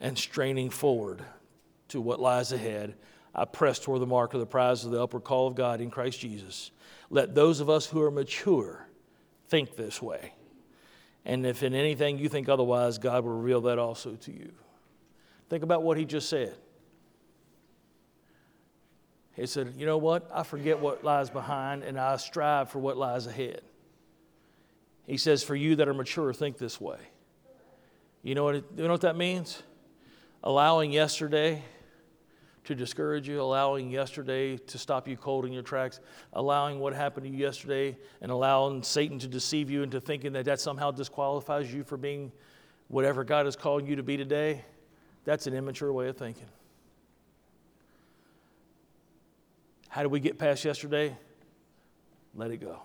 and 0.00 0.18
straining 0.18 0.70
forward 0.70 1.24
to 1.88 2.00
what 2.00 2.20
lies 2.20 2.52
ahead. 2.52 2.94
I 3.34 3.44
press 3.44 3.78
toward 3.78 4.00
the 4.00 4.06
mark 4.06 4.34
of 4.34 4.40
the 4.40 4.46
prize 4.46 4.84
of 4.84 4.90
the 4.90 5.02
upward 5.02 5.24
call 5.24 5.46
of 5.46 5.54
God 5.54 5.80
in 5.80 5.90
Christ 5.90 6.20
Jesus. 6.20 6.70
Let 7.10 7.34
those 7.34 7.60
of 7.60 7.70
us 7.70 7.86
who 7.86 8.02
are 8.02 8.10
mature 8.10 8.86
think 9.48 9.76
this 9.76 10.02
way. 10.02 10.34
And 11.24 11.46
if 11.46 11.62
in 11.62 11.74
anything 11.74 12.18
you 12.18 12.28
think 12.28 12.48
otherwise, 12.48 12.98
God 12.98 13.24
will 13.24 13.38
reveal 13.38 13.62
that 13.62 13.78
also 13.78 14.14
to 14.14 14.32
you. 14.32 14.52
Think 15.48 15.62
about 15.62 15.82
what 15.82 15.96
he 15.96 16.04
just 16.04 16.28
said. 16.28 16.56
He 19.34 19.46
said, 19.46 19.74
You 19.76 19.86
know 19.86 19.98
what? 19.98 20.28
I 20.34 20.42
forget 20.42 20.80
what 20.80 21.04
lies 21.04 21.30
behind 21.30 21.84
and 21.84 21.98
I 21.98 22.16
strive 22.16 22.70
for 22.70 22.80
what 22.80 22.96
lies 22.96 23.26
ahead. 23.26 23.62
He 25.06 25.16
says, 25.16 25.42
For 25.42 25.54
you 25.54 25.76
that 25.76 25.88
are 25.88 25.94
mature, 25.94 26.32
think 26.32 26.58
this 26.58 26.80
way. 26.80 26.98
You 28.22 28.34
know 28.34 28.44
what, 28.44 28.56
it, 28.56 28.64
you 28.76 28.84
know 28.84 28.92
what 28.92 29.02
that 29.02 29.16
means? 29.16 29.62
Allowing 30.42 30.92
yesterday 30.92 31.62
to 32.68 32.74
discourage 32.74 33.26
you, 33.26 33.40
allowing 33.40 33.90
yesterday 33.90 34.58
to 34.58 34.76
stop 34.76 35.08
you 35.08 35.16
cold 35.16 35.46
in 35.46 35.52
your 35.54 35.62
tracks, 35.62 36.00
allowing 36.34 36.78
what 36.78 36.92
happened 36.92 37.24
to 37.24 37.32
you 37.32 37.38
yesterday, 37.38 37.96
and 38.20 38.30
allowing 38.30 38.82
Satan 38.82 39.18
to 39.20 39.26
deceive 39.26 39.70
you 39.70 39.82
into 39.82 39.98
thinking 40.02 40.34
that 40.34 40.44
that 40.44 40.60
somehow 40.60 40.90
disqualifies 40.90 41.72
you 41.72 41.82
for 41.82 41.96
being 41.96 42.30
whatever 42.88 43.24
God 43.24 43.46
is 43.46 43.56
calling 43.56 43.86
you 43.86 43.96
to 43.96 44.02
be 44.02 44.18
today, 44.18 44.66
that's 45.24 45.46
an 45.46 45.54
immature 45.54 45.90
way 45.90 46.08
of 46.08 46.18
thinking. 46.18 46.44
How 49.88 50.02
do 50.02 50.10
we 50.10 50.20
get 50.20 50.36
past 50.36 50.62
yesterday? 50.62 51.16
Let 52.34 52.50
it 52.50 52.58
go. 52.58 52.82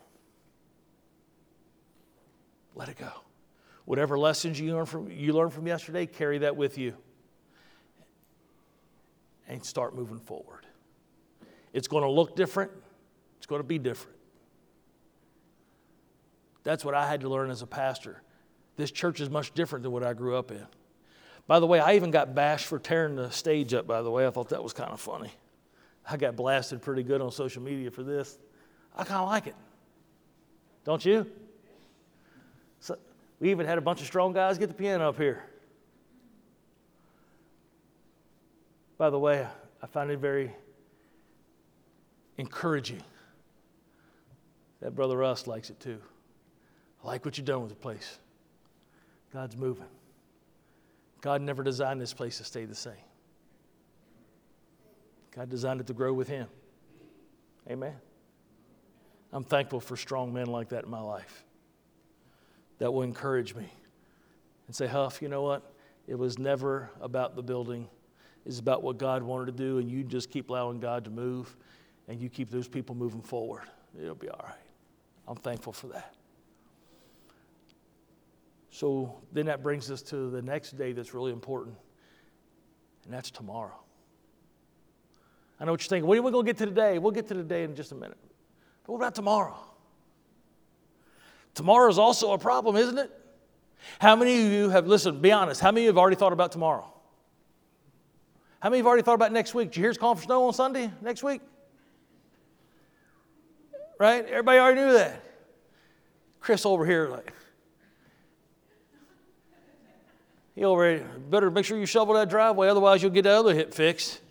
Let 2.74 2.88
it 2.88 2.98
go. 2.98 3.12
Whatever 3.84 4.18
lessons 4.18 4.58
you 4.62 4.74
learn 4.74 4.86
from, 4.86 5.12
you 5.12 5.34
learn 5.34 5.50
from 5.50 5.68
yesterday, 5.68 6.06
carry 6.06 6.38
that 6.38 6.56
with 6.56 6.78
you 6.78 6.96
and 9.48 9.64
start 9.64 9.96
moving 9.96 10.20
forward. 10.20 10.66
It's 11.74 11.88
going 11.88 12.04
to 12.04 12.10
look 12.10 12.36
different, 12.36 12.72
it's 13.38 13.46
going 13.46 13.62
to 13.62 13.68
be 13.68 13.80
different. 13.80 14.18
That's 16.64 16.86
what 16.86 16.96
I 16.96 17.08
had 17.08 17.22
to 17.22 17.30
learn 17.30 17.50
as 17.50 17.62
a 17.62 17.68
pastor. 17.68 18.22
This 18.78 18.92
church 18.92 19.20
is 19.20 19.30
much 19.30 19.54
different 19.54 19.84
than 19.84 19.92
what 19.92 20.04
I 20.04 20.14
grew 20.14 20.36
up 20.36 20.52
in. 20.52 20.66
By 21.46 21.60
the 21.60 21.68
way, 21.68 21.80
I 21.80 21.96
even 21.96 22.10
got 22.10 22.34
bashed 22.34 22.66
for 22.66 22.80
tearing 22.80 23.16
the 23.16 23.30
stage 23.32 23.74
up, 23.74 23.86
by 23.86 24.02
the 24.02 24.10
way. 24.10 24.26
I 24.26 24.30
thought 24.30 24.50
that 24.50 24.64
was 24.64 24.72
kind 24.72 24.92
of 24.92 25.00
funny. 25.00 25.32
I 26.10 26.18
got 26.18 26.36
blasted 26.36 26.82
pretty 26.82 27.04
good 27.04 27.22
on 27.22 27.32
social 27.32 27.62
media 27.62 27.92
for 27.92 28.04
this. 28.04 28.38
I 28.96 29.04
kind 29.04 29.22
of 29.22 29.30
like 29.30 29.48
it. 29.48 29.56
Don't 30.86 31.04
you? 31.04 31.26
So 32.80 32.98
we 33.40 33.52
even 33.52 33.66
had 33.66 33.78
a 33.78 33.82
bunch 33.82 34.02
of 34.02 34.08
strong 34.08 34.34
guys 34.34 34.58
get 34.58 34.68
the 34.70 34.74
piano 34.74 35.10
up 35.10 35.18
here. 35.18 35.44
By 38.98 39.10
the 39.10 39.20
way, 39.20 39.48
I 39.82 39.88
find 39.88 40.12
it 40.12 40.20
very 40.20 40.52
encouraging 42.38 43.04
that 44.82 44.96
Brother 44.96 45.18
Russ 45.18 45.48
likes 45.48 45.70
it 45.70 45.80
too. 45.80 46.00
I 47.04 47.08
like 47.08 47.26
what 47.26 47.38
you've 47.38 47.46
done 47.46 47.62
with 47.62 47.70
the 47.70 47.76
place. 47.76 48.18
God's 49.34 49.58
moving. 49.58 49.88
God 51.22 51.42
never 51.42 51.64
designed 51.64 52.00
this 52.02 52.14
place 52.14 52.38
to 52.38 52.44
stay 52.44 52.66
the 52.66 52.76
same. 52.76 52.94
God 55.36 55.50
designed 55.50 55.80
it 55.80 55.88
to 55.88 55.94
grow 55.94 56.14
with 56.14 56.28
Him. 56.28 56.48
Amen. 57.70 57.96
I'm 59.32 59.44
thankful 59.44 59.80
for 59.80 59.98
strong 59.98 60.34
men 60.34 60.48
like 60.48 60.70
that 60.70 60.84
in 60.84 60.92
my 60.92 61.02
life 61.02 61.44
that 62.78 62.92
will 62.92 63.02
encourage 63.02 63.56
me 63.56 63.68
and 64.68 64.76
say, 64.76 64.86
Huff, 64.86 65.22
you 65.22 65.30
know 65.30 65.42
what? 65.42 65.74
It 66.08 66.16
was 66.16 66.38
never 66.38 66.92
about 67.02 67.36
the 67.36 67.42
building. 67.42 67.88
It's 68.46 68.60
about 68.60 68.84
what 68.84 68.98
God 68.98 69.24
wanted 69.24 69.46
to 69.46 69.52
do, 69.52 69.78
and 69.78 69.90
you 69.90 70.04
just 70.04 70.30
keep 70.30 70.50
allowing 70.50 70.80
God 70.80 71.06
to 71.06 71.10
move, 71.10 71.56
and 72.08 72.20
you 72.20 72.30
keep 72.30 72.50
those 72.50 72.68
people 72.68 72.96
moving 72.96 73.22
forward. 73.22 73.64
It'll 74.00 74.16
be 74.16 74.30
all 74.30 74.44
right. 74.44 74.58
I'm 75.28 75.38
thankful 75.38 75.72
for 75.72 75.88
that. 75.88 76.14
So 78.70 79.16
then 79.32 79.46
that 79.46 79.64
brings 79.64 79.90
us 79.92 80.02
to 80.04 80.30
the 80.30 80.42
next 80.42 80.78
day 80.78 80.92
that's 80.92 81.14
really 81.14 81.32
important, 81.32 81.76
and 83.06 83.14
that's 83.14 83.32
tomorrow. 83.32 83.80
I 85.60 85.66
know 85.66 85.72
what 85.72 85.82
you're 85.82 85.90
thinking. 85.90 86.08
When 86.08 86.20
are 86.20 86.22
we 86.24 86.32
going 86.32 86.46
to 86.46 86.50
get 86.52 86.58
to 86.58 86.66
today? 86.66 86.98
We'll 87.00 87.12
get 87.12 87.28
to 87.28 87.36
today 87.36 87.64
in 87.64 87.76
just 87.76 87.92
a 87.92 87.96
minute. 87.96 88.18
But 88.84 88.94
what 88.94 88.98
about 88.98 89.16
tomorrow? 89.16 89.56
Tomorrow 91.54 91.90
is 91.90 91.98
also 91.98 92.34
a 92.34 92.38
problem, 92.38 92.76
isn't 92.76 92.98
it? 92.98 93.12
How 94.00 94.16
many 94.16 94.46
of 94.46 94.52
you 94.52 94.70
have, 94.70 94.88
listen, 94.88 95.22
be 95.22 95.32
honest, 95.32 95.62
how 95.62 95.72
many 95.72 95.82
of 95.82 95.84
you 95.84 95.90
have 95.90 95.98
already 95.98 96.16
thought 96.16 96.34
about 96.34 96.52
tomorrow? 96.52 96.93
How 98.64 98.70
many 98.70 98.78
have 98.78 98.88
already 98.88 99.04
thought 99.04 99.16
about 99.16 99.34
next 99.34 99.54
week? 99.54 99.72
Did 99.72 99.76
you 99.76 99.84
hear 99.84 99.90
it's 99.90 100.00
calling 100.00 100.16
for 100.16 100.24
snow 100.24 100.46
on 100.46 100.54
Sunday 100.54 100.90
next 101.02 101.22
week? 101.22 101.42
Right? 104.00 104.26
Everybody 104.26 104.58
already 104.58 104.80
knew 104.80 104.94
that. 104.94 105.22
Chris 106.40 106.66
over 106.66 106.86
here, 106.86 107.10
like, 107.10 107.34
he 110.56 110.64
already 110.64 111.04
better 111.30 111.52
make 111.52 111.66
sure 111.66 111.78
you 111.78 111.86
shovel 111.86 112.14
that 112.14 112.30
driveway, 112.30 112.70
otherwise 112.70 113.04
you'll 113.04 113.12
get 113.12 113.24
the 113.24 113.32
other 113.32 113.54
hip 113.54 113.74
fixed. 113.74 114.22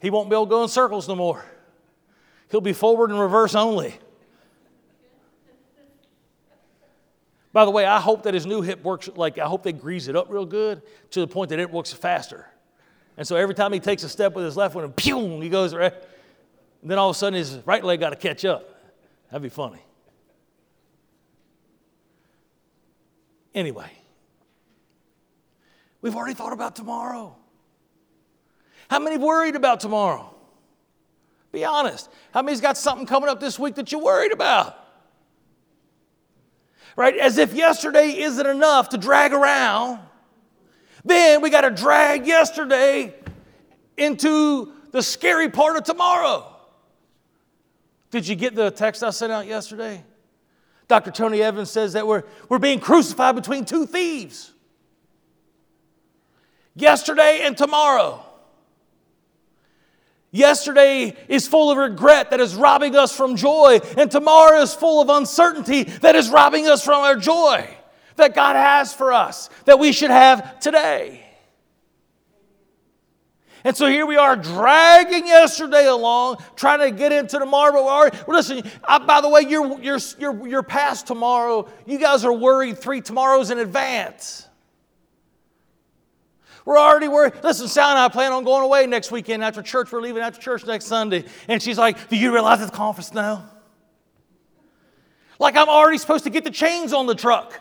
He 0.00 0.10
won't 0.10 0.28
be 0.28 0.34
able 0.34 0.46
to 0.46 0.50
go 0.50 0.62
in 0.64 0.68
circles 0.68 1.06
no 1.06 1.14
more. 1.14 1.44
He'll 2.50 2.60
be 2.60 2.72
forward 2.72 3.10
and 3.10 3.20
reverse 3.20 3.54
only. 3.54 3.94
By 7.52 7.66
the 7.66 7.70
way, 7.70 7.86
I 7.86 8.00
hope 8.00 8.24
that 8.24 8.34
his 8.34 8.46
new 8.46 8.62
hip 8.62 8.82
works 8.82 9.08
like 9.14 9.38
I 9.38 9.46
hope 9.46 9.62
they 9.62 9.72
grease 9.72 10.08
it 10.08 10.16
up 10.16 10.26
real 10.28 10.44
good 10.44 10.82
to 11.10 11.20
the 11.20 11.28
point 11.28 11.50
that 11.50 11.60
it 11.60 11.70
works 11.70 11.92
faster. 11.92 12.48
And 13.16 13.26
so 13.26 13.36
every 13.36 13.54
time 13.54 13.72
he 13.72 13.80
takes 13.80 14.02
a 14.04 14.08
step 14.08 14.34
with 14.34 14.44
his 14.44 14.56
left 14.56 14.74
one, 14.74 14.90
pew, 14.92 15.40
he 15.40 15.48
goes 15.48 15.74
right. 15.74 15.92
And 16.82 16.90
then 16.90 16.98
all 16.98 17.10
of 17.10 17.16
a 17.16 17.18
sudden 17.18 17.38
his 17.38 17.58
right 17.64 17.84
leg 17.84 18.00
got 18.00 18.10
to 18.10 18.16
catch 18.16 18.44
up. 18.44 18.68
That'd 19.30 19.42
be 19.42 19.48
funny. 19.48 19.82
Anyway, 23.54 23.90
we've 26.00 26.16
already 26.16 26.34
thought 26.34 26.52
about 26.52 26.74
tomorrow. 26.74 27.36
How 28.88 28.98
many 28.98 29.18
worried 29.18 29.56
about 29.56 29.80
tomorrow? 29.80 30.34
Be 31.52 31.64
honest. 31.64 32.10
How 32.32 32.42
many's 32.42 32.62
got 32.62 32.78
something 32.78 33.06
coming 33.06 33.28
up 33.28 33.40
this 33.40 33.58
week 33.58 33.74
that 33.74 33.92
you're 33.92 34.02
worried 34.02 34.32
about? 34.32 34.78
Right? 36.96 37.16
As 37.16 37.38
if 37.38 37.54
yesterday 37.54 38.18
isn't 38.20 38.46
enough 38.46 38.90
to 38.90 38.98
drag 38.98 39.32
around. 39.32 40.00
Then 41.04 41.40
we 41.40 41.50
got 41.50 41.62
to 41.62 41.70
drag 41.70 42.26
yesterday 42.26 43.14
into 43.96 44.72
the 44.92 45.02
scary 45.02 45.48
part 45.48 45.76
of 45.76 45.84
tomorrow. 45.84 46.48
Did 48.10 48.28
you 48.28 48.36
get 48.36 48.54
the 48.54 48.70
text 48.70 49.02
I 49.02 49.10
sent 49.10 49.32
out 49.32 49.46
yesterday? 49.46 50.04
Dr. 50.86 51.10
Tony 51.10 51.42
Evans 51.42 51.70
says 51.70 51.94
that 51.94 52.06
we're, 52.06 52.24
we're 52.48 52.58
being 52.58 52.78
crucified 52.78 53.34
between 53.34 53.64
two 53.64 53.86
thieves 53.86 54.52
yesterday 56.74 57.40
and 57.42 57.56
tomorrow. 57.56 58.24
Yesterday 60.30 61.16
is 61.28 61.46
full 61.46 61.70
of 61.70 61.78
regret 61.78 62.30
that 62.30 62.40
is 62.40 62.54
robbing 62.54 62.96
us 62.96 63.14
from 63.14 63.36
joy, 63.36 63.80
and 63.98 64.10
tomorrow 64.10 64.60
is 64.60 64.74
full 64.74 65.02
of 65.02 65.10
uncertainty 65.10 65.82
that 65.82 66.14
is 66.14 66.30
robbing 66.30 66.66
us 66.66 66.84
from 66.84 67.02
our 67.02 67.16
joy 67.16 67.68
that 68.16 68.34
God 68.34 68.56
has 68.56 68.92
for 68.94 69.12
us, 69.12 69.48
that 69.64 69.78
we 69.78 69.92
should 69.92 70.10
have 70.10 70.60
today. 70.60 71.24
And 73.64 73.76
so 73.76 73.86
here 73.86 74.06
we 74.06 74.16
are 74.16 74.34
dragging 74.34 75.26
yesterday 75.26 75.86
along, 75.86 76.38
trying 76.56 76.80
to 76.80 76.90
get 76.90 77.12
into 77.12 77.38
tomorrow. 77.38 77.72
But 77.72 77.84
we're, 77.84 78.10
well, 78.26 78.36
listen, 78.36 78.62
I, 78.82 78.98
by 78.98 79.20
the 79.20 79.28
way, 79.28 79.42
you're, 79.42 79.80
you're, 79.80 79.98
you're, 80.18 80.48
you're 80.48 80.62
past 80.64 81.06
tomorrow. 81.06 81.68
You 81.86 81.98
guys 81.98 82.24
are 82.24 82.32
worried 82.32 82.78
three 82.78 83.00
tomorrows 83.00 83.50
in 83.50 83.58
advance. 83.58 84.48
We're 86.64 86.78
already 86.78 87.08
worried. 87.08 87.34
Listen, 87.42 87.68
Sal 87.68 87.90
and 87.90 87.98
I 87.98 88.08
plan 88.08 88.32
on 88.32 88.44
going 88.44 88.62
away 88.62 88.86
next 88.86 89.10
weekend 89.10 89.42
after 89.42 89.62
church. 89.62 89.90
We're 89.92 90.00
leaving 90.00 90.22
after 90.22 90.40
church 90.40 90.64
next 90.64 90.86
Sunday. 90.86 91.24
And 91.48 91.62
she's 91.62 91.78
like, 91.78 92.08
Do 92.08 92.16
you 92.16 92.32
realize 92.32 92.60
it's 92.60 92.70
conference 92.70 93.12
now? 93.12 93.48
Like 95.38 95.56
I'm 95.56 95.68
already 95.68 95.98
supposed 95.98 96.24
to 96.24 96.30
get 96.30 96.44
the 96.44 96.50
chains 96.50 96.92
on 96.92 97.06
the 97.06 97.16
truck. 97.16 97.60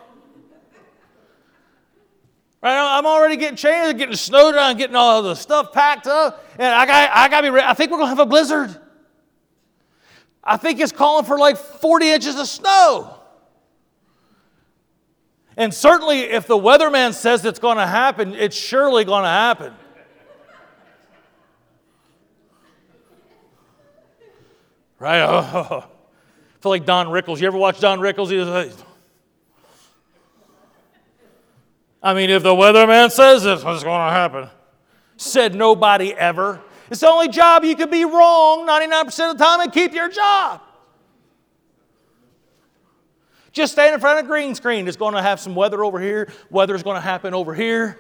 Right? 2.62 2.98
I'm 2.98 3.06
already 3.06 3.38
getting 3.38 3.56
chains, 3.56 3.94
getting 3.94 4.16
snowed 4.16 4.56
on, 4.56 4.78
getting 4.78 4.96
all 4.96 5.24
the 5.24 5.36
stuff 5.36 5.74
packed 5.74 6.06
up. 6.06 6.46
And 6.60 6.68
I 6.68 6.86
got, 6.86 7.10
I 7.12 7.28
got 7.28 7.42
to 7.42 7.48
be 7.48 7.50
ready. 7.50 7.68
I 7.68 7.74
think 7.74 7.92
we're 7.92 7.98
to 8.00 8.06
have 8.06 8.20
a 8.20 8.26
blizzard. 8.26 8.80
I 10.44 10.58
think 10.58 10.80
it's 10.80 10.92
calling 10.92 11.26
for 11.26 11.38
like 11.38 11.58
40 11.58 12.12
inches 12.12 12.40
of 12.40 12.48
snow. 12.48 13.18
And 15.58 15.74
certainly, 15.74 16.22
if 16.22 16.48
the 16.48 16.58
weatherman 16.58 17.14
says 17.14 17.44
it's 17.46 17.60
going 17.60 17.78
to 17.78 17.88
happen, 17.88 18.36
it's 18.36 18.56
surely 18.56 19.06
going 19.06 19.24
to 19.24 19.30
happen. 19.30 19.74
Right? 25.00 25.22
Oh, 25.22 25.40
I 25.84 26.62
feel 26.62 26.70
like 26.70 26.86
Don 26.86 27.08
Rickles. 27.08 27.42
You 27.42 27.48
ever 27.48 27.58
watch 27.58 27.80
Don 27.80 28.00
Rickles? 28.00 28.30
He 28.30 28.38
like, 28.38 28.72
I 32.04 32.14
mean, 32.14 32.30
if 32.30 32.44
the 32.44 32.54
weatherman 32.54 33.12
says 33.12 33.46
it's 33.46 33.64
what's 33.64 33.84
going 33.84 34.08
to 34.08 34.12
happen, 34.12 34.50
said 35.18 35.54
nobody 35.54 36.14
ever. 36.14 36.60
It's 36.90 37.02
the 37.02 37.08
only 37.08 37.30
job 37.30 37.64
you 37.64 37.76
could 37.76 37.92
be 37.92 38.06
wrong 38.06 38.68
99% 38.68 39.32
of 39.32 39.38
the 39.38 39.44
time 39.44 39.62
and 39.62 39.72
keep 39.72 39.94
your 39.94 40.10
job. 40.10 40.62
Just 43.52 43.74
stand 43.74 43.94
in 43.94 44.00
front 44.00 44.20
of 44.20 44.26
a 44.26 44.28
green 44.28 44.56
screen. 44.56 44.88
It's 44.88 44.98
going 44.98 45.14
to 45.14 45.22
have 45.22 45.40
some 45.40 45.56
weather 45.56 45.84
over 45.84 46.00
here. 46.00 46.32
Weather's 46.50 46.84
going 46.84 46.96
to 46.96 47.02
happen 47.02 47.34
over 47.34 47.54
here. 47.54 47.98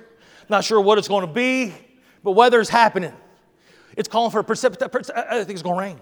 Not 0.49 0.63
sure 0.63 0.79
what 0.81 0.97
it's 0.97 1.07
going 1.07 1.27
to 1.27 1.31
be, 1.31 1.73
but 2.23 2.31
weather's 2.31 2.69
happening. 2.69 3.13
It's 3.97 4.07
calling 4.07 4.31
for 4.31 4.39
a 4.39 4.43
precipitation. 4.43 5.13
Uh, 5.15 5.19
uh, 5.19 5.25
I 5.29 5.43
think 5.43 5.51
it's 5.51 5.61
going 5.61 5.75
to 5.75 5.81
rain. 5.81 5.99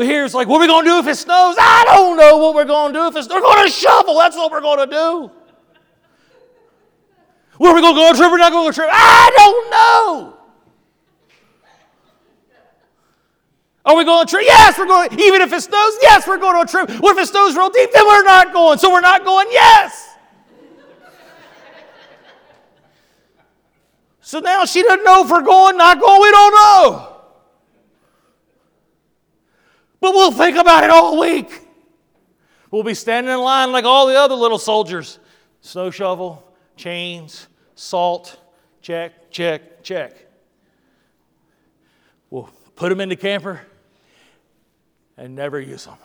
But 0.00 0.06
here's 0.06 0.32
like, 0.32 0.48
what 0.48 0.56
are 0.56 0.60
we 0.62 0.66
going 0.66 0.86
to 0.86 0.90
do 0.92 0.98
if 0.98 1.06
it 1.08 1.16
snows? 1.16 1.56
I 1.60 1.84
don't 1.84 2.16
know 2.16 2.38
what 2.38 2.54
we're 2.54 2.64
going 2.64 2.94
to 2.94 2.98
do 2.98 3.06
if 3.08 3.16
it's. 3.16 3.28
We're 3.28 3.42
going 3.42 3.66
to 3.66 3.70
shovel. 3.70 4.16
That's 4.16 4.34
what 4.34 4.50
we're 4.50 4.62
going 4.62 4.78
to 4.78 4.86
do. 4.86 5.30
Where 7.58 7.70
are 7.70 7.74
we 7.74 7.82
going 7.82 7.94
to 7.94 8.00
go 8.00 8.06
on 8.06 8.14
a 8.14 8.16
trip? 8.16 8.30
We're 8.30 8.38
not 8.38 8.50
going 8.50 8.72
to 8.72 8.78
go 8.78 8.82
on 8.84 8.88
a 8.88 8.88
trip. 8.88 8.88
I 8.90 9.30
don't 9.36 9.70
know. 9.70 10.38
Are 13.84 13.94
we 13.94 14.04
going 14.06 14.20
on 14.20 14.24
a 14.24 14.26
trip? 14.26 14.44
Yes, 14.46 14.78
we're 14.78 14.86
going. 14.86 15.12
Even 15.20 15.42
if 15.42 15.52
it 15.52 15.60
snows, 15.60 15.98
yes, 16.00 16.26
we're 16.26 16.38
going 16.38 16.56
on 16.56 16.64
a 16.64 16.66
trip. 16.66 16.90
What 17.02 17.18
if 17.18 17.22
it 17.24 17.26
snows 17.26 17.54
real 17.54 17.68
deep? 17.68 17.92
Then 17.92 18.06
we're 18.06 18.24
not 18.24 18.54
going. 18.54 18.78
So 18.78 18.90
we're 18.90 19.02
not 19.02 19.22
going. 19.22 19.48
Yes. 19.50 20.16
So 24.22 24.40
now 24.40 24.64
she 24.64 24.82
doesn't 24.82 25.04
know 25.04 25.24
if 25.24 25.30
we're 25.30 25.42
going, 25.42 25.76
not 25.76 26.00
going. 26.00 26.22
We 26.22 26.30
don't 26.30 26.54
know. 26.54 27.09
But 30.00 30.12
we'll 30.12 30.32
think 30.32 30.56
about 30.56 30.84
it 30.84 30.90
all 30.90 31.20
week. 31.20 31.68
We'll 32.70 32.82
be 32.82 32.94
standing 32.94 33.32
in 33.32 33.40
line 33.40 33.72
like 33.72 33.84
all 33.84 34.06
the 34.06 34.18
other 34.18 34.34
little 34.34 34.58
soldiers. 34.58 35.18
Snow 35.60 35.90
shovel, 35.90 36.42
chains, 36.76 37.48
salt, 37.74 38.38
check, 38.80 39.30
check, 39.30 39.82
check. 39.82 40.26
We'll 42.30 42.48
put 42.76 42.88
them 42.88 43.00
in 43.00 43.08
the 43.08 43.16
camper 43.16 43.60
and 45.16 45.34
never 45.34 45.60
use 45.60 45.84
them. 45.84 45.96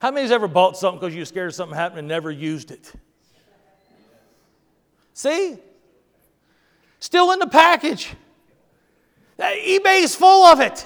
How 0.00 0.10
many 0.10 0.22
many's 0.22 0.32
ever 0.32 0.48
bought 0.48 0.76
something 0.76 0.98
because 0.98 1.14
you 1.14 1.20
were 1.20 1.26
scared 1.26 1.54
something 1.54 1.76
happening 1.76 2.00
and 2.00 2.08
never 2.08 2.30
used 2.30 2.72
it? 2.72 2.92
See? 5.14 5.56
Still 6.98 7.30
in 7.30 7.38
the 7.38 7.46
package. 7.46 8.12
eBay's 9.38 10.14
full 10.14 10.44
of 10.44 10.60
it. 10.60 10.84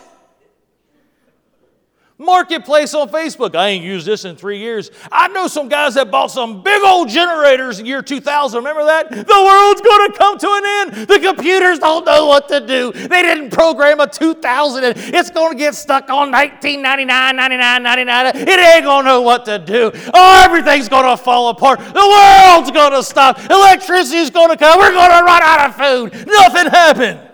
Marketplace 2.19 2.95
on 2.95 3.11
Facebook. 3.11 3.55
I 3.55 3.69
ain't 3.69 3.85
used 3.85 4.07
this 4.07 4.25
in 4.25 4.37
three 4.37 4.59
years. 4.59 4.91
I 5.13 5.29
know 5.29 5.49
some 5.49 5.69
guys 5.69 5.95
that 5.95 6.11
bought 6.11 6.31
some 6.31 6.63
big 6.63 6.83
old 6.83 7.11
generators 7.11 7.79
in 7.79 7.85
year 7.85 8.01
2000. 8.01 8.57
Remember 8.57 8.85
that? 8.85 9.11
The 9.11 9.17
world's 9.19 9.81
going 9.83 10.11
to 10.11 10.17
come 10.17 10.39
to 10.39 10.49
an 10.49 10.63
end. 10.65 11.09
The 11.09 11.19
computers 11.19 11.79
don't 11.79 12.07
know 12.07 12.27
what 12.27 12.49
to 12.49 12.67
do. 12.67 12.93
They 12.93 13.21
didn't 13.23 13.51
program 13.51 14.01
a 14.01 14.07
2000 14.07 14.85
and 14.85 14.95
it's 14.97 15.31
going 15.31 15.53
to 15.53 15.59
get 15.59 15.75
stuck 15.75 16.09
on 16.09 16.33
1999, 16.33 17.37
99, 17.37 17.83
99. 17.83 18.27
It 18.35 18.49
ain't 18.49 18.85
going 18.85 19.05
to 19.05 19.11
know 19.11 19.21
what 19.21 19.45
to 19.45 19.59
do. 19.59 19.93
Oh, 20.15 20.43
everything's 20.43 20.89
going 20.89 21.05
to 21.05 21.23
fall 21.23 21.51
apart. 21.51 21.81
The 21.81 21.93
world's 21.95 22.71
going 22.71 22.93
to 22.93 23.03
stop. 23.03 23.39
Electricity's 23.51 24.31
going 24.31 24.49
to 24.49 24.57
come. 24.57 24.79
We're 24.79 24.93
going 24.93 25.11
to 25.11 25.23
run 25.23 25.43
out 25.43 25.69
of 25.69 25.77
food. 25.77 26.27
Nothing 26.27 26.71
happened. 26.71 27.26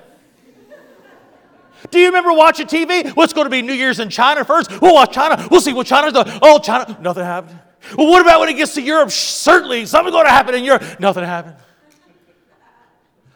Do 1.93 2.01
you 2.01 2.07
remember 2.07 2.33
watching 2.33 2.67
TV? 2.67 3.11
What's 3.11 3.35
going 3.35 3.45
to 3.45 3.51
be 3.51 3.61
New 3.61 3.75
Year's 3.75 4.01
in 4.01 4.09
China 4.09 4.45
first? 4.45 4.81
We'll 4.81 4.95
watch 4.95 5.13
China. 5.13 5.47
We'll 5.51 5.61
see 5.61 5.75
what 5.75 5.87
China's 5.87 6.15
doing. 6.15 6.27
Oh, 6.41 6.59
China. 6.59 6.99
Nothing 7.01 7.25
happened. 7.25 7.59
Well, 7.97 8.09
what 8.09 8.23
about 8.23 8.41
when 8.41 8.49
it 8.49 8.55
gets 8.55 8.73
to 8.75 8.83
Europe? 8.83 9.11
Certainly, 9.11 9.85
something's 9.87 10.15
going 10.15 10.25
to 10.25 10.31
happen 10.31 10.55
in 10.55 10.65
Europe. 10.65 10.83
Nothing 10.99 11.25
happened. 11.25 11.57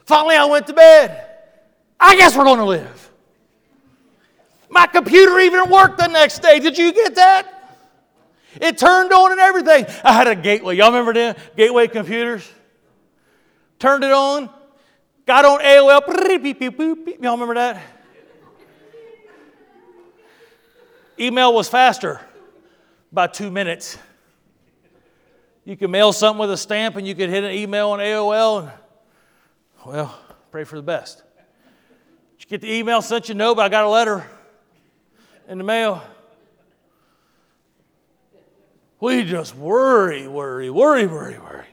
Finally, 0.06 0.36
I 0.36 0.46
went 0.46 0.66
to 0.68 0.72
bed. 0.72 1.26
I 2.00 2.16
guess 2.16 2.34
we're 2.34 2.44
going 2.44 2.60
to 2.60 2.64
live. 2.64 3.10
My 4.70 4.86
computer 4.86 5.38
even 5.40 5.68
worked 5.68 5.98
the 5.98 6.06
next 6.06 6.40
day. 6.40 6.58
Did 6.58 6.78
you 6.78 6.92
get 6.92 7.14
that? 7.16 7.52
It 8.58 8.78
turned 8.78 9.12
on 9.12 9.32
and 9.32 9.40
everything. 9.40 9.84
I 10.02 10.12
had 10.12 10.28
a 10.28 10.34
gateway. 10.34 10.76
Y'all 10.76 10.88
remember 10.88 11.12
them? 11.12 11.36
Gateway 11.58 11.88
computers? 11.88 12.50
Turned 13.78 14.02
it 14.02 14.12
on. 14.12 14.48
Got 15.26 15.44
on 15.44 15.60
AOL. 15.60 17.20
Y'all 17.20 17.32
remember 17.32 17.54
that? 17.54 17.82
Email 21.18 21.54
was 21.54 21.68
faster 21.68 22.20
by 23.12 23.26
two 23.26 23.50
minutes. 23.50 23.98
You 25.64 25.76
could 25.76 25.90
mail 25.90 26.12
something 26.12 26.38
with 26.38 26.50
a 26.50 26.56
stamp 26.56 26.96
and 26.96 27.06
you 27.06 27.14
could 27.14 27.30
hit 27.30 27.42
an 27.42 27.52
email 27.52 27.90
on 27.90 27.98
AOL 27.98 28.62
and, 28.62 28.72
well, 29.84 30.18
pray 30.50 30.64
for 30.64 30.76
the 30.76 30.82
best. 30.82 31.22
Did 32.38 32.44
you 32.44 32.46
get 32.48 32.60
the 32.60 32.72
email 32.72 33.02
sent 33.02 33.28
you? 33.28 33.34
No, 33.34 33.54
but 33.54 33.64
I 33.64 33.68
got 33.68 33.84
a 33.84 33.88
letter 33.88 34.26
in 35.48 35.58
the 35.58 35.64
mail. 35.64 36.02
We 39.00 39.24
just 39.24 39.54
worry, 39.56 40.28
worry, 40.28 40.70
worry, 40.70 41.06
worry, 41.06 41.38
worry. 41.38 41.66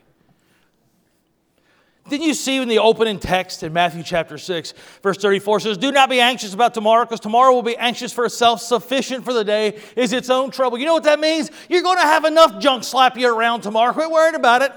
Didn't 2.09 2.27
you 2.27 2.33
see 2.33 2.57
in 2.57 2.67
the 2.67 2.79
opening 2.79 3.17
text 3.17 3.63
in 3.63 3.71
Matthew 3.71 4.03
chapter 4.03 4.37
6, 4.37 4.73
verse 5.01 5.17
34 5.17 5.61
says, 5.61 5.77
Do 5.77 5.91
not 5.91 6.09
be 6.09 6.19
anxious 6.19 6.53
about 6.53 6.73
tomorrow, 6.73 7.05
because 7.05 7.21
tomorrow 7.21 7.53
will 7.53 7.63
be 7.63 7.77
anxious 7.77 8.11
for 8.11 8.25
itself. 8.25 8.61
Sufficient 8.61 9.23
for 9.23 9.31
the 9.31 9.45
day 9.45 9.79
is 9.95 10.11
its 10.11 10.29
own 10.29 10.51
trouble. 10.51 10.77
You 10.77 10.85
know 10.85 10.93
what 10.93 11.03
that 11.03 11.21
means? 11.21 11.49
You're 11.69 11.81
going 11.81 11.97
to 11.97 12.03
have 12.03 12.25
enough 12.25 12.59
junk 12.59 12.83
slap 12.83 13.17
you 13.17 13.33
around 13.33 13.61
tomorrow. 13.61 13.93
Quit 13.93 14.11
worrying 14.11 14.35
about 14.35 14.61
it. 14.61 14.73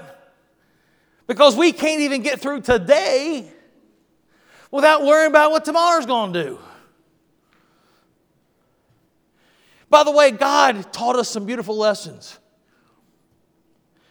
Because 1.27 1.57
we 1.57 1.73
can't 1.73 1.99
even 1.99 2.21
get 2.21 2.39
through 2.39 2.61
today 2.61 3.51
without 4.71 5.03
worrying 5.03 5.29
about 5.29 5.51
what 5.51 5.65
tomorrow's 5.65 6.05
going 6.05 6.31
to 6.31 6.43
do. 6.43 6.59
By 9.89 10.03
the 10.03 10.11
way, 10.11 10.31
God 10.31 10.93
taught 10.93 11.17
us 11.17 11.29
some 11.29 11.45
beautiful 11.45 11.75
lessons 11.75 12.39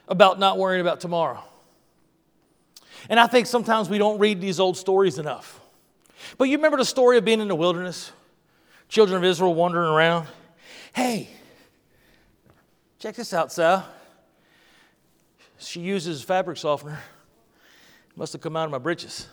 about 0.07 0.39
not 0.39 0.59
worrying 0.59 0.83
about 0.83 1.01
tomorrow. 1.01 1.43
And 3.09 3.21
I 3.21 3.27
think 3.27 3.47
sometimes 3.47 3.89
we 3.89 3.99
don't 3.99 4.19
read 4.19 4.41
these 4.41 4.59
old 4.59 4.77
stories 4.77 5.19
enough. 5.19 5.61
But 6.39 6.45
you 6.45 6.57
remember 6.57 6.79
the 6.79 6.85
story 6.85 7.19
of 7.19 7.25
being 7.25 7.41
in 7.41 7.49
the 7.49 7.55
wilderness? 7.55 8.13
Children 8.89 9.19
of 9.19 9.25
Israel 9.25 9.55
wandering 9.55 9.91
around. 9.91 10.29
Hey, 10.93 11.29
check 12.99 13.15
this 13.15 13.33
out, 13.35 13.53
Sal. 13.53 13.87
She 15.59 15.81
uses 15.81 16.23
fabric 16.23 16.59
softener. 16.59 16.99
Must 18.17 18.33
have 18.33 18.43
come 18.43 18.57
out 18.57 18.65
of 18.65 18.71
my 18.71 18.79
britches. 18.79 19.27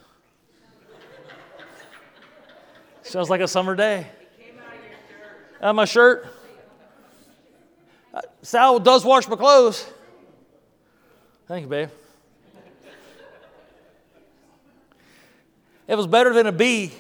Sounds 3.03 3.29
like 3.29 3.41
a 3.41 3.47
summer 3.47 3.75
day. 3.75 4.07
Out 5.61 5.69
of 5.69 5.75
my 5.75 5.85
shirt. 5.85 6.27
Uh, 8.13 8.21
Sal 8.41 8.79
does 8.79 9.05
wash 9.05 9.27
my 9.27 9.35
clothes. 9.35 9.85
Thank 11.47 11.63
you, 11.63 11.67
babe. 11.69 11.89
It 15.87 15.95
was 15.95 16.07
better 16.07 16.33
than 16.33 16.47
a 16.47 16.51
bee. 16.51 16.91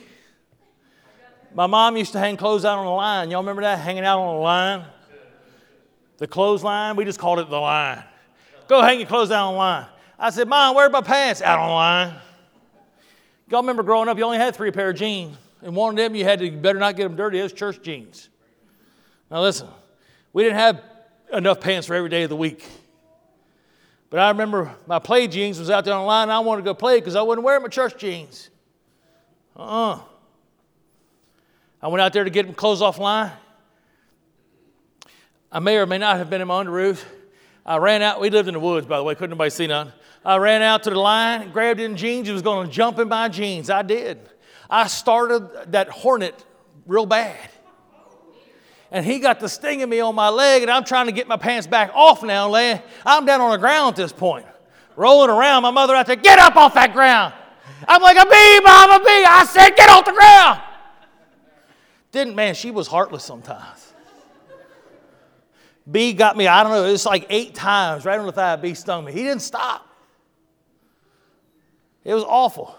My 1.53 1.67
mom 1.67 1.97
used 1.97 2.13
to 2.13 2.19
hang 2.19 2.35
clothes 2.35 2.65
out 2.65 2.79
on 2.79 2.85
the 2.85 2.91
line. 2.91 3.29
Y'all 3.29 3.41
remember 3.41 3.61
that? 3.61 3.79
Hanging 3.79 4.03
out 4.03 4.19
on 4.19 4.35
the 4.35 4.41
line? 4.41 4.85
The 6.17 6.27
clothesline? 6.27 6.95
We 6.95 7.05
just 7.05 7.19
called 7.19 7.39
it 7.39 7.49
the 7.49 7.59
line. 7.59 8.03
Go 8.67 8.81
hang 8.81 8.99
your 8.99 9.07
clothes 9.07 9.31
out 9.31 9.47
on 9.47 9.53
the 9.53 9.57
line. 9.57 9.85
I 10.17 10.29
said, 10.29 10.47
Mom, 10.47 10.75
where 10.75 10.87
are 10.87 10.89
my 10.89 11.01
pants? 11.01 11.41
Out 11.41 11.59
on 11.59 11.67
the 11.67 11.73
line. 11.73 12.13
Y'all 13.49 13.61
remember 13.61 13.83
growing 13.83 14.09
up, 14.09 14.17
you 14.17 14.23
only 14.23 14.37
had 14.37 14.55
three 14.55 14.71
pair 14.71 14.89
of 14.89 14.95
jeans. 14.95 15.37
And 15.61 15.75
one 15.75 15.91
of 15.91 15.97
them, 15.97 16.15
you 16.15 16.23
had 16.23 16.39
to 16.39 16.45
you 16.45 16.57
better 16.57 16.79
not 16.79 16.95
get 16.95 17.03
them 17.03 17.15
dirty. 17.15 17.41
Was 17.41 17.53
church 17.53 17.81
jeans. 17.81 18.29
Now 19.29 19.41
listen, 19.41 19.67
we 20.33 20.43
didn't 20.43 20.57
have 20.57 20.81
enough 21.31 21.59
pants 21.59 21.87
for 21.87 21.93
every 21.93 22.09
day 22.09 22.23
of 22.23 22.29
the 22.29 22.35
week. 22.35 22.65
But 24.09 24.19
I 24.19 24.29
remember 24.29 24.75
my 24.87 24.99
play 24.99 25.27
jeans 25.27 25.57
was 25.57 25.69
out 25.69 25.85
there 25.85 25.93
on 25.93 26.01
the 26.01 26.07
line, 26.07 26.23
and 26.23 26.31
I 26.31 26.39
wanted 26.39 26.61
to 26.61 26.65
go 26.65 26.73
play 26.73 26.99
because 26.99 27.15
I 27.15 27.21
wouldn't 27.21 27.45
wear 27.45 27.59
my 27.59 27.67
church 27.67 27.97
jeans. 27.97 28.49
Uh-uh. 29.55 29.99
I 31.81 31.87
went 31.87 32.01
out 32.01 32.13
there 32.13 32.23
to 32.23 32.29
get 32.29 32.45
them 32.45 32.55
clothes 32.55 32.81
offline. 32.81 33.31
I 35.51 35.59
may 35.59 35.77
or 35.77 35.85
may 35.85 35.97
not 35.97 36.17
have 36.17 36.29
been 36.29 36.41
in 36.41 36.47
my 36.47 36.63
underoos. 36.63 37.03
I 37.65 37.77
ran 37.77 38.01
out. 38.01 38.19
We 38.19 38.29
lived 38.29 38.47
in 38.47 38.55
the 38.55 38.59
woods, 38.59 38.87
by 38.87 38.97
the 38.97 39.03
way. 39.03 39.15
Couldn't 39.15 39.31
nobody 39.31 39.49
see 39.49 39.67
none. 39.67 39.93
I 40.25 40.37
ran 40.37 40.61
out 40.61 40.83
to 40.83 40.89
the 40.89 40.99
line, 40.99 41.51
grabbed 41.51 41.79
in 41.79 41.95
jeans. 41.97 42.27
He 42.27 42.33
was 42.33 42.41
going 42.41 42.67
to 42.67 42.73
jump 42.73 42.99
in 42.99 43.09
my 43.09 43.29
jeans. 43.29 43.69
I 43.69 43.81
did. 43.81 44.19
I 44.69 44.87
started 44.87 45.71
that 45.73 45.89
hornet 45.89 46.43
real 46.87 47.05
bad. 47.05 47.37
And 48.91 49.05
he 49.05 49.19
got 49.19 49.39
the 49.39 49.49
sting 49.49 49.79
stinging 49.79 49.89
me 49.89 49.99
on 49.99 50.15
my 50.15 50.29
leg, 50.29 50.61
and 50.61 50.71
I'm 50.71 50.83
trying 50.83 51.07
to 51.07 51.11
get 51.11 51.27
my 51.27 51.35
pants 51.35 51.67
back 51.67 51.91
off 51.93 52.23
now. 52.23 52.49
Laying, 52.49 52.79
I'm 53.05 53.25
down 53.25 53.41
on 53.41 53.51
the 53.51 53.57
ground 53.57 53.89
at 53.89 53.95
this 53.95 54.13
point, 54.13 54.45
rolling 54.95 55.29
around. 55.29 55.63
My 55.63 55.71
mother 55.71 55.95
out 55.95 56.05
there, 56.05 56.15
get 56.15 56.39
up 56.39 56.55
off 56.55 56.75
that 56.75 56.93
ground. 56.93 57.33
I'm 57.87 58.01
like, 58.01 58.17
a 58.17 58.25
bee, 58.25 58.59
mom, 58.63 58.91
a 58.91 58.99
bee. 58.99 59.25
I 59.25 59.45
said, 59.49 59.75
get 59.75 59.89
off 59.89 60.05
the 60.05 60.11
ground. 60.11 60.61
Didn't, 62.11 62.35
man, 62.35 62.53
she 62.53 62.71
was 62.71 62.87
heartless 62.87 63.23
sometimes. 63.23 63.93
Bee 65.89 66.13
got 66.13 66.37
me, 66.37 66.47
I 66.47 66.63
don't 66.63 66.71
know, 66.71 66.85
it's 66.85 67.05
like 67.05 67.25
eight 67.29 67.55
times 67.55 68.05
right 68.05 68.17
on 68.19 68.25
the 68.25 68.31
thigh. 68.31 68.55
Bee 68.55 68.73
stung 68.73 69.03
me. 69.03 69.11
He 69.11 69.23
didn't 69.23 69.41
stop. 69.41 69.87
It 72.03 72.13
was 72.13 72.23
awful. 72.23 72.75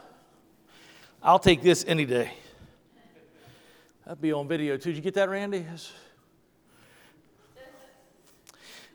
I'll 1.23 1.39
take 1.39 1.63
this 1.63 1.85
any 1.87 2.05
day. 2.05 2.33
That'd 4.05 4.21
be 4.21 4.33
on 4.33 4.47
video 4.47 4.77
too. 4.77 4.91
Did 4.91 4.97
you 4.97 5.03
get 5.03 5.15
that, 5.15 5.31
Randy? 5.31 5.65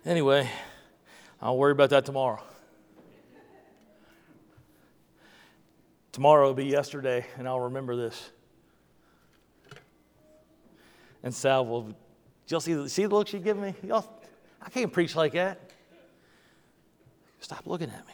Anyway, 0.06 0.50
I'll 1.42 1.58
worry 1.58 1.72
about 1.72 1.90
that 1.90 2.06
tomorrow. 2.06 2.42
Tomorrow 6.20 6.48
will 6.48 6.54
be 6.54 6.66
yesterday, 6.66 7.26
and 7.38 7.48
I'll 7.48 7.62
remember 7.62 7.96
this. 7.96 8.32
And 11.24 11.34
Sal 11.34 11.66
will, 11.66 11.96
y'all 12.50 12.60
see, 12.60 12.90
see 12.90 13.06
the 13.06 13.16
look 13.16 13.30
she 13.30 13.40
give 13.40 13.56
me? 13.56 13.74
Y'all, 13.84 14.06
I 14.62 14.70
can't 14.70 14.92
preach 14.92 15.16
like 15.16 15.32
that. 15.32 15.72
Stop 17.40 17.66
looking 17.66 17.90
at 17.90 18.06
me. 18.06 18.14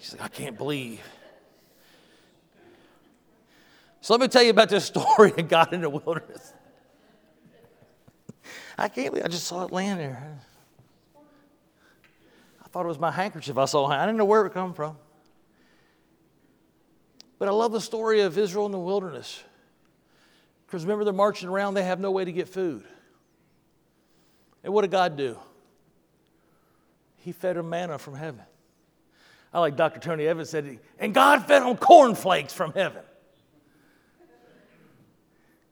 She's 0.00 0.12
like, 0.12 0.20
I 0.20 0.28
can't 0.28 0.58
believe. 0.58 1.00
So 4.02 4.12
let 4.12 4.20
me 4.20 4.28
tell 4.28 4.42
you 4.42 4.50
about 4.50 4.68
this 4.68 4.84
story 4.94 5.32
of 5.34 5.48
God 5.48 5.72
in 5.72 5.80
the 5.80 5.88
wilderness. 5.88 6.52
I 8.76 8.88
can't 8.90 9.12
believe 9.12 9.24
I 9.24 9.28
just 9.28 9.46
saw 9.46 9.64
it 9.64 9.72
land 9.72 9.98
there. 9.98 10.40
I 12.62 12.68
thought 12.68 12.84
it 12.84 12.88
was 12.88 12.98
my 12.98 13.12
handkerchief 13.12 13.56
I 13.56 13.64
saw. 13.64 13.86
I 13.86 14.04
didn't 14.04 14.18
know 14.18 14.26
where 14.26 14.44
it 14.44 14.52
come 14.52 14.74
from. 14.74 14.98
But 17.38 17.48
I 17.48 17.52
love 17.52 17.72
the 17.72 17.80
story 17.80 18.20
of 18.20 18.36
Israel 18.36 18.66
in 18.66 18.72
the 18.72 18.78
wilderness. 18.78 19.42
Because 20.66 20.84
remember, 20.84 21.04
they're 21.04 21.12
marching 21.12 21.48
around, 21.48 21.74
they 21.74 21.84
have 21.84 22.00
no 22.00 22.10
way 22.10 22.24
to 22.24 22.32
get 22.32 22.48
food. 22.48 22.84
And 24.64 24.72
what 24.72 24.82
did 24.82 24.90
God 24.90 25.16
do? 25.16 25.38
He 27.16 27.32
fed 27.32 27.56
them 27.56 27.70
manna 27.70 27.98
from 27.98 28.14
heaven. 28.14 28.42
I 29.52 29.60
like 29.60 29.76
Dr. 29.76 30.00
Tony 30.00 30.26
Evans 30.26 30.50
said, 30.50 30.78
and 30.98 31.14
God 31.14 31.46
fed 31.46 31.62
them 31.62 31.76
cornflakes 31.76 32.52
from 32.52 32.72
heaven. 32.72 33.02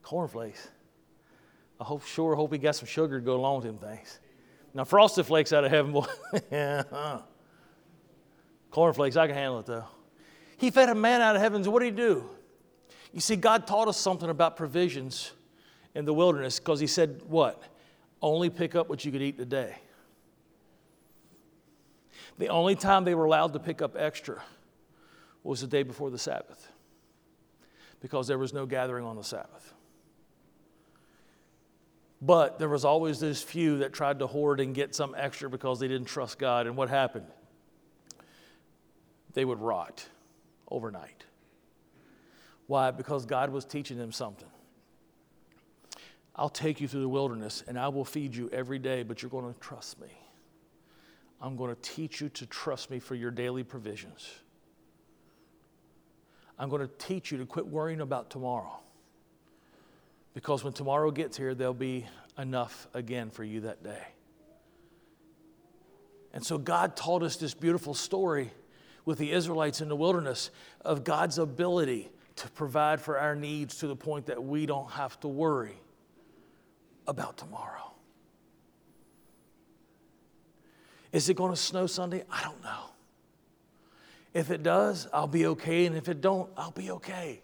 Cornflakes. 0.02 0.68
I 1.80 1.84
hope, 1.84 2.04
sure 2.04 2.34
hope 2.36 2.52
he 2.52 2.58
got 2.58 2.76
some 2.76 2.86
sugar 2.86 3.18
to 3.18 3.24
go 3.24 3.36
along 3.36 3.56
with 3.56 3.66
them 3.66 3.78
things. 3.78 4.18
Now, 4.72 4.84
frosted 4.84 5.26
flakes 5.26 5.52
out 5.52 5.64
of 5.64 5.70
heaven, 5.70 5.92
boy. 5.92 6.06
yeah. 6.50 6.84
Uh-uh. 6.90 7.22
Cornflakes, 8.70 9.16
I 9.16 9.26
can 9.26 9.34
handle 9.34 9.58
it 9.58 9.66
though. 9.66 9.84
He 10.56 10.70
fed 10.70 10.88
a 10.88 10.94
man 10.94 11.20
out 11.20 11.36
of 11.36 11.42
heaven. 11.42 11.62
What 11.70 11.80
did 11.80 11.94
he 11.94 11.96
do? 11.96 12.24
You 13.12 13.20
see, 13.20 13.36
God 13.36 13.66
taught 13.66 13.88
us 13.88 13.98
something 13.98 14.28
about 14.28 14.56
provisions 14.56 15.32
in 15.94 16.04
the 16.04 16.14
wilderness 16.14 16.58
because 16.58 16.80
he 16.80 16.86
said, 16.86 17.22
What? 17.28 17.62
Only 18.22 18.50
pick 18.50 18.74
up 18.74 18.88
what 18.88 19.04
you 19.04 19.12
could 19.12 19.22
eat 19.22 19.38
today. 19.38 19.76
The 22.38 22.48
only 22.48 22.74
time 22.74 23.04
they 23.04 23.14
were 23.14 23.24
allowed 23.24 23.52
to 23.52 23.58
pick 23.58 23.80
up 23.80 23.96
extra 23.98 24.42
was 25.42 25.60
the 25.60 25.66
day 25.66 25.82
before 25.82 26.10
the 26.10 26.18
Sabbath 26.18 26.70
because 28.00 28.26
there 28.26 28.38
was 28.38 28.52
no 28.52 28.66
gathering 28.66 29.04
on 29.04 29.16
the 29.16 29.24
Sabbath. 29.24 29.74
But 32.20 32.58
there 32.58 32.68
was 32.68 32.84
always 32.84 33.20
this 33.20 33.42
few 33.42 33.78
that 33.78 33.92
tried 33.92 34.18
to 34.18 34.26
hoard 34.26 34.60
and 34.60 34.74
get 34.74 34.94
some 34.94 35.14
extra 35.16 35.48
because 35.48 35.78
they 35.78 35.88
didn't 35.88 36.08
trust 36.08 36.38
God. 36.38 36.66
And 36.66 36.76
what 36.76 36.88
happened? 36.88 37.26
They 39.34 39.44
would 39.44 39.60
rot 39.60 40.06
overnight. 40.70 41.24
Why? 42.66 42.90
Because 42.90 43.26
God 43.26 43.50
was 43.50 43.64
teaching 43.64 43.98
them 43.98 44.12
something. 44.12 44.48
I'll 46.34 46.48
take 46.48 46.80
you 46.80 46.88
through 46.88 47.00
the 47.00 47.08
wilderness 47.08 47.64
and 47.66 47.78
I 47.78 47.88
will 47.88 48.04
feed 48.04 48.34
you 48.34 48.50
every 48.52 48.78
day, 48.78 49.02
but 49.02 49.22
you're 49.22 49.30
going 49.30 49.52
to 49.52 49.58
trust 49.60 50.00
me. 50.00 50.08
I'm 51.40 51.56
going 51.56 51.74
to 51.74 51.80
teach 51.80 52.20
you 52.20 52.28
to 52.30 52.46
trust 52.46 52.90
me 52.90 52.98
for 52.98 53.14
your 53.14 53.30
daily 53.30 53.62
provisions. 53.62 54.28
I'm 56.58 56.68
going 56.68 56.82
to 56.82 56.92
teach 56.98 57.30
you 57.30 57.38
to 57.38 57.46
quit 57.46 57.66
worrying 57.66 58.00
about 58.00 58.30
tomorrow. 58.30 58.80
Because 60.34 60.64
when 60.64 60.72
tomorrow 60.72 61.10
gets 61.10 61.36
here, 61.36 61.54
there'll 61.54 61.74
be 61.74 62.06
enough 62.38 62.86
again 62.94 63.30
for 63.30 63.44
you 63.44 63.60
that 63.60 63.82
day. 63.82 64.02
And 66.34 66.44
so 66.44 66.58
God 66.58 66.96
taught 66.96 67.22
us 67.22 67.36
this 67.36 67.54
beautiful 67.54 67.94
story 67.94 68.50
with 69.06 69.16
the 69.16 69.32
Israelites 69.32 69.80
in 69.80 69.88
the 69.88 69.96
wilderness 69.96 70.50
of 70.82 71.04
God's 71.04 71.38
ability 71.38 72.10
to 72.34 72.50
provide 72.50 73.00
for 73.00 73.18
our 73.18 73.34
needs 73.34 73.78
to 73.78 73.86
the 73.86 73.96
point 73.96 74.26
that 74.26 74.42
we 74.42 74.66
don't 74.66 74.90
have 74.90 75.18
to 75.20 75.28
worry 75.28 75.80
about 77.06 77.38
tomorrow. 77.38 77.92
Is 81.12 81.30
it 81.30 81.34
going 81.34 81.52
to 81.52 81.56
snow 81.56 81.86
Sunday? 81.86 82.24
I 82.30 82.42
don't 82.42 82.62
know. 82.62 82.90
If 84.34 84.50
it 84.50 84.62
does, 84.62 85.08
I'll 85.14 85.26
be 85.26 85.46
okay. 85.46 85.86
And 85.86 85.96
if 85.96 86.10
it 86.10 86.20
don't, 86.20 86.50
I'll 86.58 86.72
be 86.72 86.90
okay. 86.90 87.40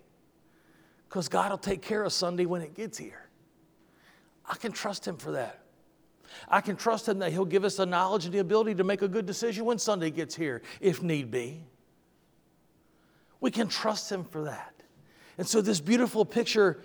Because 1.09 1.29
God 1.29 1.51
will 1.51 1.59
take 1.59 1.81
care 1.81 2.05
of 2.05 2.13
Sunday 2.13 2.45
when 2.45 2.61
it 2.61 2.75
gets 2.75 2.99
here. 2.99 3.29
I 4.47 4.57
can 4.57 4.73
trust 4.73 5.07
Him 5.07 5.17
for 5.17 5.33
that. 5.33 5.62
I 6.49 6.61
can 6.61 6.77
trust 6.77 7.09
Him 7.09 7.19
that 7.21 7.33
He'll 7.33 7.45
give 7.45 7.65
us 7.65 7.77
the 7.77 7.87
knowledge 7.87 8.25
and 8.25 8.35
the 8.35 8.39
ability 8.39 8.75
to 8.77 8.85
make 8.85 9.03
a 9.03 9.09
good 9.09 9.27
decision 9.27 9.65
when 9.65 9.79
Sunday 9.79 10.11
gets 10.11 10.35
here, 10.35 10.63
if 10.81 11.03
need 11.03 11.31
be. 11.31 11.65
We 13.41 13.51
can 13.51 13.69
trust 13.69 14.11
Him 14.11 14.25
for 14.25 14.45
that. 14.45 14.75
And 15.39 15.47
so, 15.47 15.61
this 15.61 15.81
beautiful 15.81 16.25
picture 16.25 16.81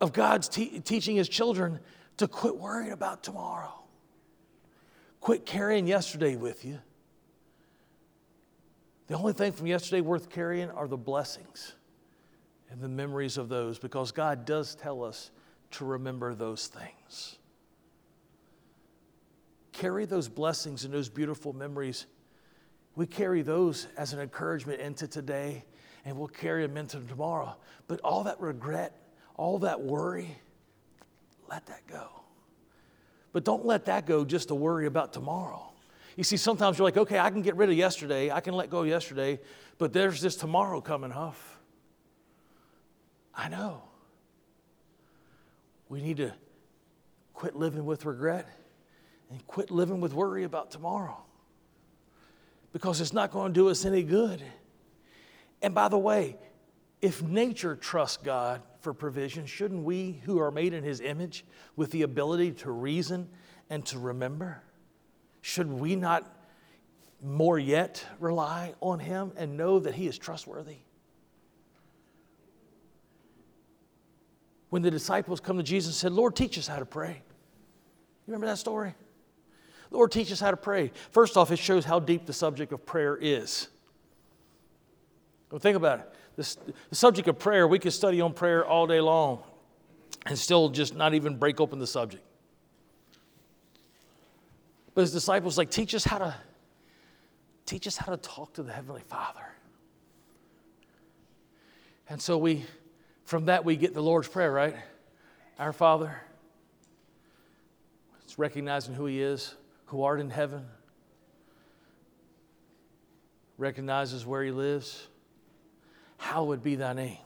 of 0.00 0.12
God's 0.12 0.48
te- 0.48 0.80
teaching 0.80 1.16
His 1.16 1.28
children 1.28 1.80
to 2.18 2.28
quit 2.28 2.56
worrying 2.56 2.92
about 2.92 3.22
tomorrow, 3.22 3.84
quit 5.20 5.46
carrying 5.46 5.86
yesterday 5.86 6.36
with 6.36 6.64
you 6.64 6.78
the 9.06 9.16
only 9.16 9.32
thing 9.32 9.52
from 9.52 9.66
yesterday 9.66 10.00
worth 10.00 10.30
carrying 10.30 10.70
are 10.70 10.88
the 10.88 10.96
blessings 10.96 11.74
and 12.70 12.80
the 12.80 12.88
memories 12.88 13.38
of 13.38 13.48
those 13.48 13.78
because 13.78 14.10
God 14.10 14.44
does 14.44 14.74
tell 14.74 15.04
us 15.04 15.30
to 15.72 15.84
remember 15.84 16.34
those 16.34 16.66
things. 16.66 17.38
Carry 19.76 20.06
those 20.06 20.26
blessings 20.26 20.86
and 20.86 20.94
those 20.94 21.10
beautiful 21.10 21.52
memories. 21.52 22.06
We 22.94 23.06
carry 23.06 23.42
those 23.42 23.88
as 23.98 24.14
an 24.14 24.20
encouragement 24.20 24.80
into 24.80 25.06
today 25.06 25.64
and 26.06 26.16
we'll 26.16 26.28
carry 26.28 26.66
them 26.66 26.78
into 26.78 26.98
tomorrow. 27.00 27.54
But 27.86 28.00
all 28.00 28.24
that 28.24 28.40
regret, 28.40 28.98
all 29.34 29.58
that 29.58 29.82
worry, 29.82 30.34
let 31.50 31.66
that 31.66 31.86
go. 31.86 32.08
But 33.34 33.44
don't 33.44 33.66
let 33.66 33.84
that 33.84 34.06
go 34.06 34.24
just 34.24 34.48
to 34.48 34.54
worry 34.54 34.86
about 34.86 35.12
tomorrow. 35.12 35.68
You 36.16 36.24
see, 36.24 36.38
sometimes 36.38 36.78
you're 36.78 36.86
like, 36.86 36.96
okay, 36.96 37.18
I 37.18 37.28
can 37.28 37.42
get 37.42 37.54
rid 37.56 37.68
of 37.68 37.76
yesterday, 37.76 38.30
I 38.30 38.40
can 38.40 38.54
let 38.54 38.70
go 38.70 38.84
yesterday, 38.84 39.38
but 39.76 39.92
there's 39.92 40.22
this 40.22 40.36
tomorrow 40.36 40.80
coming, 40.80 41.10
Huff. 41.10 41.58
I 43.34 43.50
know. 43.50 43.82
We 45.90 46.00
need 46.00 46.16
to 46.16 46.32
quit 47.34 47.54
living 47.54 47.84
with 47.84 48.06
regret 48.06 48.48
and 49.30 49.46
quit 49.46 49.70
living 49.70 50.00
with 50.00 50.14
worry 50.14 50.44
about 50.44 50.70
tomorrow 50.70 51.16
because 52.72 53.00
it's 53.00 53.12
not 53.12 53.30
going 53.30 53.52
to 53.52 53.58
do 53.58 53.68
us 53.68 53.84
any 53.84 54.02
good. 54.02 54.42
And 55.62 55.74
by 55.74 55.88
the 55.88 55.98
way, 55.98 56.36
if 57.00 57.22
nature 57.22 57.76
trusts 57.76 58.18
God 58.22 58.62
for 58.80 58.92
provision, 58.92 59.46
shouldn't 59.46 59.82
we, 59.82 60.20
who 60.24 60.38
are 60.38 60.50
made 60.50 60.74
in 60.74 60.84
His 60.84 61.00
image, 61.00 61.44
with 61.74 61.90
the 61.90 62.02
ability 62.02 62.52
to 62.52 62.70
reason 62.70 63.28
and 63.70 63.84
to 63.86 63.98
remember, 63.98 64.62
should 65.40 65.70
we 65.70 65.96
not 65.96 66.30
more 67.22 67.58
yet 67.58 68.04
rely 68.20 68.74
on 68.80 68.98
Him 68.98 69.32
and 69.36 69.56
know 69.56 69.78
that 69.78 69.94
He 69.94 70.06
is 70.06 70.18
trustworthy? 70.18 70.76
When 74.68 74.82
the 74.82 74.90
disciples 74.90 75.40
come 75.40 75.56
to 75.56 75.62
Jesus 75.62 75.88
and 75.88 75.94
said, 75.94 76.12
Lord, 76.12 76.36
teach 76.36 76.58
us 76.58 76.66
how 76.66 76.78
to 76.78 76.84
pray. 76.84 77.22
You 78.26 78.32
remember 78.32 78.46
that 78.46 78.58
story? 78.58 78.94
Lord, 79.90 80.10
teach 80.12 80.32
us 80.32 80.40
how 80.40 80.50
to 80.50 80.56
pray. 80.56 80.90
First 81.10 81.36
off, 81.36 81.50
it 81.50 81.58
shows 81.58 81.84
how 81.84 82.00
deep 82.00 82.26
the 82.26 82.32
subject 82.32 82.72
of 82.72 82.84
prayer 82.84 83.16
is. 83.20 83.68
Well, 85.50 85.58
think 85.58 85.76
about 85.76 86.00
it. 86.00 86.12
The 86.90 86.94
subject 86.96 87.28
of 87.28 87.38
prayer, 87.38 87.66
we 87.66 87.78
could 87.78 87.92
study 87.92 88.20
on 88.20 88.34
prayer 88.34 88.66
all 88.66 88.86
day 88.86 89.00
long 89.00 89.42
and 90.26 90.38
still 90.38 90.68
just 90.68 90.94
not 90.94 91.14
even 91.14 91.36
break 91.36 91.60
open 91.60 91.78
the 91.78 91.86
subject. 91.86 92.22
But 94.94 95.02
his 95.02 95.12
disciples 95.12 95.56
like, 95.56 95.70
teach 95.70 95.94
us 95.94 96.04
how 96.04 96.18
to 96.18 96.34
teach 97.66 97.86
us 97.86 97.96
how 97.96 98.12
to 98.12 98.16
talk 98.16 98.54
to 98.54 98.62
the 98.62 98.72
Heavenly 98.72 99.02
Father. 99.08 99.44
And 102.08 102.22
so 102.22 102.38
we, 102.38 102.64
from 103.24 103.46
that, 103.46 103.64
we 103.64 103.76
get 103.76 103.92
the 103.92 104.02
Lord's 104.02 104.28
Prayer, 104.28 104.52
right? 104.52 104.76
Our 105.58 105.72
Father. 105.72 106.20
It's 108.24 108.38
recognizing 108.38 108.94
who 108.94 109.06
He 109.06 109.20
is, 109.20 109.54
who 109.86 110.02
art 110.02 110.20
in 110.20 110.30
heaven. 110.30 110.66
Recognizes 113.58 114.26
where 114.26 114.42
He 114.42 114.50
lives. 114.50 115.08
Hallowed 116.18 116.62
be 116.62 116.76
thy 116.76 116.92
name. 116.92 117.18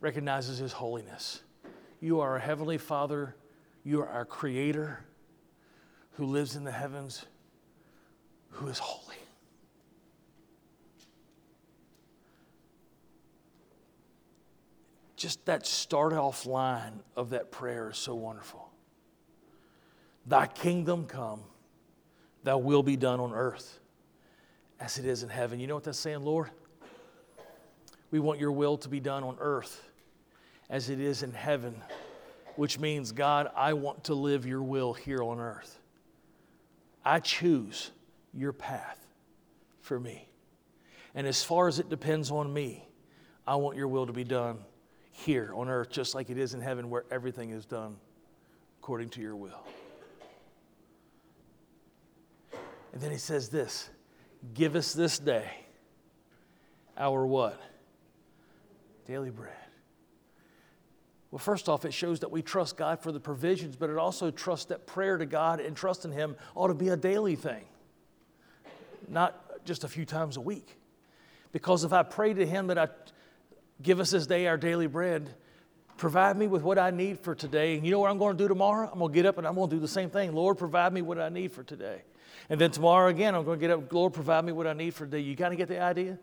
Recognizes 0.00 0.58
His 0.58 0.72
holiness. 0.72 1.42
You 2.00 2.20
are 2.20 2.30
our 2.30 2.38
Heavenly 2.38 2.78
Father. 2.78 3.36
You 3.84 4.00
are 4.02 4.08
our 4.08 4.24
Creator 4.24 5.04
who 6.12 6.26
lives 6.26 6.56
in 6.56 6.64
the 6.64 6.72
heavens, 6.72 7.24
who 8.50 8.68
is 8.68 8.78
holy. 8.78 9.16
Just 15.16 15.44
that 15.44 15.66
start 15.66 16.12
off 16.12 16.46
line 16.46 17.00
of 17.16 17.30
that 17.30 17.50
prayer 17.50 17.90
is 17.90 17.98
so 17.98 18.14
wonderful. 18.14 18.69
Thy 20.26 20.46
kingdom 20.46 21.06
come, 21.06 21.40
thy 22.44 22.54
will 22.54 22.82
be 22.82 22.96
done 22.96 23.20
on 23.20 23.32
earth 23.32 23.80
as 24.78 24.98
it 24.98 25.04
is 25.04 25.22
in 25.22 25.28
heaven. 25.28 25.60
You 25.60 25.66
know 25.66 25.74
what 25.74 25.84
that's 25.84 25.98
saying, 25.98 26.22
Lord? 26.22 26.50
We 28.10 28.20
want 28.20 28.40
your 28.40 28.52
will 28.52 28.76
to 28.78 28.88
be 28.88 29.00
done 29.00 29.22
on 29.22 29.36
earth 29.40 29.86
as 30.68 30.90
it 30.90 31.00
is 31.00 31.22
in 31.22 31.32
heaven, 31.32 31.80
which 32.56 32.78
means, 32.78 33.12
God, 33.12 33.50
I 33.56 33.72
want 33.74 34.04
to 34.04 34.14
live 34.14 34.46
your 34.46 34.62
will 34.62 34.92
here 34.92 35.22
on 35.22 35.38
earth. 35.38 35.78
I 37.04 37.20
choose 37.20 37.90
your 38.32 38.52
path 38.52 38.98
for 39.80 39.98
me. 39.98 40.28
And 41.14 41.26
as 41.26 41.42
far 41.42 41.66
as 41.66 41.78
it 41.78 41.88
depends 41.88 42.30
on 42.30 42.52
me, 42.52 42.86
I 43.46 43.56
want 43.56 43.76
your 43.76 43.88
will 43.88 44.06
to 44.06 44.12
be 44.12 44.24
done 44.24 44.58
here 45.10 45.52
on 45.54 45.68
earth, 45.68 45.90
just 45.90 46.14
like 46.14 46.30
it 46.30 46.38
is 46.38 46.54
in 46.54 46.60
heaven, 46.60 46.88
where 46.88 47.04
everything 47.10 47.50
is 47.50 47.64
done 47.64 47.96
according 48.80 49.08
to 49.10 49.20
your 49.20 49.34
will. 49.34 49.66
And 52.92 53.00
then 53.00 53.10
he 53.10 53.18
says 53.18 53.48
this 53.48 53.88
Give 54.54 54.76
us 54.76 54.92
this 54.92 55.18
day 55.18 55.50
our 56.96 57.26
what? 57.26 57.60
Daily 59.06 59.30
bread. 59.30 59.54
Well, 61.30 61.38
first 61.38 61.68
off, 61.68 61.84
it 61.84 61.94
shows 61.94 62.20
that 62.20 62.30
we 62.30 62.42
trust 62.42 62.76
God 62.76 63.00
for 63.00 63.12
the 63.12 63.20
provisions, 63.20 63.76
but 63.76 63.88
it 63.88 63.96
also 63.96 64.30
trusts 64.30 64.66
that 64.66 64.86
prayer 64.86 65.16
to 65.16 65.26
God 65.26 65.60
and 65.60 65.76
trust 65.76 66.04
in 66.04 66.10
Him 66.10 66.36
ought 66.54 66.68
to 66.68 66.74
be 66.74 66.88
a 66.88 66.96
daily 66.96 67.36
thing, 67.36 67.64
not 69.08 69.64
just 69.64 69.84
a 69.84 69.88
few 69.88 70.04
times 70.04 70.36
a 70.36 70.40
week. 70.40 70.76
Because 71.52 71.84
if 71.84 71.92
I 71.92 72.02
pray 72.02 72.34
to 72.34 72.46
Him 72.46 72.66
that 72.68 72.78
I 72.78 72.88
give 73.80 74.00
us 74.00 74.10
this 74.10 74.26
day 74.26 74.48
our 74.48 74.56
daily 74.56 74.88
bread, 74.88 75.32
provide 75.96 76.36
me 76.36 76.48
with 76.48 76.62
what 76.62 76.78
I 76.78 76.90
need 76.90 77.20
for 77.20 77.34
today, 77.34 77.76
and 77.76 77.84
you 77.84 77.92
know 77.92 78.00
what 78.00 78.10
I'm 78.10 78.18
going 78.18 78.36
to 78.36 78.42
do 78.42 78.48
tomorrow? 78.48 78.88
I'm 78.92 78.98
going 78.98 79.12
to 79.12 79.14
get 79.14 79.26
up 79.26 79.38
and 79.38 79.46
I'm 79.46 79.54
going 79.54 79.70
to 79.70 79.76
do 79.76 79.80
the 79.80 79.88
same 79.88 80.10
thing. 80.10 80.34
Lord, 80.34 80.58
provide 80.58 80.92
me 80.92 81.00
what 81.00 81.20
I 81.20 81.28
need 81.28 81.52
for 81.52 81.62
today. 81.62 82.02
And 82.50 82.60
then 82.60 82.72
tomorrow 82.72 83.08
again, 83.08 83.34
I'm 83.34 83.44
going 83.44 83.58
to 83.58 83.66
get 83.66 83.70
up, 83.70 83.90
Lord, 83.92 84.12
provide 84.12 84.44
me 84.44 84.52
what 84.52 84.66
I 84.66 84.72
need 84.72 84.92
for 84.92 85.04
today. 85.06 85.20
You 85.20 85.36
kind 85.36 85.52
of 85.52 85.58
get 85.58 85.68
the 85.68 85.80
idea? 85.80 86.18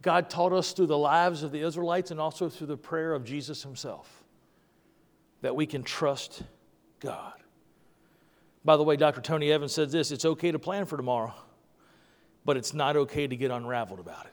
God 0.00 0.30
taught 0.30 0.52
us 0.52 0.72
through 0.72 0.86
the 0.86 0.98
lives 0.98 1.42
of 1.42 1.50
the 1.50 1.60
Israelites 1.60 2.12
and 2.12 2.20
also 2.20 2.48
through 2.48 2.68
the 2.68 2.76
prayer 2.76 3.12
of 3.12 3.24
Jesus 3.24 3.62
himself. 3.62 4.22
that 5.40 5.54
we 5.54 5.66
can 5.66 5.82
trust 5.82 6.42
God. 7.00 7.34
By 8.64 8.78
the 8.78 8.82
way, 8.82 8.96
Dr. 8.96 9.20
Tony 9.20 9.52
Evans 9.52 9.74
says 9.74 9.92
this 9.92 10.10
it's 10.10 10.24
okay 10.24 10.50
to 10.52 10.58
plan 10.58 10.86
for 10.86 10.96
tomorrow, 10.96 11.34
but 12.46 12.56
it's 12.56 12.72
not 12.72 12.96
okay 12.96 13.26
to 13.26 13.36
get 13.36 13.50
unraveled 13.50 14.00
about 14.00 14.24
it. 14.24 14.32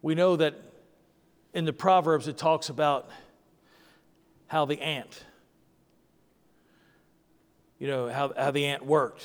We 0.00 0.14
know 0.14 0.36
that 0.36 0.54
in 1.52 1.66
the 1.66 1.72
Proverbs 1.74 2.26
it 2.28 2.38
talks 2.38 2.70
about 2.70 3.10
how 4.46 4.64
the 4.64 4.80
ant, 4.80 5.24
you 7.78 7.86
know, 7.86 8.08
how, 8.08 8.32
how 8.36 8.50
the 8.50 8.66
ant 8.66 8.84
worked 8.84 9.24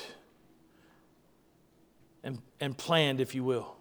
and, 2.23 2.39
and 2.59 2.77
planned, 2.77 3.21
if 3.21 3.33
you 3.33 3.43
will, 3.43 3.75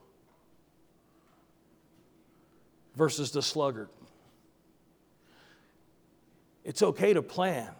versus 2.95 3.31
the 3.33 3.43
sluggard. 3.43 3.89
It's 6.65 6.83
okay 6.83 7.15
to 7.15 7.23
plan 7.23 7.71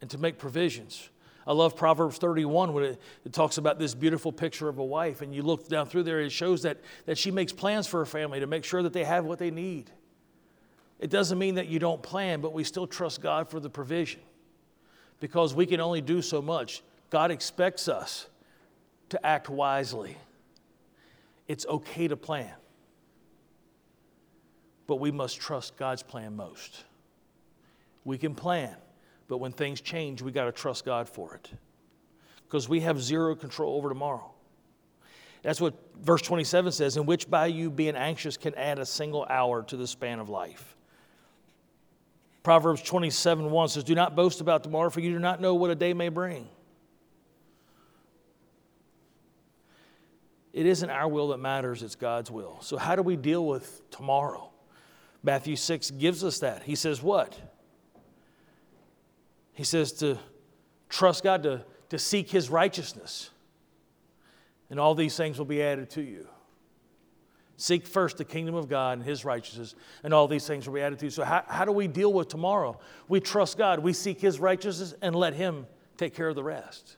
and 0.00 0.10
to 0.10 0.18
make 0.18 0.38
provisions. 0.38 1.08
I 1.46 1.52
love 1.52 1.76
Proverbs 1.76 2.18
31 2.18 2.72
when 2.72 2.84
it, 2.84 3.00
it, 3.24 3.32
talks 3.32 3.56
about 3.56 3.78
this 3.78 3.94
beautiful 3.94 4.32
picture 4.32 4.68
of 4.68 4.78
a 4.78 4.84
wife, 4.84 5.22
and 5.22 5.32
you 5.32 5.42
look 5.42 5.68
down 5.68 5.86
through 5.86 6.02
there, 6.02 6.20
it 6.20 6.30
shows 6.30 6.62
that, 6.62 6.78
that 7.06 7.16
she 7.16 7.30
makes 7.30 7.52
plans 7.52 7.86
for 7.86 8.00
her 8.00 8.06
family 8.06 8.40
to 8.40 8.48
make 8.48 8.64
sure 8.64 8.82
that 8.82 8.92
they 8.92 9.04
have 9.04 9.24
what 9.24 9.38
they 9.38 9.52
need. 9.52 9.90
It 10.98 11.08
doesn't 11.08 11.38
mean 11.38 11.54
that 11.54 11.68
you 11.68 11.78
don't 11.78 12.02
plan, 12.02 12.40
but 12.40 12.52
we 12.52 12.64
still 12.64 12.86
trust 12.86 13.20
God 13.20 13.48
for 13.48 13.60
the 13.60 13.70
provision 13.70 14.20
because 15.20 15.54
we 15.54 15.66
can 15.66 15.80
only 15.80 16.00
do 16.00 16.22
so 16.22 16.42
much. 16.42 16.82
God 17.10 17.30
expects 17.30 17.88
us 17.88 18.26
to 19.08 19.26
act 19.26 19.48
wisely. 19.48 20.16
It's 21.48 21.64
okay 21.66 22.08
to 22.08 22.16
plan, 22.16 22.52
but 24.86 24.96
we 24.96 25.10
must 25.10 25.40
trust 25.40 25.76
God's 25.76 26.02
plan 26.02 26.36
most. 26.36 26.84
We 28.04 28.18
can 28.18 28.34
plan, 28.34 28.74
but 29.28 29.38
when 29.38 29.52
things 29.52 29.80
change, 29.80 30.22
we 30.22 30.32
got 30.32 30.44
to 30.44 30.52
trust 30.52 30.84
God 30.84 31.08
for 31.08 31.34
it 31.34 31.50
because 32.46 32.68
we 32.68 32.80
have 32.80 33.00
zero 33.00 33.34
control 33.34 33.76
over 33.76 33.88
tomorrow. 33.88 34.32
That's 35.42 35.60
what 35.60 35.74
verse 36.00 36.22
27 36.22 36.72
says, 36.72 36.96
in 36.96 37.06
which 37.06 37.30
by 37.30 37.46
you 37.46 37.70
being 37.70 37.94
anxious 37.94 38.36
can 38.36 38.54
add 38.54 38.78
a 38.78 38.86
single 38.86 39.24
hour 39.28 39.62
to 39.64 39.76
the 39.76 39.86
span 39.86 40.18
of 40.18 40.28
life. 40.28 40.75
Proverbs 42.46 42.80
27 42.80 43.50
1 43.50 43.68
says, 43.70 43.82
Do 43.82 43.96
not 43.96 44.14
boast 44.14 44.40
about 44.40 44.62
tomorrow, 44.62 44.88
for 44.88 45.00
you 45.00 45.10
do 45.10 45.18
not 45.18 45.40
know 45.40 45.56
what 45.56 45.72
a 45.72 45.74
day 45.74 45.92
may 45.94 46.10
bring. 46.10 46.46
It 50.52 50.64
isn't 50.64 50.88
our 50.88 51.08
will 51.08 51.26
that 51.30 51.38
matters, 51.38 51.82
it's 51.82 51.96
God's 51.96 52.30
will. 52.30 52.58
So, 52.60 52.76
how 52.76 52.94
do 52.94 53.02
we 53.02 53.16
deal 53.16 53.44
with 53.44 53.82
tomorrow? 53.90 54.52
Matthew 55.24 55.56
6 55.56 55.90
gives 55.90 56.22
us 56.22 56.38
that. 56.38 56.62
He 56.62 56.76
says, 56.76 57.02
What? 57.02 57.36
He 59.52 59.64
says 59.64 59.90
to 59.94 60.16
trust 60.88 61.24
God, 61.24 61.42
to, 61.42 61.64
to 61.88 61.98
seek 61.98 62.30
His 62.30 62.48
righteousness, 62.48 63.30
and 64.70 64.78
all 64.78 64.94
these 64.94 65.16
things 65.16 65.36
will 65.36 65.46
be 65.46 65.64
added 65.64 65.90
to 65.90 66.00
you. 66.00 66.28
Seek 67.58 67.86
first 67.86 68.18
the 68.18 68.24
kingdom 68.24 68.54
of 68.54 68.68
God 68.68 68.98
and 68.98 69.06
His 69.06 69.24
righteousness, 69.24 69.74
and 70.02 70.12
all 70.12 70.28
these 70.28 70.46
things 70.46 70.66
will 70.66 70.74
be 70.74 70.82
added 70.82 70.98
to 70.98 71.06
you. 71.06 71.10
So, 71.10 71.24
how, 71.24 71.42
how 71.48 71.64
do 71.64 71.72
we 71.72 71.88
deal 71.88 72.12
with 72.12 72.28
tomorrow? 72.28 72.78
We 73.08 73.20
trust 73.20 73.56
God, 73.56 73.78
we 73.78 73.92
seek 73.92 74.20
His 74.20 74.38
righteousness, 74.38 74.94
and 75.00 75.16
let 75.16 75.32
Him 75.32 75.66
take 75.96 76.14
care 76.14 76.28
of 76.28 76.34
the 76.34 76.44
rest. 76.44 76.96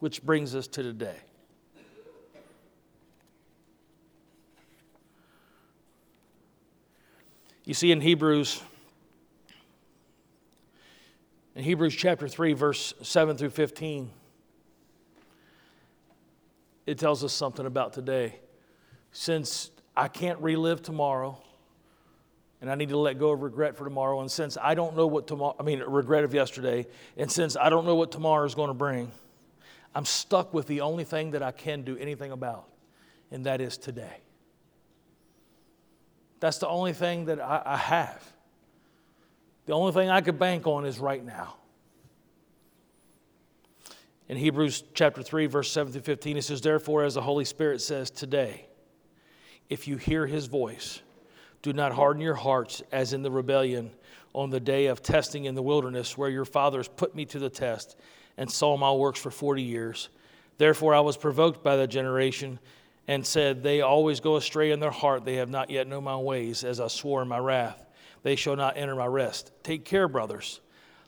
Which 0.00 0.22
brings 0.24 0.54
us 0.56 0.66
to 0.68 0.82
today. 0.82 1.16
You 7.64 7.74
see, 7.74 7.92
in 7.92 8.00
Hebrews 8.00 8.60
in 11.54 11.64
Hebrews 11.64 11.94
chapter 11.94 12.28
3, 12.28 12.54
verse 12.54 12.94
7 13.02 13.36
through 13.36 13.50
15, 13.50 14.10
it 16.86 16.98
tells 16.98 17.22
us 17.22 17.32
something 17.32 17.66
about 17.66 17.92
today. 17.92 18.36
Since 19.12 19.70
I 19.96 20.08
can't 20.08 20.40
relive 20.40 20.82
tomorrow, 20.82 21.38
and 22.60 22.70
I 22.70 22.74
need 22.74 22.88
to 22.90 22.98
let 22.98 23.18
go 23.18 23.30
of 23.30 23.42
regret 23.42 23.76
for 23.76 23.84
tomorrow, 23.84 24.20
and 24.20 24.30
since 24.30 24.56
I 24.60 24.74
don't 24.74 24.96
know 24.96 25.06
what 25.06 25.26
tomorrow, 25.26 25.54
I 25.58 25.62
mean, 25.62 25.80
regret 25.80 26.24
of 26.24 26.32
yesterday, 26.32 26.86
and 27.16 27.30
since 27.30 27.56
I 27.56 27.68
don't 27.68 27.84
know 27.84 27.94
what 27.94 28.10
tomorrow 28.10 28.44
is 28.44 28.54
going 28.54 28.68
to 28.68 28.74
bring, 28.74 29.10
I'm 29.94 30.04
stuck 30.04 30.54
with 30.54 30.66
the 30.66 30.80
only 30.80 31.04
thing 31.04 31.32
that 31.32 31.42
I 31.42 31.50
can 31.50 31.82
do 31.82 31.96
anything 31.98 32.32
about, 32.32 32.68
and 33.30 33.44
that 33.46 33.60
is 33.60 33.76
today. 33.76 34.20
That's 36.40 36.58
the 36.58 36.68
only 36.68 36.92
thing 36.92 37.26
that 37.26 37.40
I, 37.40 37.62
I 37.64 37.76
have. 37.76 38.32
The 39.66 39.74
only 39.74 39.92
thing 39.92 40.08
I 40.08 40.20
could 40.22 40.38
bank 40.38 40.66
on 40.66 40.84
is 40.84 40.98
right 40.98 41.24
now. 41.24 41.54
In 44.28 44.36
Hebrews 44.36 44.84
chapter 44.94 45.22
3, 45.22 45.46
verse 45.46 45.70
7 45.70 45.92
through 45.92 46.02
15, 46.02 46.38
it 46.38 46.42
says, 46.42 46.60
Therefore, 46.60 47.04
as 47.04 47.14
the 47.14 47.20
Holy 47.20 47.44
Spirit 47.44 47.80
says 47.80 48.10
today, 48.10 48.66
if 49.72 49.88
you 49.88 49.96
hear 49.96 50.26
his 50.26 50.46
voice, 50.46 51.00
do 51.62 51.72
not 51.72 51.92
harden 51.92 52.22
your 52.22 52.34
hearts 52.34 52.82
as 52.92 53.12
in 53.12 53.22
the 53.22 53.30
rebellion 53.30 53.90
on 54.34 54.50
the 54.50 54.60
day 54.60 54.86
of 54.86 55.02
testing 55.02 55.44
in 55.44 55.54
the 55.54 55.62
wilderness, 55.62 56.16
where 56.16 56.30
your 56.30 56.44
fathers 56.44 56.88
put 56.88 57.14
me 57.14 57.24
to 57.26 57.38
the 57.38 57.50
test 57.50 57.96
and 58.36 58.50
saw 58.50 58.76
my 58.76 58.92
works 58.92 59.20
for 59.20 59.30
40 59.30 59.62
years. 59.62 60.08
Therefore, 60.58 60.94
I 60.94 61.00
was 61.00 61.16
provoked 61.16 61.62
by 61.62 61.76
the 61.76 61.86
generation 61.86 62.58
and 63.08 63.26
said, 63.26 63.62
They 63.62 63.80
always 63.80 64.20
go 64.20 64.36
astray 64.36 64.70
in 64.70 64.80
their 64.80 64.90
heart. 64.90 65.24
They 65.24 65.36
have 65.36 65.50
not 65.50 65.70
yet 65.70 65.86
known 65.86 66.04
my 66.04 66.16
ways, 66.16 66.64
as 66.64 66.80
I 66.80 66.88
swore 66.88 67.22
in 67.22 67.28
my 67.28 67.38
wrath 67.38 67.84
they 68.22 68.36
shall 68.36 68.56
not 68.56 68.76
enter 68.76 68.94
my 68.94 69.06
rest. 69.06 69.52
Take 69.62 69.84
care, 69.84 70.08
brothers, 70.08 70.60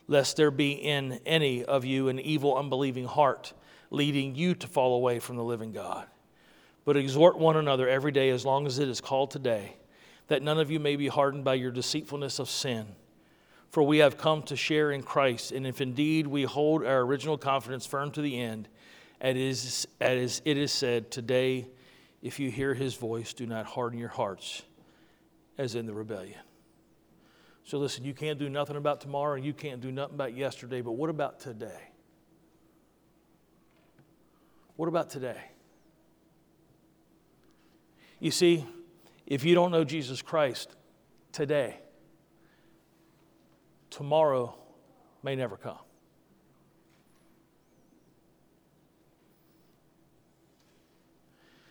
lest 0.07 0.37
there 0.37 0.51
be 0.51 0.73
in 0.73 1.21
any 1.25 1.65
of 1.65 1.85
you 1.85 2.09
an 2.09 2.19
evil, 2.19 2.57
unbelieving 2.57 3.07
heart, 3.07 3.53
leading 3.91 4.35
you 4.35 4.55
to 4.57 4.67
fall 4.67 4.97
away 4.97 5.19
from 5.19 5.37
the 5.37 5.45
living 5.45 5.73
God. 5.73 6.07
But 6.85 6.97
exhort 6.97 7.39
one 7.39 7.57
another 7.57 7.89
every 7.89 8.13
day, 8.13 8.31
as 8.31 8.45
long 8.45 8.67
as 8.67 8.79
it 8.79 8.89
is 8.89 9.01
called 9.01 9.31
today, 9.31 9.77
that 10.29 10.43
none 10.43 10.59
of 10.59 10.71
you 10.71 10.79
may 10.79 10.97
be 10.97 11.09
hardened 11.09 11.45
by 11.45 11.55
your 11.55 11.71
deceitfulness 11.71 12.39
of 12.39 12.49
sin. 12.51 12.87
For 13.71 13.83
we 13.83 13.99
have 13.99 14.19
come 14.19 14.43
to 14.45 14.57
share 14.57 14.93
in 14.93 15.03
Christ, 15.03 15.51
and 15.51 15.67
if 15.67 15.81
indeed 15.81 16.27
we 16.27 16.45
hold 16.45 16.85
our 16.85 17.01
original 17.01 17.39
confidence 17.39 17.87
firm 17.87 18.11
to 18.13 18.23
the 18.23 18.39
end, 18.39 18.69
as 19.21 19.87
it 20.01 20.57
is 20.59 20.73
said, 20.73 21.11
Today, 21.11 21.67
if 22.23 22.39
you 22.39 22.51
hear 22.51 22.75
his 22.75 22.95
voice, 22.95 23.33
do 23.33 23.47
not 23.47 23.67
harden 23.67 23.99
your 23.99 24.09
hearts 24.09 24.63
as 25.59 25.75
in 25.75 25.87
the 25.87 25.95
rebellion. 25.95 26.39
So 27.65 27.79
listen, 27.79 28.05
you 28.05 28.13
can't 28.15 28.39
do 28.39 28.49
nothing 28.51 28.77
about 28.77 29.01
tomorrow 29.01 29.37
and 29.37 29.45
you 29.45 29.55
can't 29.55 29.81
do 29.81 29.91
nothing 29.91 30.15
about 30.15 30.37
yesterday, 30.37 30.83
but 30.83 30.93
what 30.93 31.11
about 31.11 31.41
today? 31.41 31.91
What 34.77 34.89
about 34.89 35.09
today? 35.09 35.43
You 38.25 38.31
see, 38.31 38.65
if 39.27 39.45
you 39.45 39.55
don't 39.55 39.71
know 39.71 39.85
Jesus 39.85 40.23
Christ 40.23 40.75
today, 41.31 41.77
tomorrow 43.91 44.57
may 45.23 45.37
never 45.37 45.59
come. 45.59 45.77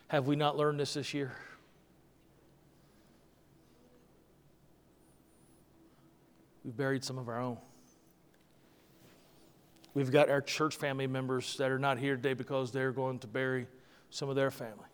Have 0.06 0.28
we 0.28 0.36
not 0.36 0.56
learned 0.56 0.78
this 0.78 0.94
this 0.94 1.12
year? 1.12 1.32
We've 6.64 6.76
buried 6.76 7.02
some 7.02 7.18
of 7.18 7.28
our 7.28 7.40
own. 7.40 7.58
We've 9.92 10.12
got 10.12 10.30
our 10.30 10.40
church 10.40 10.76
family 10.76 11.08
members 11.08 11.56
that 11.56 11.72
are 11.72 11.80
not 11.80 11.98
here 11.98 12.14
today 12.14 12.34
because 12.34 12.70
they're 12.70 12.92
going 12.92 13.18
to 13.18 13.26
bury 13.26 13.66
some 14.10 14.28
of 14.28 14.36
their 14.36 14.52
family. 14.52 14.86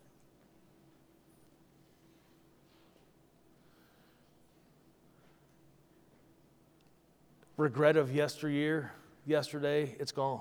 Regret 7.61 7.99
of 7.99 8.11
yesteryear, 8.11 8.91
yesterday, 9.27 9.95
it's 10.01 10.13
gone. 10.13 10.41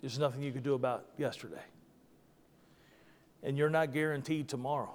There's 0.00 0.20
nothing 0.20 0.40
you 0.40 0.52
can 0.52 0.62
do 0.62 0.74
about 0.74 1.04
yesterday. 1.18 1.64
And 3.42 3.58
you're 3.58 3.68
not 3.68 3.92
guaranteed 3.92 4.46
tomorrow. 4.46 4.94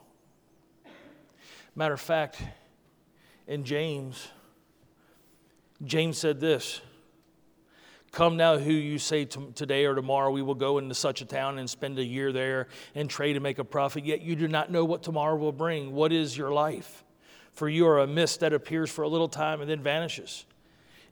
Matter 1.76 1.96
of 1.96 2.00
fact, 2.00 2.42
in 3.46 3.66
James, 3.66 4.30
James 5.84 6.18
said 6.18 6.40
this 6.40 6.80
Come 8.14 8.38
now, 8.38 8.58
who 8.58 8.72
you 8.72 9.00
say 9.00 9.26
today 9.26 9.84
or 9.84 9.96
tomorrow 9.96 10.32
we 10.32 10.42
will 10.42 10.56
go 10.56 10.78
into 10.78 10.96
such 10.96 11.20
a 11.20 11.26
town 11.26 11.58
and 11.58 11.70
spend 11.70 12.00
a 12.00 12.06
year 12.06 12.32
there 12.32 12.70
and 12.96 13.10
trade 13.10 13.36
and 13.36 13.44
make 13.44 13.60
a 13.60 13.66
profit, 13.66 14.06
yet 14.06 14.22
you 14.22 14.38
do 14.38 14.48
not 14.48 14.72
know 14.72 14.86
what 14.86 15.04
tomorrow 15.04 15.36
will 15.36 15.52
bring. 15.52 15.92
What 15.92 16.14
is 16.14 16.38
your 16.38 16.54
life? 16.54 17.04
For 17.54 17.68
you 17.70 17.88
are 17.88 18.00
a 18.00 18.08
mist 18.08 18.40
that 18.40 18.54
appears 18.54 18.90
for 18.90 19.04
a 19.04 19.08
little 19.08 19.28
time 19.28 19.62
and 19.62 19.70
then 19.70 19.82
vanishes. 19.82 20.46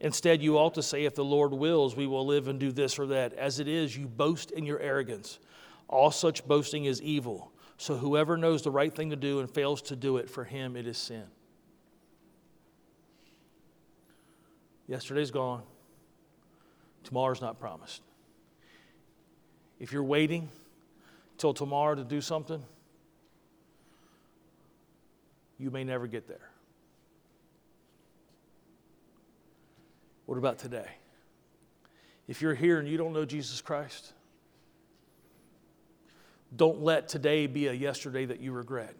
Instead, 0.00 0.42
you 0.42 0.56
ought 0.56 0.74
to 0.74 0.82
say, 0.82 1.04
If 1.04 1.14
the 1.14 1.24
Lord 1.24 1.52
wills, 1.52 1.94
we 1.94 2.06
will 2.06 2.26
live 2.26 2.48
and 2.48 2.58
do 2.58 2.72
this 2.72 2.98
or 2.98 3.06
that. 3.06 3.34
As 3.34 3.60
it 3.60 3.68
is, 3.68 3.96
you 3.96 4.06
boast 4.06 4.50
in 4.50 4.64
your 4.64 4.80
arrogance. 4.80 5.38
All 5.88 6.10
such 6.10 6.46
boasting 6.46 6.86
is 6.86 7.02
evil. 7.02 7.52
So 7.76 7.96
whoever 7.96 8.36
knows 8.36 8.62
the 8.62 8.70
right 8.70 8.94
thing 8.94 9.10
to 9.10 9.16
do 9.16 9.40
and 9.40 9.50
fails 9.50 9.82
to 9.82 9.96
do 9.96 10.16
it, 10.16 10.28
for 10.28 10.44
him 10.44 10.76
it 10.76 10.86
is 10.86 10.98
sin. 10.98 11.24
Yesterday's 14.86 15.30
gone. 15.30 15.62
Tomorrow's 17.04 17.40
not 17.40 17.58
promised. 17.58 18.02
If 19.78 19.92
you're 19.92 20.04
waiting 20.04 20.50
till 21.38 21.54
tomorrow 21.54 21.94
to 21.94 22.04
do 22.04 22.20
something, 22.20 22.62
you 25.60 25.70
may 25.70 25.84
never 25.84 26.06
get 26.06 26.26
there. 26.26 26.48
What 30.24 30.38
about 30.38 30.58
today? 30.58 30.88
If 32.26 32.40
you're 32.40 32.54
here 32.54 32.78
and 32.78 32.88
you 32.88 32.96
don't 32.96 33.12
know 33.12 33.26
Jesus 33.26 33.60
Christ, 33.60 34.12
don't 36.56 36.80
let 36.82 37.08
today 37.08 37.46
be 37.46 37.66
a 37.66 37.72
yesterday 37.72 38.24
that 38.24 38.40
you 38.40 38.52
regret 38.52 38.94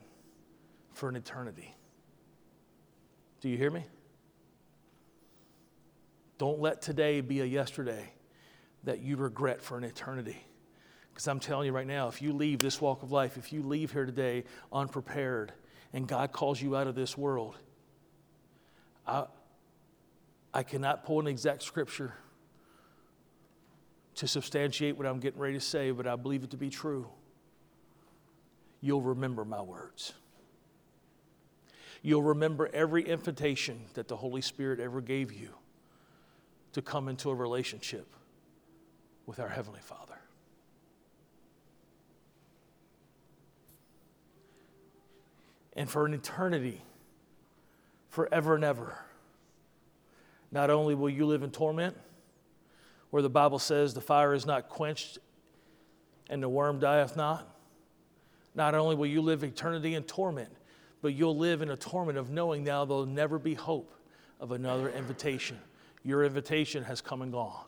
for 0.92 1.08
an 1.08 1.16
eternity. 1.16 1.74
Do 3.40 3.48
you 3.48 3.56
hear 3.56 3.70
me? 3.70 3.86
Don't 6.36 6.60
let 6.60 6.82
today 6.82 7.22
be 7.22 7.40
a 7.40 7.44
yesterday 7.44 8.12
that 8.84 9.00
you 9.00 9.16
regret 9.16 9.62
for 9.62 9.78
an 9.78 9.84
eternity. 9.84 10.36
Because 11.12 11.26
I'm 11.26 11.40
telling 11.40 11.66
you 11.66 11.72
right 11.72 11.86
now, 11.86 12.08
if 12.08 12.20
you 12.20 12.32
leave 12.32 12.60
this 12.60 12.80
walk 12.80 13.02
of 13.02 13.12
life, 13.12 13.38
if 13.38 13.52
you 13.52 13.62
leave 13.62 13.92
here 13.92 14.06
today 14.06 14.44
unprepared, 14.72 15.52
and 15.92 16.06
God 16.06 16.32
calls 16.32 16.60
you 16.60 16.76
out 16.76 16.86
of 16.86 16.94
this 16.94 17.16
world, 17.16 17.56
I, 19.06 19.24
I 20.52 20.62
cannot 20.62 21.04
pull 21.04 21.20
an 21.20 21.26
exact 21.26 21.62
scripture 21.62 22.14
to 24.16 24.28
substantiate 24.28 24.96
what 24.96 25.06
I'm 25.06 25.20
getting 25.20 25.40
ready 25.40 25.54
to 25.54 25.60
say, 25.60 25.90
but 25.90 26.06
I 26.06 26.16
believe 26.16 26.44
it 26.44 26.50
to 26.50 26.56
be 26.56 26.70
true 26.70 27.08
you'll 28.80 29.02
remember 29.02 29.44
my 29.44 29.60
words. 29.60 30.14
You'll 32.02 32.22
remember 32.22 32.70
every 32.72 33.02
invitation 33.02 33.80
that 33.94 34.08
the 34.08 34.16
Holy 34.16 34.40
Spirit 34.40 34.80
ever 34.80 35.00
gave 35.00 35.32
you 35.32 35.50
to 36.72 36.80
come 36.80 37.08
into 37.08 37.30
a 37.30 37.34
relationship 37.34 38.06
with 39.26 39.38
our 39.38 39.48
Heavenly 39.48 39.80
Father. 39.80 40.19
And 45.80 45.88
for 45.88 46.04
an 46.04 46.12
eternity, 46.12 46.82
forever 48.10 48.54
and 48.54 48.62
ever, 48.62 48.98
not 50.52 50.68
only 50.68 50.94
will 50.94 51.08
you 51.08 51.24
live 51.24 51.42
in 51.42 51.50
torment, 51.50 51.96
where 53.08 53.22
the 53.22 53.30
Bible 53.30 53.58
says 53.58 53.94
the 53.94 54.02
fire 54.02 54.34
is 54.34 54.44
not 54.44 54.68
quenched 54.68 55.20
and 56.28 56.42
the 56.42 56.50
worm 56.50 56.80
dieth 56.80 57.16
not, 57.16 57.48
not 58.54 58.74
only 58.74 58.94
will 58.94 59.06
you 59.06 59.22
live 59.22 59.42
eternity 59.42 59.94
in 59.94 60.02
torment, 60.02 60.50
but 61.00 61.14
you'll 61.14 61.38
live 61.38 61.62
in 61.62 61.70
a 61.70 61.76
torment 61.76 62.18
of 62.18 62.28
knowing 62.28 62.62
now 62.62 62.84
there'll 62.84 63.06
never 63.06 63.38
be 63.38 63.54
hope 63.54 63.90
of 64.38 64.52
another 64.52 64.90
invitation. 64.90 65.58
Your 66.04 66.24
invitation 66.24 66.84
has 66.84 67.00
come 67.00 67.22
and 67.22 67.32
gone. 67.32 67.64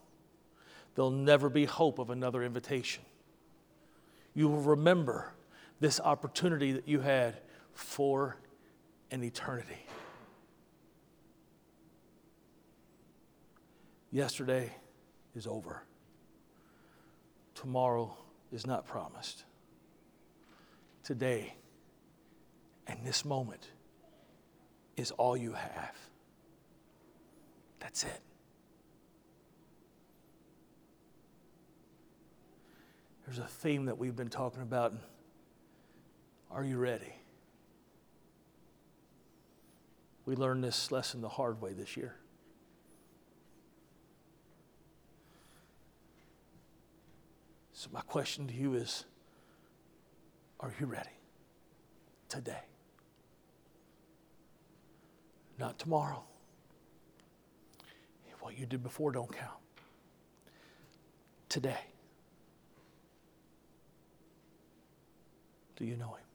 There'll 0.97 1.11
never 1.11 1.49
be 1.49 1.65
hope 1.65 1.99
of 1.99 2.11
another 2.11 2.43
invitation. 2.43 3.05
You 4.35 4.49
will 4.49 4.61
remember 4.61 5.33
this 5.81 5.99
opportunity 5.99 6.73
that 6.73 6.87
you 6.87 7.01
had 7.01 7.39
for 7.75 8.37
an 9.11 9.23
eternity. 9.25 9.87
Yesterday 14.11 14.73
is 15.35 15.47
over. 15.47 15.83
Tomorrow 17.55 18.17
is 18.51 18.67
not 18.67 18.87
promised 18.87 19.45
today 21.03 21.55
and 22.87 23.05
this 23.05 23.25
moment 23.25 23.71
is 24.97 25.11
all 25.13 25.37
you 25.37 25.53
have. 25.53 25.97
That's 27.81 28.05
it. 28.05 28.21
There's 33.25 33.39
a 33.39 33.47
theme 33.47 33.87
that 33.87 33.97
we've 33.97 34.17
been 34.17 34.29
talking 34.29 34.63
about. 34.63 34.93
Are 36.51 36.65
you 36.65 36.77
ready? 36.77 37.15
We 40.25 40.37
learned 40.37 40.63
this 40.63 40.93
lesson 40.93 41.21
the 41.21 41.29
hard 41.29 41.61
way 41.61 41.73
this 41.73 41.97
year. 41.97 42.17
So, 47.73 47.89
my 47.93 48.03
question 48.03 48.47
to 48.47 48.55
you 48.55 48.75
is 48.75 49.05
are 50.61 50.73
you 50.79 50.87
ready? 50.87 51.11
Today. 52.29 52.63
Not 55.59 55.79
tomorrow. 55.79 56.23
What 58.43 58.59
you 58.59 58.67
did 58.67 58.83
before 58.83 59.13
don't 59.13 59.33
count. 59.33 59.61
Today. 61.49 61.79
Do 65.77 65.85
you 65.85 65.97
know 65.97 66.09
him? 66.09 66.32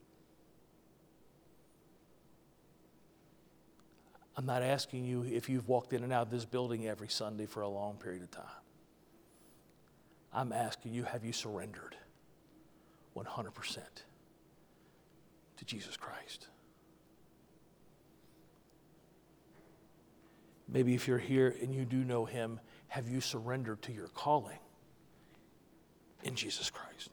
I'm 4.38 4.46
not 4.46 4.62
asking 4.62 5.04
you 5.04 5.24
if 5.24 5.50
you've 5.50 5.68
walked 5.68 5.92
in 5.92 6.02
and 6.02 6.12
out 6.12 6.22
of 6.22 6.30
this 6.30 6.46
building 6.46 6.86
every 6.86 7.08
Sunday 7.08 7.44
for 7.44 7.60
a 7.60 7.68
long 7.68 7.96
period 7.96 8.22
of 8.22 8.30
time. 8.30 8.44
I'm 10.32 10.52
asking 10.52 10.94
you, 10.94 11.02
have 11.02 11.24
you 11.24 11.34
surrendered 11.34 11.96
100%? 13.14 13.78
to 15.58 15.64
Jesus 15.64 15.96
Christ. 15.96 16.48
Maybe 20.68 20.94
if 20.94 21.08
you're 21.08 21.18
here 21.18 21.54
and 21.60 21.74
you 21.74 21.84
do 21.84 22.04
know 22.04 22.24
Him, 22.24 22.60
have 22.88 23.08
you 23.08 23.20
surrendered 23.20 23.82
to 23.82 23.92
your 23.92 24.08
calling 24.08 24.58
in 26.22 26.34
Jesus 26.34 26.70
Christ? 26.70 27.10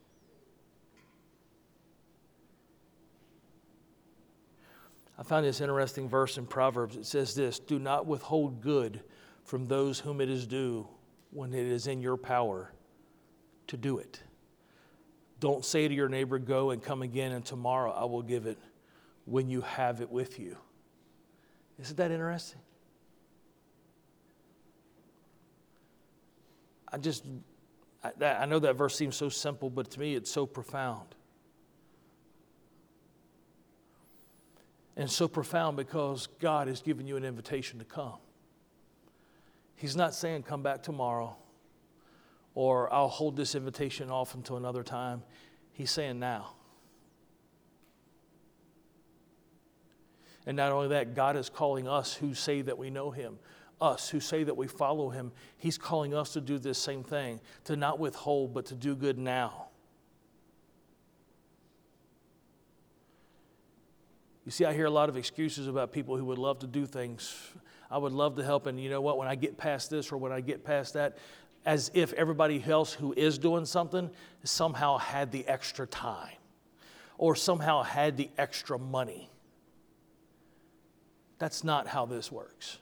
I 5.18 5.24
found 5.24 5.46
this 5.46 5.62
interesting 5.62 6.10
verse 6.10 6.38
in 6.38 6.46
Proverbs. 6.46 6.98
It 6.98 7.06
says 7.06 7.36
this 7.36 7.60
Do 7.60 7.80
not 7.80 8.06
withhold 8.06 8.62
good 8.62 9.02
from 9.44 9.66
those 9.66 10.00
whom 10.00 10.22
it 10.22 10.30
is 10.30 10.46
due 10.46 10.88
when 11.32 11.54
it 11.54 11.66
is 11.66 11.88
in 11.88 12.02
your 12.02 12.18
power 12.18 12.74
to 13.68 13.78
do 13.78 13.98
it. 14.00 14.22
Don't 15.40 15.64
say 15.64 15.88
to 15.88 15.94
your 15.94 16.10
neighbor, 16.10 16.40
Go 16.40 16.72
and 16.72 16.84
come 16.84 17.02
again, 17.02 17.32
and 17.32 17.46
tomorrow 17.46 17.92
I 17.92 18.06
will 18.06 18.22
give 18.22 18.46
it 18.46 18.58
when 19.26 19.50
you 19.50 19.62
have 19.62 20.02
it 20.02 20.10
with 20.10 20.40
you. 20.40 20.58
Isn't 21.80 21.98
that 21.98 22.12
interesting? 22.12 22.60
I 26.92 26.98
just, 26.98 27.26
I, 28.04 28.12
I 28.26 28.46
know 28.46 28.60
that 28.60 28.76
verse 28.76 28.96
seems 28.96 29.16
so 29.16 29.28
simple, 29.28 29.70
but 29.70 29.92
to 29.92 30.00
me 30.00 30.16
it's 30.16 30.32
so 30.32 30.46
profound. 30.46 31.16
And 34.98 35.12
so 35.12 35.28
profound 35.28 35.78
because 35.78 36.28
God 36.40 36.68
has 36.68 36.82
given 36.82 37.06
you 37.08 37.18
an 37.18 37.26
invitation 37.26 37.80
to 37.80 37.86
come. 37.86 38.18
He's 39.76 39.96
not 39.96 40.14
saying, 40.14 40.44
Come 40.44 40.64
back 40.64 40.84
tomorrow 40.84 41.36
or 42.56 42.92
I'll 42.92 43.10
hold 43.10 43.36
this 43.36 43.54
invitation 43.54 44.10
off 44.10 44.34
until 44.34 44.56
another 44.56 44.82
time. 44.82 45.22
He's 45.74 45.92
saying 45.92 46.20
now. 46.20 46.54
And 50.48 50.56
not 50.56 50.72
only 50.72 50.88
that, 50.90 51.16
God 51.16 51.36
is 51.36 51.50
calling 51.50 51.88
us 51.88 52.14
who 52.14 52.34
say 52.34 52.62
that 52.62 52.78
we 52.78 52.90
know 52.90 53.12
Him, 53.12 53.38
us 53.82 54.10
who 54.10 54.20
say 54.22 54.44
that 54.44 54.56
we 54.56 54.68
follow 54.68 55.10
Him. 55.10 55.32
He's 55.58 55.78
calling 55.78 56.14
us 56.14 56.34
to 56.34 56.42
do 56.42 56.58
this 56.58 56.78
same 56.78 57.04
thing, 57.04 57.42
to 57.66 57.76
not 57.76 58.00
withhold, 58.00 58.54
but 58.54 58.66
to 58.68 58.76
do 58.76 58.96
good 58.96 59.18
now. 59.18 59.65
You 64.46 64.52
see, 64.52 64.64
I 64.64 64.74
hear 64.74 64.86
a 64.86 64.92
lot 64.92 65.10
of 65.10 65.18
excuses 65.18 65.68
about 65.68 65.92
people 65.92 66.18
who 66.18 66.26
would 66.26 66.38
love 66.38 66.60
to 66.60 66.68
do 66.68 66.86
things. 66.86 67.36
I 67.90 67.98
would 67.98 68.14
love 68.14 68.36
to 68.36 68.44
help, 68.44 68.68
and 68.68 68.80
you 68.80 68.90
know 68.90 69.02
what? 69.02 69.18
When 69.18 69.28
I 69.28 69.36
get 69.36 69.58
past 69.58 69.90
this 69.90 70.12
or 70.12 70.18
when 70.18 70.32
I 70.32 70.42
get 70.42 70.64
past 70.64 70.94
that, 70.94 71.18
as 71.66 71.90
if 71.96 72.14
everybody 72.14 72.64
else 72.64 72.94
who 72.94 73.14
is 73.14 73.40
doing 73.40 73.66
something 73.66 74.10
somehow 74.44 74.98
had 75.00 75.32
the 75.32 75.48
extra 75.48 75.88
time 75.88 76.36
or 77.18 77.36
somehow 77.36 77.82
had 77.82 78.18
the 78.18 78.30
extra 78.38 78.78
money. 78.78 79.30
That's 81.40 81.64
not 81.64 81.88
how 81.88 82.06
this 82.06 82.32
works. 82.32 82.78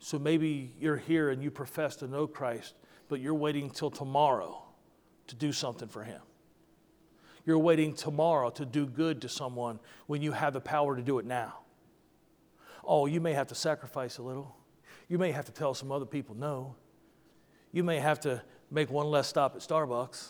So 0.00 0.18
maybe 0.18 0.74
you're 0.80 0.96
here 0.96 1.30
and 1.30 1.42
you 1.42 1.50
profess 1.50 1.96
to 1.96 2.08
know 2.08 2.26
Christ, 2.26 2.74
but 3.08 3.20
you're 3.20 3.34
waiting 3.34 3.64
until 3.64 3.90
tomorrow 3.90 4.62
to 5.28 5.34
do 5.34 5.52
something 5.52 5.88
for 5.88 6.02
Him. 6.02 6.20
You're 7.46 7.58
waiting 7.58 7.94
tomorrow 7.94 8.50
to 8.50 8.66
do 8.66 8.86
good 8.86 9.22
to 9.22 9.28
someone 9.28 9.78
when 10.08 10.20
you 10.20 10.32
have 10.32 10.52
the 10.52 10.60
power 10.60 10.96
to 10.96 11.02
do 11.02 11.18
it 11.20 11.24
now. 11.24 11.60
Oh, 12.84 13.06
you 13.06 13.20
may 13.20 13.32
have 13.32 13.46
to 13.48 13.54
sacrifice 13.54 14.18
a 14.18 14.22
little. 14.22 14.56
You 15.08 15.18
may 15.18 15.30
have 15.30 15.44
to 15.46 15.52
tell 15.52 15.72
some 15.72 15.92
other 15.92 16.04
people 16.04 16.34
no. 16.34 16.74
You 17.72 17.84
may 17.84 18.00
have 18.00 18.20
to 18.20 18.42
make 18.70 18.90
one 18.90 19.10
less 19.10 19.28
stop 19.28 19.54
at 19.54 19.62
Starbucks. 19.62 20.28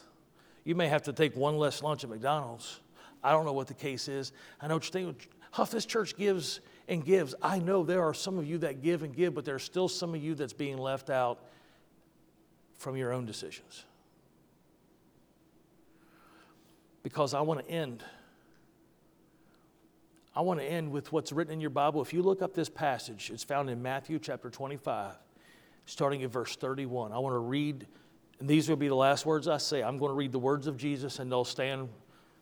You 0.64 0.74
may 0.74 0.88
have 0.88 1.02
to 1.04 1.12
take 1.12 1.34
one 1.34 1.56
less 1.56 1.82
lunch 1.82 2.04
at 2.04 2.10
McDonald's. 2.10 2.80
I 3.24 3.32
don't 3.32 3.46
know 3.46 3.52
what 3.52 3.66
the 3.66 3.74
case 3.74 4.08
is. 4.08 4.32
I 4.60 4.68
know 4.68 4.74
what 4.74 4.84
you're 4.84 4.92
thinking. 4.92 5.28
Huff, 5.52 5.70
this 5.70 5.86
church 5.86 6.16
gives 6.16 6.60
and 6.86 7.02
gives. 7.02 7.34
I 7.40 7.58
know 7.58 7.82
there 7.82 8.02
are 8.02 8.12
some 8.12 8.38
of 8.38 8.46
you 8.46 8.58
that 8.58 8.82
give 8.82 9.02
and 9.02 9.16
give, 9.16 9.34
but 9.34 9.46
there's 9.46 9.62
still 9.62 9.88
some 9.88 10.14
of 10.14 10.22
you 10.22 10.34
that's 10.34 10.52
being 10.52 10.76
left 10.76 11.08
out 11.08 11.40
from 12.78 12.96
your 12.96 13.12
own 13.12 13.24
decisions. 13.24 13.84
Because 17.06 17.34
I 17.34 17.40
want 17.40 17.64
to 17.64 17.70
end. 17.70 18.02
I 20.34 20.40
want 20.40 20.58
to 20.58 20.66
end 20.66 20.90
with 20.90 21.12
what's 21.12 21.30
written 21.30 21.52
in 21.52 21.60
your 21.60 21.70
Bible. 21.70 22.02
If 22.02 22.12
you 22.12 22.20
look 22.20 22.42
up 22.42 22.52
this 22.52 22.68
passage, 22.68 23.30
it's 23.32 23.44
found 23.44 23.70
in 23.70 23.80
Matthew 23.80 24.18
chapter 24.18 24.50
25, 24.50 25.12
starting 25.84 26.24
at 26.24 26.30
verse 26.32 26.56
31. 26.56 27.12
I 27.12 27.18
want 27.18 27.34
to 27.34 27.38
read, 27.38 27.86
and 28.40 28.48
these 28.48 28.68
will 28.68 28.74
be 28.74 28.88
the 28.88 28.96
last 28.96 29.24
words 29.24 29.46
I 29.46 29.58
say. 29.58 29.84
I'm 29.84 29.98
going 29.98 30.10
to 30.10 30.16
read 30.16 30.32
the 30.32 30.40
words 30.40 30.66
of 30.66 30.76
Jesus, 30.76 31.20
and 31.20 31.30
they'll 31.30 31.44
stand, 31.44 31.90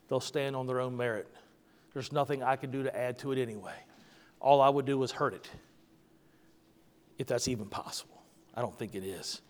they'll 0.09 0.19
stand 0.19 0.57
on 0.57 0.67
their 0.67 0.81
own 0.81 0.97
merit. 0.97 1.29
There's 1.93 2.11
nothing 2.11 2.43
I 2.43 2.57
can 2.57 2.71
do 2.71 2.85
to 2.85 2.99
add 2.99 3.19
to 3.19 3.33
it 3.33 3.39
anyway. 3.39 3.77
All 4.41 4.63
I 4.63 4.71
would 4.71 4.87
do 4.87 5.03
is 5.03 5.11
hurt 5.11 5.35
it, 5.35 5.47
if 7.19 7.27
that's 7.27 7.49
even 7.49 7.67
possible. 7.67 8.23
I 8.55 8.63
don't 8.63 8.79
think 8.79 8.95
it 8.95 9.05
is. 9.05 9.43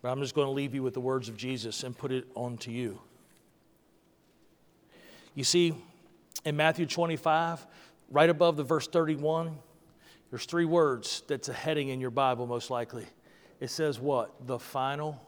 But 0.00 0.12
I'm 0.12 0.20
just 0.20 0.36
going 0.36 0.46
to 0.46 0.52
leave 0.52 0.76
you 0.76 0.84
with 0.84 0.94
the 0.94 1.00
words 1.00 1.28
of 1.28 1.36
Jesus 1.36 1.82
and 1.82 1.98
put 1.98 2.12
it 2.12 2.28
onto 2.36 2.70
you. 2.70 3.00
You 5.36 5.44
see, 5.44 5.74
in 6.44 6.56
Matthew 6.56 6.86
25, 6.86 7.64
right 8.10 8.30
above 8.30 8.56
the 8.56 8.64
verse 8.64 8.88
31, 8.88 9.56
there's 10.30 10.46
three 10.46 10.64
words 10.64 11.22
that's 11.28 11.48
a 11.48 11.52
heading 11.52 11.90
in 11.90 12.00
your 12.00 12.10
Bible, 12.10 12.46
most 12.46 12.70
likely. 12.70 13.06
It 13.60 13.68
says 13.68 14.00
what? 14.00 14.46
The 14.46 14.58
final 14.58 15.20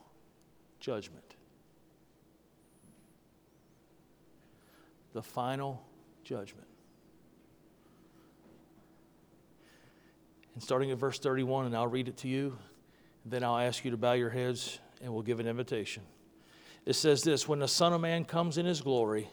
judgment. 0.81 1.37
The 5.13 5.23
final 5.23 5.83
judgment. 6.25 6.67
And 10.55 10.63
starting 10.63 10.91
at 10.91 10.99
verse 10.99 11.19
31, 11.19 11.67
and 11.67 11.77
I'll 11.77 11.87
read 11.87 12.09
it 12.09 12.17
to 12.19 12.29
you, 12.29 12.57
then 13.27 13.45
I'll 13.45 13.59
ask 13.59 13.85
you 13.85 13.91
to 13.91 13.99
bow 13.99 14.15
your 14.15 14.31
heads 14.31 14.79
and 15.03 15.13
we'll 15.13 15.23
give 15.23 15.39
an 15.39 15.47
invitation. 15.47 16.03
It 16.87 16.95
says 16.95 17.23
this 17.23 17.47
When 17.47 17.59
the 17.59 17.69
Son 17.69 17.93
of 17.93 18.01
Man 18.01 18.25
comes 18.25 18.57
in 18.57 18.65
his 18.65 18.81
glory, 18.81 19.29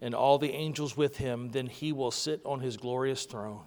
and 0.00 0.14
all 0.14 0.38
the 0.38 0.52
angels 0.52 0.96
with 0.96 1.16
him, 1.16 1.50
then 1.50 1.66
he 1.66 1.92
will 1.92 2.10
sit 2.10 2.40
on 2.44 2.60
his 2.60 2.76
glorious 2.76 3.24
throne. 3.24 3.62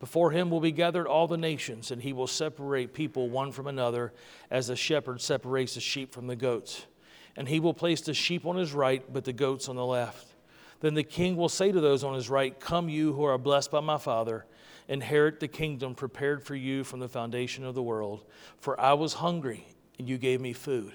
Before 0.00 0.30
him 0.30 0.48
will 0.48 0.60
be 0.60 0.70
gathered 0.70 1.06
all 1.06 1.26
the 1.26 1.36
nations, 1.36 1.90
and 1.90 2.00
he 2.00 2.12
will 2.12 2.28
separate 2.28 2.94
people 2.94 3.28
one 3.28 3.50
from 3.50 3.66
another, 3.66 4.12
as 4.50 4.70
a 4.70 4.76
shepherd 4.76 5.20
separates 5.20 5.74
the 5.74 5.80
sheep 5.80 6.12
from 6.12 6.28
the 6.28 6.36
goats. 6.36 6.86
And 7.36 7.48
he 7.48 7.60
will 7.60 7.74
place 7.74 8.00
the 8.00 8.14
sheep 8.14 8.46
on 8.46 8.56
his 8.56 8.72
right, 8.72 9.02
but 9.12 9.24
the 9.24 9.32
goats 9.32 9.68
on 9.68 9.76
the 9.76 9.84
left. 9.84 10.34
Then 10.80 10.94
the 10.94 11.02
king 11.02 11.36
will 11.36 11.48
say 11.48 11.72
to 11.72 11.80
those 11.80 12.04
on 12.04 12.14
his 12.14 12.30
right, 12.30 12.58
Come, 12.58 12.88
you 12.88 13.12
who 13.12 13.24
are 13.24 13.38
blessed 13.38 13.72
by 13.72 13.80
my 13.80 13.98
Father, 13.98 14.46
inherit 14.86 15.40
the 15.40 15.48
kingdom 15.48 15.94
prepared 15.94 16.42
for 16.42 16.54
you 16.54 16.84
from 16.84 17.00
the 17.00 17.08
foundation 17.08 17.64
of 17.64 17.74
the 17.74 17.82
world. 17.82 18.24
For 18.58 18.80
I 18.80 18.92
was 18.92 19.14
hungry, 19.14 19.66
and 19.98 20.08
you 20.08 20.16
gave 20.16 20.40
me 20.40 20.52
food. 20.52 20.92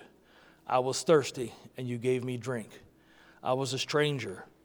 I 0.65 0.79
was 0.79 1.03
thirsty, 1.03 1.53
and 1.77 1.87
you 1.87 1.97
gave 1.97 2.23
me 2.23 2.37
drink. 2.37 2.69
I 3.43 3.53
was 3.53 3.73
a 3.73 3.79
stranger 3.79 4.45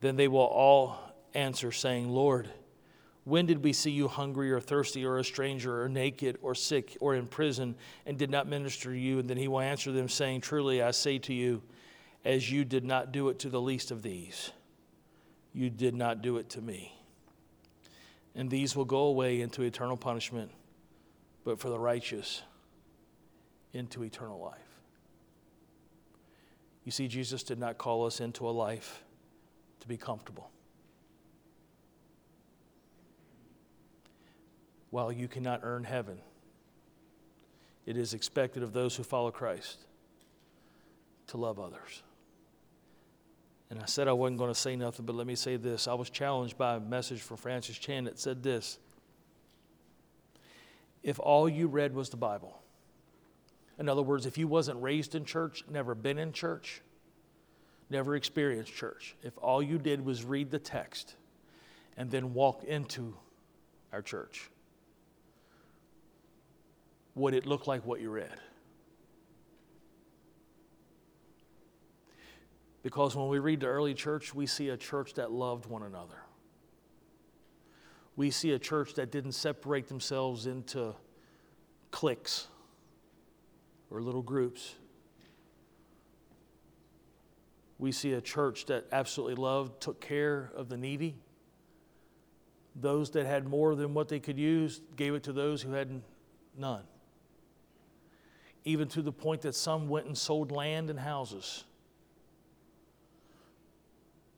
Then 0.00 0.16
they 0.16 0.28
will 0.28 0.40
all 0.40 0.98
answer, 1.34 1.72
saying, 1.72 2.08
Lord, 2.08 2.48
when 3.24 3.46
did 3.46 3.62
we 3.62 3.72
see 3.72 3.90
you 3.90 4.08
hungry 4.08 4.50
or 4.50 4.60
thirsty 4.60 5.04
or 5.04 5.18
a 5.18 5.24
stranger 5.24 5.82
or 5.82 5.88
naked 5.88 6.38
or 6.42 6.54
sick 6.54 6.96
or 7.00 7.14
in 7.14 7.26
prison 7.26 7.76
and 8.06 8.18
did 8.18 8.30
not 8.30 8.48
minister 8.48 8.90
to 8.90 8.98
you? 8.98 9.18
And 9.18 9.28
then 9.28 9.36
he 9.36 9.46
will 9.46 9.60
answer 9.60 9.92
them, 9.92 10.08
saying, 10.08 10.40
Truly 10.40 10.82
I 10.82 10.90
say 10.90 11.18
to 11.18 11.34
you, 11.34 11.62
as 12.24 12.50
you 12.50 12.64
did 12.64 12.84
not 12.84 13.12
do 13.12 13.28
it 13.28 13.38
to 13.40 13.48
the 13.48 13.60
least 13.60 13.90
of 13.90 14.02
these, 14.02 14.50
you 15.52 15.70
did 15.70 15.94
not 15.94 16.22
do 16.22 16.38
it 16.38 16.48
to 16.50 16.60
me. 16.60 16.94
And 18.34 18.50
these 18.50 18.76
will 18.76 18.84
go 18.84 19.04
away 19.04 19.40
into 19.40 19.62
eternal 19.62 19.96
punishment, 19.96 20.50
but 21.44 21.58
for 21.58 21.68
the 21.68 21.78
righteous, 21.78 22.42
into 23.72 24.02
eternal 24.02 24.40
life. 24.40 24.58
You 26.84 26.92
see, 26.92 27.08
Jesus 27.08 27.42
did 27.42 27.58
not 27.58 27.78
call 27.78 28.06
us 28.06 28.20
into 28.20 28.48
a 28.48 28.50
life 28.50 29.02
to 29.80 29.88
be 29.88 29.96
comfortable. 29.96 30.50
While 34.90 35.12
you 35.12 35.28
cannot 35.28 35.60
earn 35.62 35.84
heaven, 35.84 36.18
it 37.86 37.96
is 37.96 38.14
expected 38.14 38.62
of 38.62 38.72
those 38.72 38.96
who 38.96 39.02
follow 39.02 39.30
Christ 39.30 39.78
to 41.28 41.36
love 41.36 41.58
others. 41.58 42.02
And 43.70 43.78
I 43.80 43.84
said 43.86 44.08
I 44.08 44.12
wasn't 44.12 44.38
going 44.38 44.52
to 44.52 44.58
say 44.58 44.74
nothing, 44.74 45.06
but 45.06 45.14
let 45.14 45.26
me 45.26 45.36
say 45.36 45.56
this. 45.56 45.86
I 45.86 45.94
was 45.94 46.10
challenged 46.10 46.58
by 46.58 46.74
a 46.74 46.80
message 46.80 47.20
from 47.20 47.36
Francis 47.36 47.78
Chan 47.78 48.04
that 48.04 48.18
said 48.18 48.42
this 48.42 48.78
If 51.04 51.20
all 51.20 51.48
you 51.48 51.68
read 51.68 51.94
was 51.94 52.10
the 52.10 52.16
Bible, 52.16 52.60
in 53.78 53.88
other 53.88 54.02
words, 54.02 54.26
if 54.26 54.36
you 54.36 54.48
wasn't 54.48 54.82
raised 54.82 55.14
in 55.14 55.24
church, 55.24 55.64
never 55.70 55.94
been 55.94 56.18
in 56.18 56.32
church, 56.32 56.82
never 57.90 58.14
experienced 58.14 58.72
church, 58.72 59.16
if 59.22 59.36
all 59.38 59.62
you 59.62 59.78
did 59.78 60.04
was 60.04 60.24
read 60.24 60.50
the 60.50 60.58
text 60.58 61.16
and 61.96 62.10
then 62.10 62.32
walk 62.32 62.64
into 62.64 63.16
our 63.92 64.00
church, 64.00 64.50
would 67.14 67.34
it 67.34 67.46
look 67.46 67.66
like 67.66 67.84
what 67.84 68.00
you 68.00 68.10
read? 68.10 68.32
Because 72.82 73.14
when 73.14 73.28
we 73.28 73.38
read 73.38 73.60
the 73.60 73.66
early 73.66 73.92
church, 73.92 74.34
we 74.34 74.46
see 74.46 74.70
a 74.70 74.76
church 74.76 75.14
that 75.14 75.30
loved 75.30 75.66
one 75.66 75.82
another. 75.82 76.22
We 78.16 78.30
see 78.30 78.52
a 78.52 78.58
church 78.58 78.94
that 78.94 79.10
didn't 79.10 79.32
separate 79.32 79.88
themselves 79.88 80.46
into 80.46 80.94
cliques 81.90 82.48
or 83.90 84.00
little 84.00 84.22
groups 84.22 84.76
we 87.80 87.92
see 87.92 88.12
a 88.12 88.20
church 88.20 88.66
that 88.66 88.84
absolutely 88.92 89.36
loved, 89.36 89.80
took 89.80 90.00
care 90.00 90.52
of 90.54 90.68
the 90.68 90.76
needy. 90.76 91.16
Those 92.76 93.10
that 93.12 93.24
had 93.24 93.48
more 93.48 93.74
than 93.74 93.94
what 93.94 94.08
they 94.08 94.20
could 94.20 94.38
use 94.38 94.82
gave 94.96 95.14
it 95.14 95.22
to 95.24 95.32
those 95.32 95.62
who 95.62 95.72
had 95.72 96.02
none. 96.56 96.82
Even 98.64 98.86
to 98.88 99.00
the 99.00 99.10
point 99.10 99.40
that 99.42 99.54
some 99.54 99.88
went 99.88 100.06
and 100.06 100.16
sold 100.16 100.52
land 100.52 100.90
and 100.90 101.00
houses. 101.00 101.64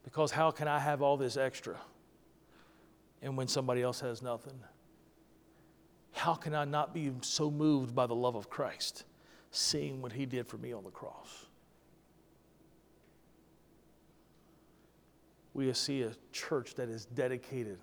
Because 0.04 0.30
how 0.30 0.52
can 0.52 0.68
I 0.68 0.78
have 0.78 1.02
all 1.02 1.16
this 1.16 1.36
extra? 1.36 1.76
And 3.22 3.36
when 3.36 3.48
somebody 3.48 3.82
else 3.82 4.00
has 4.00 4.22
nothing? 4.22 4.58
How 6.12 6.34
can 6.34 6.54
I 6.54 6.64
not 6.64 6.94
be 6.94 7.10
so 7.22 7.50
moved 7.50 7.92
by 7.92 8.06
the 8.06 8.14
love 8.14 8.36
of 8.36 8.48
Christ, 8.48 9.04
seeing 9.50 10.00
what 10.00 10.12
he 10.12 10.26
did 10.26 10.46
for 10.46 10.58
me 10.58 10.72
on 10.72 10.84
the 10.84 10.90
cross? 10.90 11.46
We 15.54 15.72
see 15.72 16.02
a 16.02 16.12
church 16.32 16.74
that 16.74 16.88
is 16.88 17.04
dedicated 17.06 17.78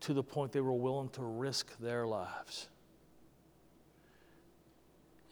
to 0.00 0.14
the 0.14 0.22
point 0.22 0.52
they 0.52 0.60
were 0.60 0.72
willing 0.72 1.08
to 1.10 1.22
risk 1.22 1.76
their 1.78 2.06
lives. 2.06 2.68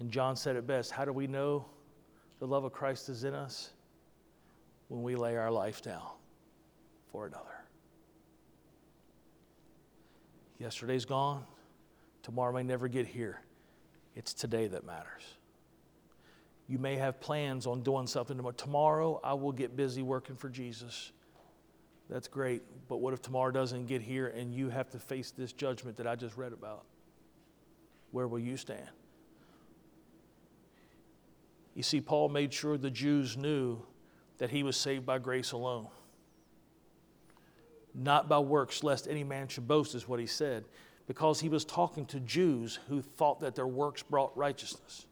And 0.00 0.10
John 0.10 0.36
said 0.36 0.56
it 0.56 0.66
best 0.66 0.90
How 0.90 1.04
do 1.04 1.12
we 1.12 1.26
know 1.26 1.66
the 2.40 2.46
love 2.46 2.64
of 2.64 2.72
Christ 2.72 3.08
is 3.08 3.24
in 3.24 3.34
us? 3.34 3.70
when 4.88 5.02
we 5.02 5.16
lay 5.16 5.36
our 5.36 5.50
life 5.50 5.82
down 5.82 6.06
for 7.10 7.26
another. 7.26 7.64
Yesterday's 10.58 11.04
gone. 11.04 11.44
Tomorrow 12.22 12.52
may 12.54 12.62
never 12.62 12.88
get 12.88 13.06
here. 13.06 13.40
It's 14.14 14.32
today 14.32 14.66
that 14.68 14.84
matters. 14.84 15.24
You 16.66 16.78
may 16.78 16.96
have 16.96 17.20
plans 17.20 17.66
on 17.66 17.82
doing 17.82 18.06
something 18.06 18.36
tomorrow. 18.36 18.54
Tomorrow, 18.56 19.20
I 19.22 19.34
will 19.34 19.52
get 19.52 19.76
busy 19.76 20.02
working 20.02 20.36
for 20.36 20.48
Jesus. 20.48 21.12
That's 22.08 22.28
great. 22.28 22.62
But 22.88 22.98
what 22.98 23.12
if 23.12 23.22
tomorrow 23.22 23.50
doesn't 23.50 23.86
get 23.86 24.02
here 24.02 24.28
and 24.28 24.54
you 24.54 24.70
have 24.70 24.90
to 24.90 24.98
face 24.98 25.30
this 25.30 25.52
judgment 25.52 25.96
that 25.98 26.06
I 26.06 26.16
just 26.16 26.36
read 26.36 26.52
about? 26.52 26.84
Where 28.12 28.28
will 28.28 28.38
you 28.38 28.56
stand? 28.56 28.88
You 31.74 31.82
see, 31.82 32.00
Paul 32.00 32.28
made 32.28 32.52
sure 32.52 32.78
the 32.78 32.90
Jews 32.90 33.36
knew 33.36 33.82
that 34.38 34.50
he 34.50 34.62
was 34.62 34.76
saved 34.76 35.04
by 35.04 35.18
grace 35.18 35.52
alone, 35.52 35.88
not 37.94 38.28
by 38.28 38.38
works, 38.38 38.82
lest 38.82 39.08
any 39.08 39.24
man 39.24 39.48
should 39.48 39.66
boast, 39.66 39.94
is 39.94 40.08
what 40.08 40.20
he 40.20 40.26
said, 40.26 40.64
because 41.06 41.40
he 41.40 41.48
was 41.48 41.64
talking 41.64 42.06
to 42.06 42.20
Jews 42.20 42.78
who 42.88 43.02
thought 43.02 43.40
that 43.40 43.54
their 43.54 43.66
works 43.66 44.02
brought 44.02 44.36
righteousness. 44.36 45.06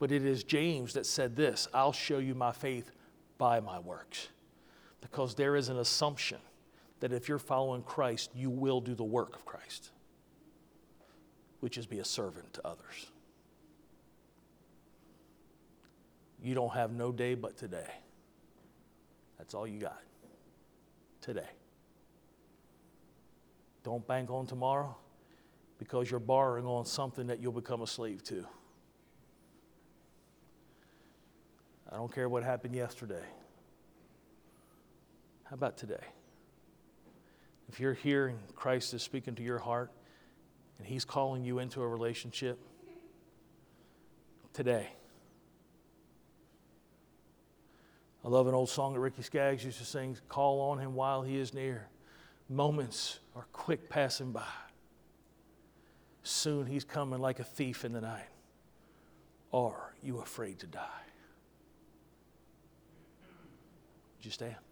But 0.00 0.10
it 0.10 0.24
is 0.24 0.42
James 0.42 0.94
that 0.94 1.06
said 1.06 1.36
this 1.36 1.68
I'll 1.72 1.92
show 1.92 2.18
you 2.18 2.34
my 2.34 2.50
faith 2.50 2.90
by 3.38 3.60
my 3.60 3.78
works. 3.78 4.28
Because 5.00 5.34
there 5.34 5.54
is 5.54 5.68
an 5.68 5.78
assumption 5.78 6.38
that 6.98 7.12
if 7.12 7.28
you're 7.28 7.38
following 7.38 7.82
Christ, 7.82 8.30
you 8.34 8.50
will 8.50 8.80
do 8.80 8.94
the 8.94 9.04
work 9.04 9.34
of 9.36 9.44
Christ, 9.44 9.90
which 11.60 11.78
is 11.78 11.86
be 11.86 12.00
a 12.00 12.04
servant 12.04 12.52
to 12.54 12.66
others. 12.66 13.10
You 16.42 16.54
don't 16.54 16.72
have 16.72 16.92
no 16.92 17.12
day 17.12 17.34
but 17.34 17.56
today. 17.56 17.88
That's 19.38 19.54
all 19.54 19.66
you 19.66 19.80
got. 19.80 20.00
Today. 21.20 21.48
Don't 23.84 24.06
bank 24.06 24.30
on 24.30 24.46
tomorrow 24.46 24.96
because 25.78 26.10
you're 26.10 26.20
borrowing 26.20 26.66
on 26.66 26.84
something 26.84 27.26
that 27.26 27.40
you'll 27.40 27.52
become 27.52 27.80
a 27.80 27.86
slave 27.86 28.22
to. 28.24 28.46
I 31.92 31.96
don't 31.96 32.12
care 32.12 32.28
what 32.28 32.42
happened 32.42 32.74
yesterday. 32.74 33.24
How 35.44 35.54
about 35.54 35.76
today? 35.76 36.04
If 37.68 37.80
you're 37.80 37.94
here 37.94 38.28
and 38.28 38.38
Christ 38.54 38.94
is 38.94 39.02
speaking 39.02 39.34
to 39.36 39.42
your 39.42 39.58
heart 39.58 39.90
and 40.78 40.86
He's 40.86 41.04
calling 41.04 41.44
you 41.44 41.58
into 41.58 41.82
a 41.82 41.88
relationship, 41.88 42.58
today. 44.52 44.88
I 48.24 48.28
love 48.28 48.46
an 48.46 48.54
old 48.54 48.68
song 48.68 48.92
that 48.94 49.00
Ricky 49.00 49.22
Skaggs 49.22 49.64
used 49.64 49.78
to 49.78 49.84
sing 49.84 50.16
Call 50.28 50.60
on 50.60 50.78
Him 50.78 50.94
while 50.94 51.22
He 51.22 51.38
is 51.38 51.54
near. 51.54 51.88
Moments 52.48 53.20
are 53.34 53.46
quick 53.52 53.88
passing 53.88 54.32
by. 54.32 54.42
Soon 56.22 56.66
He's 56.66 56.84
coming 56.84 57.20
like 57.20 57.38
a 57.38 57.44
thief 57.44 57.84
in 57.84 57.92
the 57.92 58.00
night. 58.00 58.28
Are 59.52 59.94
you 60.02 60.18
afraid 60.18 60.58
to 60.60 60.66
die? 60.66 60.82
Would 63.92 64.08
you 64.24 64.30
stand? 64.30 64.69